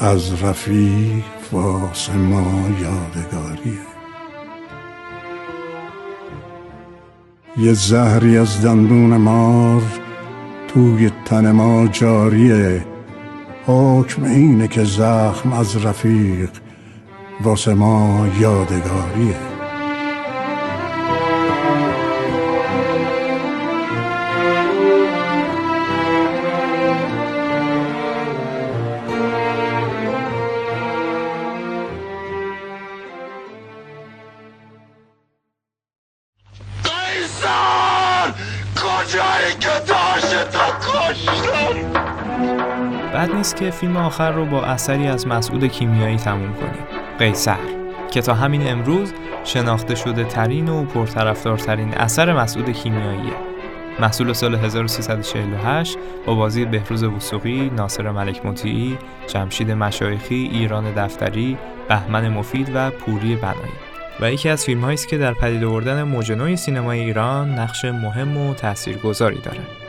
از 0.00 0.42
رفیق 0.42 1.24
واسه 1.52 2.16
ما 2.16 2.68
یادگاریه. 2.68 3.92
یه 7.56 7.72
زهری 7.72 8.38
از 8.38 8.64
دندون 8.64 9.16
مار 9.16 9.82
توی 10.68 11.10
تن 11.24 11.50
ما 11.50 11.86
جاریه. 11.86 12.84
حکم 13.66 14.24
اینه 14.24 14.68
که 14.68 14.84
زخم 14.84 15.52
از 15.52 15.84
رفیق 15.84 16.50
واسه 17.44 17.74
ما 17.74 18.26
یادگاریه. 18.40 19.51
که 43.62 43.70
فیلم 43.70 43.96
آخر 43.96 44.32
رو 44.32 44.46
با 44.46 44.64
اثری 44.64 45.06
از 45.06 45.26
مسعود 45.26 45.64
کیمیایی 45.64 46.16
تموم 46.16 46.54
کنیم. 46.54 46.86
قیصر 47.18 47.58
که 48.10 48.20
تا 48.20 48.34
همین 48.34 48.68
امروز 48.68 49.12
شناخته 49.44 49.94
شده 49.94 50.24
ترین 50.24 50.68
و 50.68 50.84
پرطرفدارترین 50.84 51.94
اثر 51.94 52.32
مسعود 52.32 52.70
کیمیاییه. 52.70 53.32
محصول 54.00 54.32
سال 54.32 54.54
1348 54.54 55.98
با 56.26 56.34
بازی 56.34 56.64
بهروز 56.64 57.02
وسوقی، 57.02 57.70
ناصر 57.76 58.10
ملک 58.10 58.46
مطیعی، 58.46 58.98
جمشید 59.26 59.70
مشایخی، 59.70 60.50
ایران 60.52 60.84
دفتری، 60.94 61.58
بهمن 61.88 62.28
مفید 62.28 62.70
و 62.74 62.90
پوری 62.90 63.36
بنایی. 63.36 63.72
و 64.20 64.32
یکی 64.32 64.48
از 64.48 64.64
فیلم 64.64 64.84
است 64.84 65.08
که 65.08 65.18
در 65.18 65.34
پدید 65.34 65.64
آوردن 65.64 66.02
موج 66.02 66.54
سینمای 66.54 67.00
ایران 67.00 67.58
نقش 67.58 67.84
مهم 67.84 68.36
و 68.36 68.54
تاثیرگذاری 68.54 69.38
داره. 69.38 69.81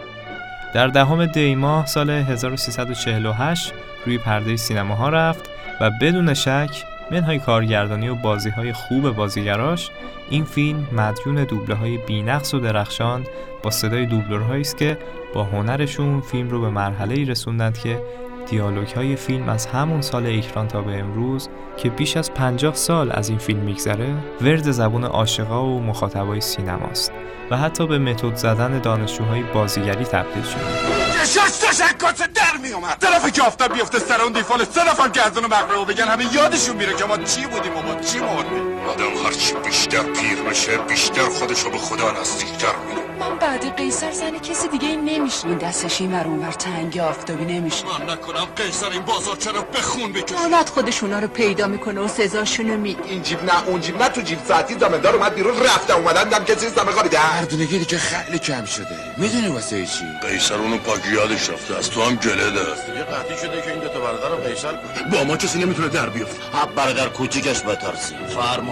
در 0.74 0.88
دهم 0.88 1.26
دی 1.26 1.56
ماه 1.56 1.86
سال 1.86 2.10
1348 2.10 3.74
روی 4.06 4.18
پرده 4.18 4.56
سینماها 4.56 5.10
رفت 5.10 5.50
و 5.82 5.92
بدون 6.02 6.34
شک 6.34 6.86
منهای 7.12 7.40
کارگردانی 7.40 8.10
و 8.10 8.16
بازی 8.16 8.50
های 8.50 8.74
خوب 8.74 9.10
بازیگراش 9.10 9.90
این 10.30 10.44
فیلم 10.44 10.88
مدیون 10.92 11.44
دوبله 11.44 11.76
های 11.76 11.98
بینقص 11.98 12.54
و 12.54 12.60
درخشان 12.60 13.24
با 13.64 13.72
صدای 13.72 14.06
دوبلورهایی 14.06 14.62
است 14.62 14.78
که 14.78 14.98
با 15.34 15.44
هنرشون 15.44 16.22
فیلم 16.22 16.50
رو 16.50 16.62
به 16.62 16.70
مرحله 16.70 17.26
رسوندند 17.26 17.78
که 17.78 18.02
دیالوگ 18.46 18.88
های 18.88 19.16
فیلم 19.16 19.50
از 19.50 19.66
همون 19.66 20.02
سال 20.02 20.26
اکران 20.26 20.68
تا 20.68 20.82
به 20.82 21.00
امروز 21.00 21.50
که 21.78 21.89
بیش 21.89 22.18
از 22.18 22.34
50 22.34 22.76
سال 22.76 23.12
از 23.12 23.30
این 23.30 23.38
فیلم 23.38 23.60
میگذره 23.60 24.16
ورد 24.41 24.72
زبون 24.72 25.04
عاشقا 25.04 25.66
و 25.66 25.82
مخاطبای 25.82 26.41
سینماست 26.41 27.12
و 27.52 27.58
حتی 27.58 27.88
به 27.88 27.98
متد 27.98 28.36
زدن 28.36 28.80
دانشجوهای 28.80 29.44
بازیگری 29.44 30.06
تبدیل 30.06 30.44
شده. 30.44 30.94
شش 31.26 31.58
تشکر 31.58 32.12
در 32.12 32.58
می 32.62 32.70
اومد 32.70 32.98
طرف 33.00 33.32
که 33.32 33.41
آفتاب 33.41 33.74
بیفته 33.74 34.00
سر 34.00 34.22
اون 34.22 34.34
دیفال 34.34 34.64
سه 34.64 34.89
نفر 34.89 35.10
گردن 35.10 35.46
و 35.46 35.86
بگن 35.86 36.04
همه 36.04 36.36
یادشون 36.36 36.76
میره 36.76 36.96
که 36.96 37.06
ما 37.06 37.18
چی 37.18 37.46
بودیم 37.46 37.78
و 37.78 37.82
ما 37.82 38.02
چی 38.02 38.20
مردیم. 38.20 38.73
آدم 38.88 39.26
هرچی 39.26 39.54
بیشتر 39.66 40.04
پیر 40.04 40.42
بشه 40.50 40.78
بیشتر 40.78 41.30
خودشو 41.30 41.70
به 41.70 41.78
خدا 41.78 42.12
نزدیکتر 42.12 42.76
میره 42.88 43.04
من 43.20 43.36
بعد 43.40 43.76
قیصر 43.78 44.12
زن 44.12 44.40
کسی 44.40 44.68
دیگه 44.68 44.88
این 44.88 45.06
نمیشه 45.06 45.48
این 45.48 45.58
دستش 45.58 46.02
این 46.02 46.14
ور 46.14 46.28
اونور 46.28 46.52
تنگ 46.52 46.98
آفتابی 46.98 47.46
نمیشه. 47.46 47.84
من 47.86 48.14
نکنم 48.14 48.46
قیصر 48.56 48.90
این 48.90 49.02
بازار 49.02 49.36
چرا 49.36 49.62
بخون 49.62 50.14
بکشه. 50.14 50.36
دولت 50.36 50.70
خودش 50.70 51.04
اونا 51.04 51.20
رو 51.20 51.28
پیدا 51.28 51.68
می‌کنه 51.68 52.02
و 52.02 52.08
سزاشونو 52.08 52.78
میده. 52.78 53.04
این 53.06 53.24
جیب 53.24 53.44
نه 53.44 53.68
اون 53.68 53.82
جیب 53.82 54.04
نه 54.04 54.10
تو 54.10 54.22
جیب 54.22 54.40
ساعتی 54.48 54.74
زمندار 54.74 55.16
اومد 55.16 55.36
بیرون 55.36 55.60
رفتم 55.60 55.96
اومدن 55.96 56.24
دم 56.24 56.44
کسی 56.44 56.66
نیستم 56.66 56.86
بخوابیده 56.86 57.36
مردونگی 57.36 57.86
که 57.86 57.98
خیلی 57.98 58.40
کم 58.40 58.66
شده. 58.66 58.98
می‌دونی 59.18 59.48
واسه 59.48 59.86
چی؟ 59.86 60.28
قیصر 60.28 60.56
اونو 60.56 60.78
پاک 60.78 61.02
یادش 61.14 61.50
رفته 61.50 61.78
از 61.78 61.90
تو 61.90 62.04
هم 62.04 62.16
گله 62.16 62.34
دیگه 62.34 63.04
قطعی 63.04 63.38
شده 63.38 63.62
که 63.62 63.72
این 63.72 63.80
دو 63.80 63.88
تا 63.88 64.00
برادر 64.00 64.30
رو 64.30 64.36
قیصر 64.36 64.74
با 65.12 65.24
ما 65.24 65.38
کسی 65.38 65.60
نمی‌تونه 65.60 65.88
در 65.88 66.10
بیفته. 66.10 66.58
حب 66.58 66.76
برادر 66.76 67.10
کوچیکش 67.10 67.64
بترسی 67.64 68.16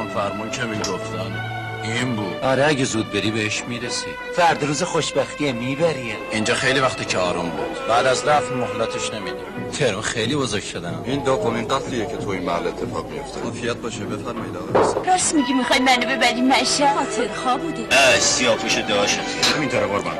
فرمون 0.08 0.30
فرمون 0.30 0.52
که 0.52 0.64
می‌گفتن 0.64 1.45
این 1.84 2.16
بود. 2.16 2.36
آره 2.43 2.68
اگه 2.68 2.86
زود 2.86 3.12
بری 3.12 3.32
بهش 3.32 3.64
می‌رسی. 3.68 4.08
فرد 4.36 4.64
روز 4.64 4.84
خوشبختی 4.84 5.52
می‌بری 5.52 6.14
اینجا 6.32 6.54
خیلی 6.54 6.80
وقت 6.80 7.10
که 7.10 7.18
آروم 7.18 7.49
بود. 7.49 7.88
بعد 7.89 8.06
از 8.06 8.28
رفت 8.28 8.52
مهلتش 8.52 9.14
نمیدیم. 9.14 9.70
ترو 9.80 10.02
خیلی 10.02 10.36
بزرگ 10.36 10.64
شدم 10.64 11.04
این 11.06 11.24
دومین 11.24 11.68
قتلیه 11.68 12.06
که 12.06 12.18
تو 12.18 12.30
این 12.30 12.43
محل 12.43 12.68
اتفاق 12.68 13.12
میفته 13.12 13.43
مافیات 13.43 13.78
باشه 13.78 14.06
بفرمایید 14.06 14.58
آقا. 14.58 15.02
راست 15.12 15.36
میگی 15.36 15.54
می‌خوای 15.54 15.80
منو 15.80 16.18
ببری 16.18 16.41
مشه 16.41 16.93
خاطر 16.93 17.28
خواه 17.43 17.58
بوده. 17.58 17.82
اه 17.91 18.20
سیاپوش 18.20 18.78
داشت 18.78 19.20
همینطوره 19.56 19.88
قربان. 19.88 20.14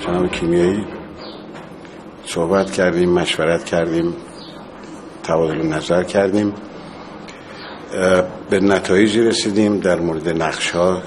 جناب 0.00 0.30
کیمیایی 0.30 0.86
صحبت 2.26 2.72
کردیم 2.72 3.12
مشورت 3.12 3.64
کردیم 3.64 4.16
تبادل 5.22 5.62
نظر 5.62 6.02
کردیم. 6.02 6.54
به 8.50 8.60
نتایجی 8.60 9.20
رسیدیم 9.20 9.80
در 9.80 10.00
مورد 10.00 10.28
نقش 10.28 10.70
ها 10.70 11.02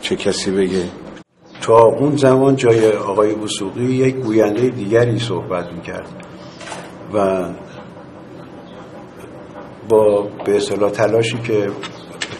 چه 0.00 0.16
کسی 0.16 0.50
بگه؟ 0.50 0.84
تا 1.60 1.84
اون 1.84 2.16
زمان 2.16 2.56
جای 2.56 2.92
آقای 2.92 3.34
وسوقی 3.34 3.84
یک 3.84 4.14
گوینده 4.14 4.68
دیگری 4.68 5.18
صحبت 5.18 5.72
می‌کرد 5.72 6.08
و 7.14 7.48
با 9.88 10.28
به 10.44 10.56
اصطلاح 10.56 10.90
تلاشی 10.90 11.38
که 11.38 11.70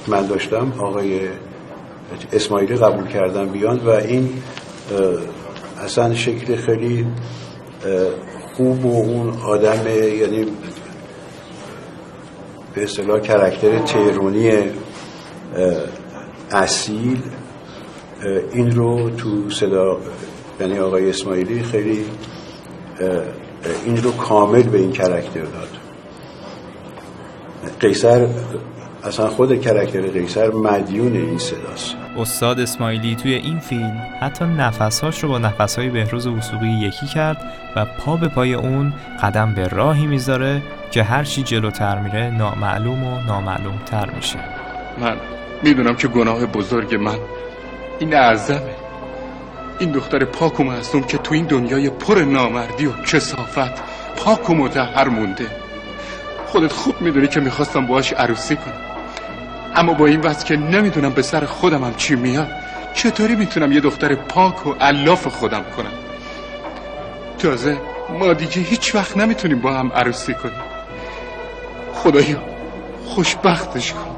من 0.09 0.27
داشتم 0.27 0.73
آقای 0.79 1.21
اسماعیلی 2.33 2.77
قبول 2.77 3.07
کردن 3.07 3.49
بیان 3.49 3.79
و 3.79 3.91
این 3.91 4.29
اصلا 5.85 6.15
شکل 6.15 6.57
خیلی 6.57 7.07
خوب 8.57 8.87
و 8.87 8.97
اون 8.97 9.29
آدم 9.47 9.87
یعنی 9.89 10.47
به 12.75 12.83
اصطلاح 12.83 13.21
کرکتر 13.21 13.79
تیرونی 13.79 14.51
اصیل. 16.51 17.23
این 18.53 18.71
رو 18.71 19.11
تو 19.11 19.51
صدا 19.51 19.99
یعنی 20.61 20.79
آقای 20.79 21.11
اسماعیلی 21.11 21.63
خیلی 21.63 22.05
این 23.85 24.03
رو 24.03 24.13
کامل 24.13 24.63
به 24.63 24.79
این 24.79 24.93
کرکتر 24.93 25.41
داد. 25.41 25.69
قیصر 27.81 28.27
اصلا 29.05 29.29
خود 29.29 29.61
کرکتر 29.61 30.01
قیصر 30.01 30.51
مدیون 30.51 31.17
این 31.17 31.39
صداست. 31.39 31.97
استاد 32.19 32.61
اسماعیلی 32.61 33.17
توی 33.17 33.35
این 33.35 33.59
فیلم 33.59 34.03
حتی 34.21 34.45
نفسهاش 34.45 35.23
رو 35.23 35.29
با 35.29 35.39
نفسهای 35.39 35.89
بهروز 35.89 36.27
وسوقی 36.27 36.69
یکی 36.69 37.07
کرد 37.07 37.37
و 37.77 37.85
پا 37.85 38.17
به 38.17 38.29
پای 38.29 38.55
اون 38.55 38.93
قدم 39.23 39.55
به 39.55 39.69
راهی 39.69 40.07
می‌ذاره 40.07 40.63
که 40.91 41.03
هرچی 41.03 41.43
جلوتر 41.43 41.99
میره 41.99 42.31
نامعلوم 42.31 43.05
و 43.05 43.21
نامعلوم 43.23 43.79
تر 43.87 44.11
میشه. 44.11 44.39
من 44.99 45.17
می‌دونم 45.63 45.97
که 45.97 46.09
گناه 46.09 46.47
بزرگ 46.47 46.95
من 46.95 47.19
این 47.99 48.15
اعظمه. 48.15 48.75
این 49.79 49.91
دختر 49.91 50.25
پاک 50.25 50.61
و 50.61 50.65
معصوم 50.65 51.03
که 51.03 51.19
تو 51.19 51.35
این 51.35 51.45
دنیای 51.45 51.91
پر 51.91 52.19
نامردی 52.19 52.87
و 52.87 52.93
کسافت 52.93 53.83
پاک 54.17 54.51
و 54.51 54.55
متحر 54.55 55.09
مونده. 55.09 55.47
خودت 56.47 56.73
خوب 56.73 57.01
می‌دونی 57.01 57.29
که 57.29 57.41
می‌خواستم 57.41 57.87
باهاش 57.87 58.13
عروسی 58.13 58.57
کنم. 58.57 58.75
اما 59.75 59.93
با 59.93 60.07
این 60.07 60.21
وضع 60.21 60.47
که 60.47 60.57
نمی‌دونم 60.57 61.11
به 61.11 61.23
سر 61.23 61.45
خودم 61.45 61.85
هم 61.85 61.95
چی 61.95 62.15
میاد 62.17 62.49
چطوری 62.95 63.37
می‌تونم 63.37 63.73
یه 63.73 63.81
دختر 63.81 64.15
پاک 64.15 64.67
و 64.67 64.73
علاف 64.73 65.27
خودم 65.27 65.63
کنم؟ 65.77 65.93
تازه 67.39 67.79
ما 68.19 68.33
دیگه 68.33 68.63
هیچ 68.63 68.95
وقت 68.95 69.17
نمی‌تونیم 69.17 69.61
با 69.61 69.73
هم 69.73 69.93
عروسی 69.93 70.35
کنیم. 70.35 70.70
خدایا. 72.03 72.39
خوشبختش 73.07 73.93
کن. 73.93 74.11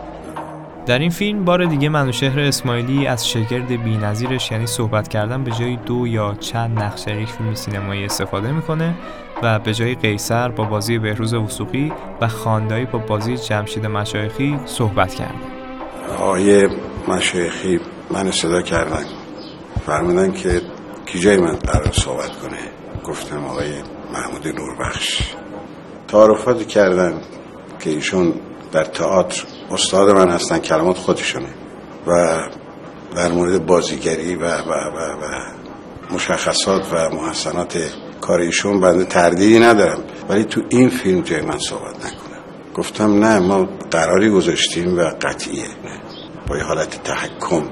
در 0.86 0.98
این 0.98 1.10
فیلم 1.10 1.44
بار 1.44 1.64
دیگه 1.64 1.88
منوشهر 1.88 2.40
اسماعیلی 2.40 3.06
از 3.06 3.28
شگرد 3.28 3.68
بینظیرش 3.84 4.50
یعنی 4.50 4.66
صحبت 4.66 5.08
کردن 5.08 5.44
به 5.44 5.50
جای 5.50 5.76
دو 5.76 6.06
یا 6.06 6.34
چند 6.40 6.78
نقش 6.78 7.02
در 7.02 7.20
یک 7.20 7.28
فیلم 7.28 7.54
سینمایی 7.54 8.04
استفاده 8.04 8.52
می‌کنه 8.52 8.94
و 9.42 9.58
به 9.58 9.74
جای 9.74 9.94
قیصر 9.94 10.48
با 10.48 10.64
بازی 10.64 10.98
بهروز 10.98 11.34
وسوقی 11.34 11.92
و 12.20 12.28
خاندایی 12.28 12.84
با 12.84 12.98
بازی 12.98 13.36
جمشید 13.36 13.86
مشایخی 13.86 14.58
صحبت 14.64 15.14
کرده 15.14 15.34
آقای 16.18 16.68
مشایخی 17.08 17.80
من 18.10 18.30
صدا 18.30 18.62
کردن 18.62 19.04
فرمودن 19.86 20.32
که 20.32 20.60
کی 21.06 21.18
جای 21.18 21.36
من 21.36 21.56
قرار 21.56 21.92
صحبت 21.92 22.38
کنه. 22.38 22.58
گفتم 23.04 23.44
آقای 23.44 23.72
محمود 24.12 24.48
نوربخش. 24.48 25.34
تعارفاتی 26.08 26.64
کردن. 26.64 27.20
که 27.82 27.90
ایشون 27.90 28.34
در 28.72 28.84
تئاتر 28.84 29.44
استاد 29.70 30.10
من 30.10 30.30
هستن 30.30 30.58
کلمات 30.58 30.96
خودشونه 30.96 31.48
و 32.06 32.40
در 33.16 33.32
مورد 33.32 33.66
بازیگری 33.66 34.34
و, 34.34 34.44
و, 34.44 34.70
و, 34.70 34.98
و 35.22 35.52
مشخصات 36.10 36.92
و 36.92 37.08
محسنات 37.14 37.78
کار 38.20 38.40
ایشون 38.40 38.80
بنده 38.80 39.04
تردیدی 39.04 39.58
ندارم. 39.58 40.04
ولی 40.28 40.44
تو 40.44 40.62
این 40.68 40.88
فیلم 40.88 41.20
جای 41.20 41.40
من 41.40 41.58
صحبت 41.58 41.96
نکنم. 41.96 42.42
گفتم 42.74 43.24
نه 43.24 43.38
ما 43.38 43.68
قراری 43.90 44.30
گذاشتیم 44.30 44.98
و 44.98 45.00
قطعیه. 45.20 45.68
نه. 45.68 46.00
با 46.48 46.56
حالت 46.56 47.02
تحکم. 47.02 47.70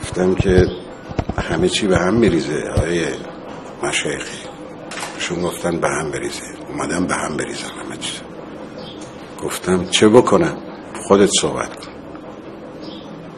گفتم 0.00 0.34
که 0.34 0.66
همه 1.38 1.68
چی 1.68 1.86
به 1.86 1.98
هم 1.98 2.14
میریزه 2.14 2.64
آقای 2.76 3.04
مشایخی 3.82 4.48
شون 5.18 5.42
گفتن 5.42 5.80
به 5.80 5.88
هم 5.88 6.10
بریزه. 6.10 6.42
اومدم 6.68 7.06
به 7.06 7.14
هم 7.14 7.36
بریزم 7.36 7.79
گفتم 9.42 9.86
چه 9.90 10.08
بکنم؟ 10.08 10.56
خودت 11.08 11.30
صحبت 11.40 11.86
کن. 11.86 11.92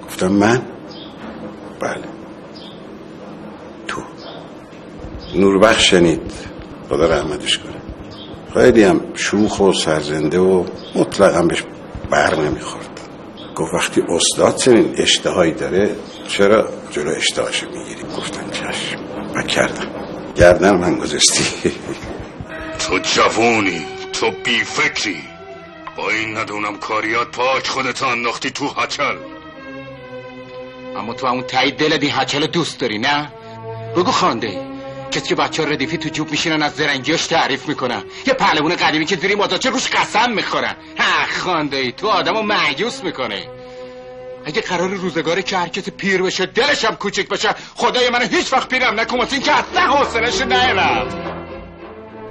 گفتم 0.06 0.28
من؟ 0.28 0.62
بله. 1.80 2.04
تو. 3.86 4.02
نوربخش 5.34 5.90
شنید. 5.90 6.32
خدا 6.88 7.06
رحمتش 7.06 7.58
کنه. 7.58 7.82
خیلی 8.54 8.82
هم 8.84 9.00
شوخ 9.14 9.60
و 9.60 9.72
سرزنده 9.72 10.38
و 10.38 10.64
مطلقا 10.94 11.42
بهش 11.42 11.64
بر 12.10 12.34
نمی‌خورد. 12.34 13.00
گفت 13.56 13.74
وقتی 13.74 14.02
استاد 14.08 14.56
چنین 14.56 14.94
اشتهایی 14.96 15.52
داره 15.52 15.96
چرا 16.28 16.68
جلو 16.90 17.10
اشتهاشو 17.16 17.66
می‌گیری؟ 17.66 18.02
گفتم 18.02 18.50
چشم. 18.50 18.98
و 19.34 19.42
کردم. 19.42 19.86
گردن 20.34 20.76
من 20.76 20.98
گذاشتی. 20.98 21.70
تو 22.78 22.98
جوونی. 22.98 23.86
تو 24.12 24.30
بی 24.44 24.64
فکری. 24.64 25.31
این 26.10 26.36
ندونم 26.36 26.76
کاریات 26.78 27.28
پاک 27.28 27.66
خودت 27.66 28.02
انداختی 28.02 28.50
تو 28.50 28.68
هچل. 28.68 29.16
اما 30.96 31.14
تو 31.14 31.26
همون 31.26 31.42
تایید 31.42 31.76
دلت 31.76 32.02
این 32.02 32.12
هچل 32.12 32.46
دوست 32.46 32.80
داری 32.80 32.98
نه؟ 32.98 33.32
بگو 33.96 34.10
خانده 34.10 34.72
کسی 35.10 35.28
که 35.28 35.34
بچه 35.34 35.64
ردیفی 35.66 35.98
تو 35.98 36.08
جوب 36.08 36.30
میشینن 36.30 36.62
از 36.62 36.74
زرنگیاش 36.76 37.26
تعریف 37.26 37.68
می‌کنن. 37.68 38.04
یه 38.26 38.34
پهلوون 38.34 38.76
قدیمی 38.76 39.04
که 39.04 39.16
زیری 39.16 39.34
مداچه 39.34 39.70
روش 39.70 39.86
قسم 39.86 40.32
می‌خورن. 40.32 40.76
ها 40.98 41.26
خانده 41.44 41.76
ای 41.76 41.92
تو 41.92 42.08
آدمو 42.08 42.42
معیوس 42.42 43.04
می‌کنه 43.04 43.48
اگه 44.44 44.60
قرار 44.60 44.88
روزگاری 44.88 45.42
که 45.42 45.56
هر 45.56 45.68
پیر 45.68 46.22
بشه 46.22 46.46
دلش 46.46 46.84
هم 46.84 46.96
کوچیک 46.96 47.28
بشه 47.28 47.54
خدای 47.74 48.10
من 48.10 48.22
هیچ 48.22 48.52
وقت 48.52 48.68
پیرم 48.68 49.00
نکن 49.00 49.20
این 49.32 49.42
که 49.42 49.52
اصلا 49.52 49.80
حوصلش 49.80 50.40
نیرم 50.40 51.41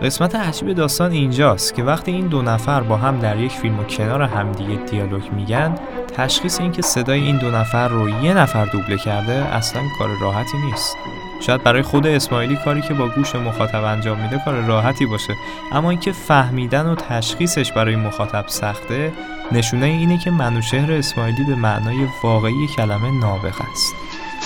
قسمت 0.01 0.35
عجیب 0.35 0.73
داستان 0.73 1.11
اینجاست 1.11 1.75
که 1.75 1.83
وقتی 1.83 2.11
این 2.11 2.27
دو 2.27 2.41
نفر 2.41 2.81
با 2.81 2.97
هم 2.97 3.19
در 3.19 3.39
یک 3.39 3.51
فیلم 3.51 3.79
و 3.79 3.83
کنار 3.83 4.21
همدیگه 4.21 4.75
دیالوگ 4.75 5.31
میگن 5.31 5.75
تشخیص 6.17 6.59
اینکه 6.59 6.81
صدای 6.81 7.21
این 7.21 7.37
دو 7.37 7.51
نفر 7.51 7.87
رو 7.87 8.09
یه 8.09 8.33
نفر 8.33 8.65
دوبله 8.65 8.97
کرده 8.97 9.33
اصلا 9.33 9.81
کار 9.99 10.09
راحتی 10.21 10.57
نیست. 10.57 10.97
شاید 11.41 11.63
برای 11.63 11.81
خود 11.81 12.07
اسماعیلی 12.07 12.55
کاری 12.55 12.81
که 12.81 12.93
با 12.93 13.07
گوش 13.07 13.35
مخاطب 13.35 13.83
انجام 13.83 14.19
میده 14.19 14.41
کار 14.45 14.61
راحتی 14.61 15.05
باشه 15.05 15.33
اما 15.71 15.89
اینکه 15.89 16.11
فهمیدن 16.11 16.85
و 16.85 16.95
تشخیصش 16.95 17.71
برای 17.71 17.95
مخاطب 17.95 18.45
سخته 18.47 19.13
نشونه 19.51 19.85
اینه 19.85 20.17
که 20.17 20.31
منوشهر 20.31 20.91
اسماعیلی 20.91 21.43
به 21.43 21.55
معنای 21.55 22.07
واقعی 22.23 22.67
کلمه 22.77 23.19
نابغه 23.19 23.71
است. 23.71 23.93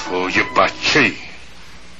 تو 0.09 0.29
یه 0.29 0.43
بچه 0.57 1.11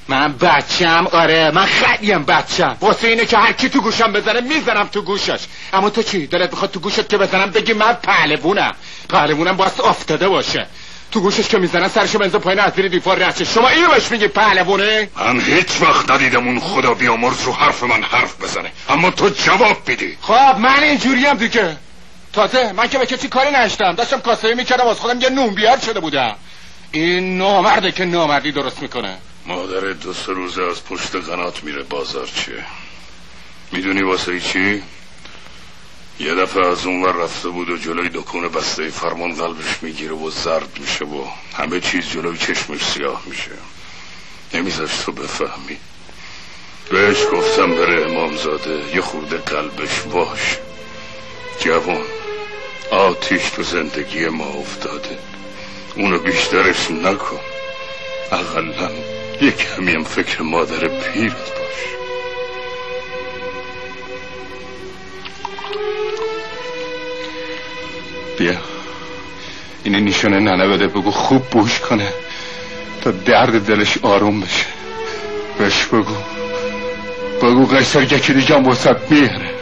من 0.08 0.34
بچم 0.38 1.08
آره 1.12 1.52
من 1.52 1.66
خیلیم 1.66 2.24
بچم. 2.24 2.78
واسه 2.82 3.08
اینه 3.08 3.26
که 3.26 3.38
هر 3.38 3.54
کی 3.54 3.70
تو 3.70 3.82
گوشم 3.82 4.14
بزنه 4.14 4.42
می‌زنم 4.42 4.90
تو 4.92 5.02
گوشش. 5.02 5.40
اما 5.74 5.90
تو 5.90 6.04
چی؟ 6.04 6.28
دلت 6.28 6.52
می‌خواد 6.52 6.72
تو 6.72 6.80
گوشت 6.80 7.10
که 7.10 7.18
بزنم 7.18 7.52
بگی 7.52 7.74
من 7.74 7.94
پهلوونم. 7.94 8.76
پهلوونم 9.10 9.58
باید 9.58 9.72
افتاده 9.84 10.28
باشه. 10.28 10.68
تو 11.12 11.22
گوشش 11.22 11.48
که 11.48 11.58
می‌زنن 11.58 11.88
سرشو 11.88 12.20
بنزه 12.20 12.38
پایین 12.38 12.60
از 12.60 12.74
زیر 12.74 12.88
دیوار 12.88 13.20
رچه 13.20 13.46
شما 13.46 13.70
اینو 13.70 13.90
بهش 13.90 14.12
میگی 14.12 14.28
پهلوونه؟ 14.28 15.10
من 15.16 15.42
هیچ 15.42 15.82
وقت 15.82 16.12
ندیدم 16.12 16.48
اون 16.48 16.60
خدا 16.60 16.94
بیامرز 16.94 17.44
رو 17.44 17.54
حرف 17.54 17.84
من 17.84 18.04
حرف 18.04 18.42
بزنه. 18.42 18.72
اما 18.90 19.12
تو 19.12 19.30
جواب 19.30 19.78
میدی 19.88 20.18
خب 20.22 20.56
من 20.60 20.84
اینجوریم 20.84 21.34
دیگه. 21.34 21.78
تازه 22.34 22.74
من 22.74 22.88
که 22.88 22.98
به 22.98 23.06
کسی 23.06 23.28
کاری 23.28 23.52
نشتم. 23.52 23.92
داشتم 23.92 24.20
کاسبی 24.20 24.54
می‌کردم 24.54 24.88
از 24.88 25.00
خودم 25.00 25.22
یه 25.22 25.30
نون 25.30 25.56
بیار 25.56 25.80
شده 25.80 26.00
بودم. 26.00 26.36
این 26.92 27.38
نامرده 27.38 27.92
که 27.92 28.06
نامردی 28.06 28.52
درست 28.52 28.82
می‌کنه. 28.82 29.18
مادر 29.48 29.80
دو 29.80 30.14
سه 30.14 30.34
روزه 30.34 30.64
از 30.64 30.86
پشت 30.86 31.16
قنات 31.16 31.64
میره 31.64 31.84
بازار 31.84 32.28
چیه؟ 32.28 32.66
می‌دونی 33.72 34.02
واسه 34.02 34.40
چی؟ 34.40 34.84
یه 36.20 36.36
دفعه 36.36 36.68
از 36.68 36.86
اون 36.86 37.04
ور 37.04 37.12
رفته 37.24 37.50
بود 37.50 37.70
و 37.70 37.78
جلوی 37.78 38.10
دکون 38.10 38.48
بسته 38.48 38.90
فرمان 38.90 39.34
قلبش 39.34 39.78
می‌گیره 39.82 40.14
و 40.14 40.30
زرد 40.30 40.80
میشه 40.80 41.06
و 41.06 41.26
همه 41.58 41.80
چیز 41.80 42.10
جلوی 42.10 42.38
چشمش 42.38 42.86
سیاه 42.86 43.24
میشه. 43.26 43.52
نمیذاش 44.54 44.92
تو 45.06 45.12
بفهمی. 45.12 45.78
بهش 46.90 47.18
گفتم 47.32 47.76
بره 47.76 48.12
امامزاده 48.12 48.96
یه 48.96 49.02
خورده 49.02 49.38
قلبش 49.38 50.00
باش. 50.00 50.58
جوان 51.60 52.06
آتیش 52.92 53.50
تو 53.50 53.64
زندگی 53.64 54.26
ما 54.26 54.46
افتاده. 54.46 55.20
اونو 55.96 56.20
بیشترش 56.20 56.92
نکن. 56.92 57.40
اقلا 58.32 59.15
یه 59.42 59.52
کمی 59.52 59.92
هم 59.92 60.04
فکر 60.04 60.42
مادر 60.42 60.88
پیرت 60.88 61.34
باش. 61.34 61.96
بیا. 68.38 68.58
اینه 69.84 70.00
نشونه 70.00 70.40
ننه 70.40 70.68
بده 70.68 70.88
بگو 70.88 71.12
خوب 71.12 71.42
بوش 71.50 71.80
کنه 71.80 72.14
تا 73.02 73.12
درد 73.12 73.66
دلش 73.66 73.98
آروم 74.02 74.42
بشه. 74.42 74.66
بهش 75.60 75.86
بگو. 75.86 76.16
بگو 77.42 77.66
قیصر 77.66 78.04
یکی 78.04 78.34
دیگه 78.34 78.56
هم 78.56 78.68
وسط 78.68 78.98
میاره. 79.12 79.55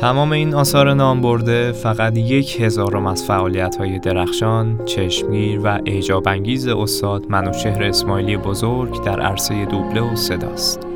تمام 0.00 0.32
این 0.32 0.54
آثار 0.54 0.94
نام 0.94 1.20
برده 1.20 1.72
فقط 1.72 2.16
یک 2.16 2.60
هزارم 2.60 3.06
از 3.06 3.24
فعالیت 3.24 3.76
های 3.76 3.98
درخشان، 3.98 4.84
چشمگیر 4.84 5.60
و 5.64 5.78
اعجاب 5.86 6.28
انگیز 6.28 6.68
استاد 6.68 7.24
منوچهر 7.28 7.82
اسماعیلی 7.82 8.36
بزرگ 8.36 9.04
در 9.04 9.20
عرصه 9.20 9.64
دوبله 9.64 10.00
و 10.00 10.16
صداست. 10.16 10.86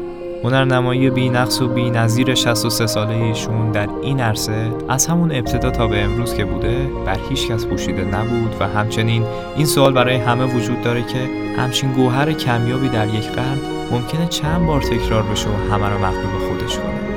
هنرنمایی 0.45 1.11
بی 1.11 1.29
نقص 1.29 1.63
و 1.63 1.69
بی 1.69 1.91
نظیر 1.91 2.35
63 2.35 2.87
ساله 2.87 3.15
ایشون 3.15 3.73
در 3.73 3.89
این 4.03 4.21
عرصه 4.21 4.73
از 4.89 5.07
همون 5.07 5.33
ابتدا 5.33 5.71
تا 5.71 5.87
به 5.87 6.03
امروز 6.03 6.35
که 6.35 6.45
بوده 6.45 6.87
بر 7.07 7.19
هیچ 7.29 7.49
کس 7.49 7.67
پوشیده 7.67 8.05
نبود 8.05 8.57
و 8.61 8.69
همچنین 8.69 9.25
این 9.57 9.67
سوال 9.67 9.93
برای 9.93 10.17
همه 10.17 10.45
وجود 10.45 10.83
داره 10.83 11.03
که 11.03 11.29
همچین 11.57 11.93
گوهر 11.93 12.33
کمیابی 12.33 12.89
در 12.89 13.07
یک 13.15 13.29
قرن 13.29 13.59
ممکنه 13.91 14.27
چند 14.27 14.67
بار 14.67 14.81
تکرار 14.81 15.23
بشه 15.23 15.49
و 15.49 15.73
همه 15.75 15.89
رو 15.89 15.99
مغلوب 15.99 16.49
خودش 16.49 16.77
کنه. 16.79 17.08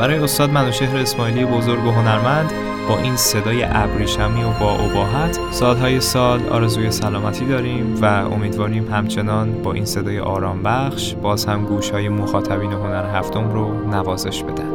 برای 0.00 0.18
استاد 0.18 0.50
منوشهر 0.50 0.96
اسماعیلی 0.96 1.44
بزرگ 1.44 1.86
و 1.86 1.90
هنرمند 1.90 2.52
با 2.88 2.98
این 2.98 3.16
صدای 3.16 3.64
ابریشمی 3.64 4.42
و 4.42 4.50
با 4.60 4.70
اباحت 4.70 5.38
سالهای 5.50 6.00
سال 6.00 6.48
آرزوی 6.48 6.90
سلامتی 6.90 7.44
داریم 7.44 8.02
و 8.02 8.04
امیدواریم 8.04 8.92
همچنان 8.92 9.62
با 9.62 9.72
این 9.72 9.84
صدای 9.84 10.18
آرام 10.18 10.62
بخش 10.62 11.14
باز 11.14 11.44
هم 11.44 11.64
گوش 11.64 11.90
های 11.90 12.08
مخاطبین 12.08 12.72
هنر 12.72 13.18
هفتم 13.18 13.50
رو 13.50 13.90
نوازش 13.90 14.42
بدن. 14.42 14.70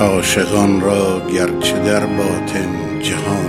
عاشقان 0.00 0.80
را 0.80 1.20
گرچه 1.20 1.78
در 1.78 2.06
باطن 2.06 3.00
جهانی 3.02 3.45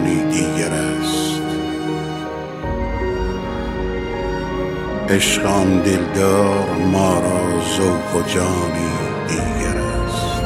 عشق 5.10 5.45
آن 5.45 5.82
دلدار 5.82 6.76
ما 6.76 7.20
را 7.20 7.62
ذوق 7.78 8.16
و 8.16 8.22
جانی 8.30 8.89
دیگر 9.28 9.78
است. 9.78 10.41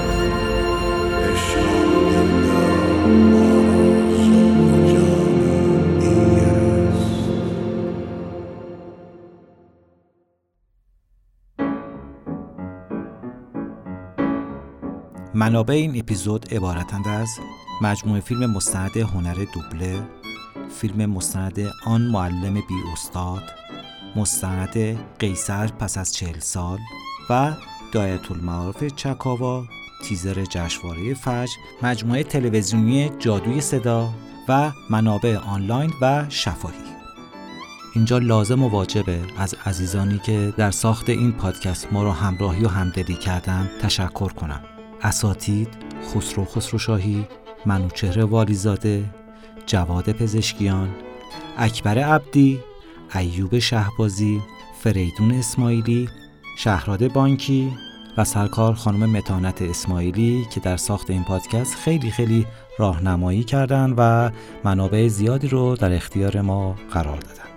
جانی 4.76 6.00
دیگر 6.00 6.92
منابع 15.34 15.74
این 15.74 16.00
اپیزود 16.00 16.54
عبارتند 16.54 17.08
از 17.08 17.30
مجموعه 17.82 18.20
فیلم 18.20 18.52
مستند 18.52 18.98
هنر 18.98 19.46
دوبله 19.54 20.04
فیلم 20.70 21.10
مستند 21.10 21.60
آن 21.86 22.02
معلم 22.02 22.54
بی 22.54 22.76
استاد 22.94 23.44
مستند 24.16 25.00
قیصر 25.20 25.68
پس 25.68 25.98
از 25.98 26.14
چهل 26.14 26.40
سال 26.40 26.80
و 27.30 27.54
دایت 27.92 28.32
المعارف 28.32 28.84
چکاوا 28.84 29.66
تیزر 30.04 30.46
جشنواره 30.46 31.14
فجر 31.14 31.54
مجموعه 31.84 32.24
تلویزیونی 32.24 33.12
جادوی 33.20 33.62
صدا 33.62 34.10
و 34.50 34.72
منابع 34.90 35.38
آنلاین 35.38 35.94
و 36.02 36.26
شفاهی. 36.30 36.76
اینجا 37.96 38.18
لازم 38.18 38.64
و 38.64 38.70
واجبه 38.70 39.20
از 39.38 39.56
عزیزانی 39.66 40.20
که 40.20 40.54
در 40.58 40.72
ساخت 40.72 41.10
این 41.10 41.32
پادکست 41.32 41.94
ما 41.94 42.04
را 42.04 42.12
همراهی 42.12 42.66
و 42.66 42.68
همدلی 42.68 43.16
کردن 43.16 43.70
تشکر 43.82 44.34
کنم. 44.34 44.62
اساتید 45.02 45.68
خسرو 46.04 46.46
خسرو 46.46 46.80
شاهی 46.80 47.28
منوچهر 47.66 48.20
والیزاده 48.20 49.06
جواد 49.66 50.12
پزشکیان 50.12 50.90
اکبر 51.58 52.00
عبدی 52.00 52.60
ایوب 53.16 53.60
شهبازی 53.60 54.42
فریدون 54.80 55.32
اسماعیلی 55.32 56.10
شهراد 56.58 57.14
بانکی 57.14 57.72
و 58.18 58.24
سرکار 58.24 58.74
خانم 58.74 59.10
متانت 59.10 59.62
اسماعیلی 59.62 60.46
که 60.52 60.60
در 60.60 60.78
ساخت 60.78 61.10
این 61.10 61.24
پادکست 61.24 61.76
خیلی 61.76 62.12
خیلی 62.12 62.48
راهنمایی 62.78 63.44
کردن 63.44 63.94
و 63.98 64.30
منابع 64.64 65.08
زیادی 65.08 65.48
رو 65.48 65.76
در 65.76 65.94
اختیار 65.94 66.42
ما 66.42 66.76
قرار 66.92 67.18
دادن. 67.18 67.50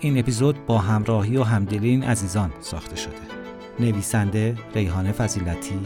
این 0.00 0.18
اپیزود 0.18 0.66
با 0.66 0.78
همراهی 0.78 1.36
و 1.36 1.42
همدلی 1.42 1.88
این 1.88 2.02
عزیزان 2.04 2.52
ساخته 2.60 2.96
شده. 2.96 3.12
نویسنده 3.80 4.56
ریحانه 4.74 5.12
فضیلتی 5.12 5.80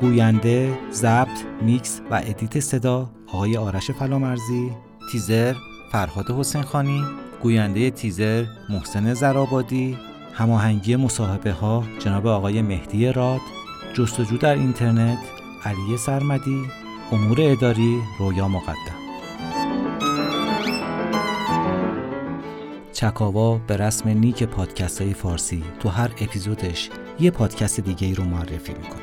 گوینده 0.00 0.78
ضبط 0.92 1.38
میکس 1.62 2.00
و 2.10 2.14
edit 2.14 2.60
صدا 2.60 3.10
آقای 3.26 3.56
آرش 3.56 3.90
فلامرزی 3.90 4.70
تیزر 5.12 5.54
فرهاد 5.92 6.30
حسین 6.30 6.62
خانی 6.62 7.04
گوینده 7.42 7.90
تیزر 7.90 8.44
محسن 8.68 9.14
زرابادی 9.14 9.98
هماهنگی 10.32 10.96
مصاحبه 10.96 11.52
ها 11.52 11.84
جناب 11.98 12.26
آقای 12.26 12.62
مهدی 12.62 13.12
راد 13.12 13.40
جستجو 13.94 14.36
در 14.36 14.54
اینترنت 14.54 15.18
علی 15.64 15.96
سرمدی 15.96 16.62
امور 17.12 17.36
اداری 17.40 17.98
رویا 18.18 18.48
مقدم. 18.48 19.02
چکاوا 22.92 23.58
به 23.58 23.76
رسم 23.76 24.08
نیک 24.08 24.42
پادکست 24.42 25.02
های 25.02 25.14
فارسی 25.14 25.64
تو 25.80 25.88
هر 25.88 26.10
اپیزودش 26.20 26.90
یه 27.20 27.30
پادکست 27.30 27.80
دیگه 27.80 28.06
ای 28.06 28.14
رو 28.14 28.24
معرفی 28.24 28.72
می‌کنه. 28.72 29.02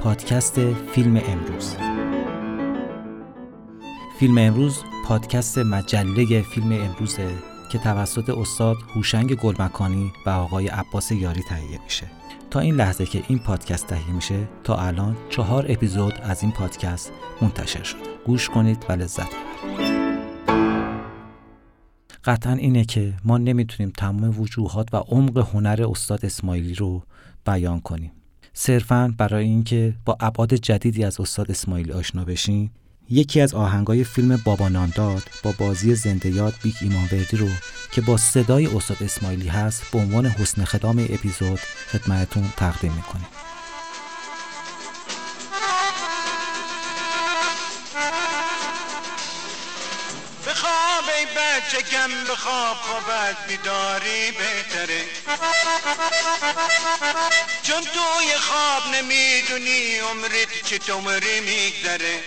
پادکست 0.00 0.60
فیلم 0.74 1.20
امروز. 1.26 1.76
فیلم 4.18 4.38
امروز 4.38 4.82
پادکست 5.04 5.58
مجله 5.58 6.42
فیلم 6.42 6.72
امروزه. 6.72 7.47
که 7.68 7.78
توسط 7.78 8.30
استاد 8.30 8.76
هوشنگ 8.94 9.34
گلمکانی 9.34 10.12
و 10.26 10.30
آقای 10.30 10.68
عباس 10.68 11.12
یاری 11.12 11.42
تهیه 11.42 11.80
میشه. 11.84 12.06
تا 12.50 12.60
این 12.60 12.74
لحظه 12.74 13.06
که 13.06 13.22
این 13.28 13.38
پادکست 13.38 13.86
تهیه 13.86 14.12
میشه 14.12 14.48
تا 14.64 14.76
الان 14.76 15.16
چهار 15.30 15.66
اپیزود 15.68 16.14
از 16.22 16.42
این 16.42 16.52
پادکست 16.52 17.12
منتشر 17.42 17.82
شده. 17.82 18.00
گوش 18.26 18.48
کنید 18.48 18.84
و 18.88 18.92
لذت 18.92 19.28
ببرید. 19.28 20.08
قطعا 22.24 22.52
اینه 22.52 22.84
که 22.84 23.14
ما 23.24 23.38
نمی‌تونیم 23.38 23.92
تمام 23.98 24.40
وجوهات 24.40 24.94
و 24.94 24.96
عمق 24.96 25.38
هنر 25.54 25.86
استاد 25.90 26.24
اسماعیلی 26.24 26.74
رو 26.74 27.02
بیان 27.46 27.80
کنیم. 27.80 28.12
صرفا 28.52 29.14
برای 29.18 29.44
اینکه 29.44 29.94
با 30.04 30.16
ابعاد 30.20 30.54
جدیدی 30.54 31.04
از 31.04 31.20
استاد 31.20 31.50
اسماعیلی 31.50 31.92
آشنا 31.92 32.24
بشین 32.24 32.70
یکی 33.10 33.40
از 33.40 33.54
آهنگای 33.54 34.04
فیلم 34.04 34.36
بابا 34.44 34.68
نانداد 34.68 35.22
با 35.42 35.54
بازی 35.58 35.94
زنده 35.94 36.28
یاد 36.28 36.54
بیک 36.62 36.74
ایمانوردی 36.80 37.36
رو 37.36 37.48
که 37.92 38.00
با 38.00 38.16
صدای 38.16 38.66
استاد 38.66 39.02
اسماعیلی 39.02 39.48
هست 39.48 39.82
به 39.92 39.98
عنوان 39.98 40.26
حسن 40.26 40.64
خدام 40.64 40.98
اپیزود 40.98 41.60
خدمتتون 41.92 42.52
تقدیم 42.56 42.92
می‌کنیم 42.92 43.26
بخواب 50.46 51.04
ای 51.18 51.26
بچه 51.26 51.82
کم 51.82 52.32
بخواب 52.32 52.76
خوابت 52.76 53.36
بیداری 53.48 54.30
بهتره. 54.30 55.02
چون 57.62 57.80
توی 57.80 58.36
خواب 58.40 58.94
نمی‌دونی 58.94 60.00
عمرت 60.72 60.84
چطوری 60.84 61.40
میگذره. 61.40 62.22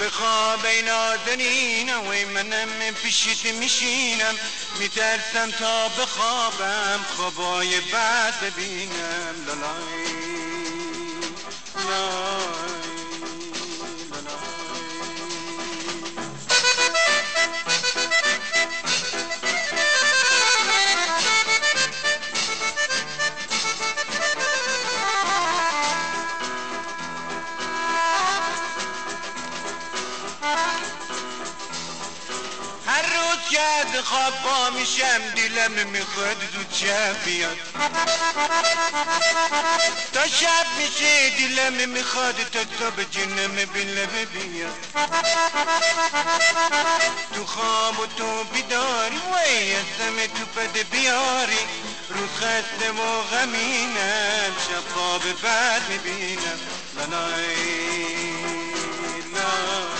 بخواب 0.00 0.64
ای 0.64 0.82
نازنینم 0.82 2.06
وی 2.06 2.24
منم 2.24 2.94
پیشت 3.02 3.46
میشینم. 3.46 4.34
میترسم 4.78 5.50
تا 5.50 5.88
بخوابم 5.88 7.00
خوابای 7.16 7.80
بد 7.80 8.34
ببینم. 8.40 9.34
لالای 9.46 10.06
لالای. 11.74 12.99
خواب 34.04 34.32
با 34.44 34.70
میشم 34.70 35.20
دلم 35.36 35.86
می‌خواد 35.86 36.36
زود 36.52 36.66
شب 36.72 37.24
بیاد. 37.24 37.56
تا 40.12 40.26
شب 40.26 40.66
میشه 40.78 41.30
دلم 41.30 41.88
می‌خواد 41.88 42.34
تا 42.34 42.64
تا 42.64 42.90
به 42.90 43.04
جنم 43.04 43.54
بلم 43.74 44.24
بیاد. 44.32 44.78
تو 47.34 47.46
خواب 47.46 48.00
و 48.00 48.06
تو 48.06 48.44
بیداری 48.44 49.16
وی 49.16 49.74
ازم 49.74 50.26
تو 50.26 50.44
پد 50.60 50.90
بیاری. 50.90 51.58
روز 52.08 52.30
خسته 52.36 52.90
و 52.92 53.22
غمینم 53.22 54.52
شب 54.68 54.94
خواب 54.94 55.22
بد 55.42 55.82
می‌بینم. 55.88 56.60
لالای 56.96 57.54
لالای 59.34 59.99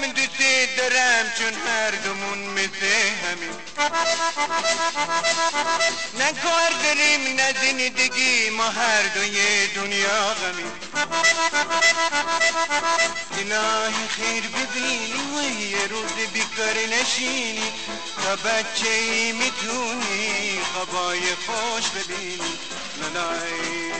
قد 0.00 0.06
خودم 0.06 0.12
دوست 0.12 0.76
دارم 0.76 1.26
چون 1.38 1.54
هر 1.66 1.90
دومون 1.90 2.38
مثل 2.38 2.86
همین. 3.24 3.54
نه 6.18 6.32
کار 6.42 6.70
داریم 6.84 7.36
نه 7.36 7.52
زندگی 7.52 8.50
ما 8.50 8.64
هر 8.64 9.02
دوی 9.14 9.66
دنیا 9.66 10.34
غمیم. 10.34 10.72
الهی 13.38 14.08
خیر 14.08 14.42
ببینی 14.42 15.12
و 15.12 15.60
یه 15.60 15.86
روز 15.86 16.32
بیکار 16.32 16.74
نشینی 16.74 17.72
تا 18.24 18.36
بچه 18.36 18.88
ای 18.88 19.32
می‌تونی 19.32 20.60
خوابای 20.72 21.20
خوش 21.20 21.84
ببینی. 21.90 22.58
لالای 23.00 23.90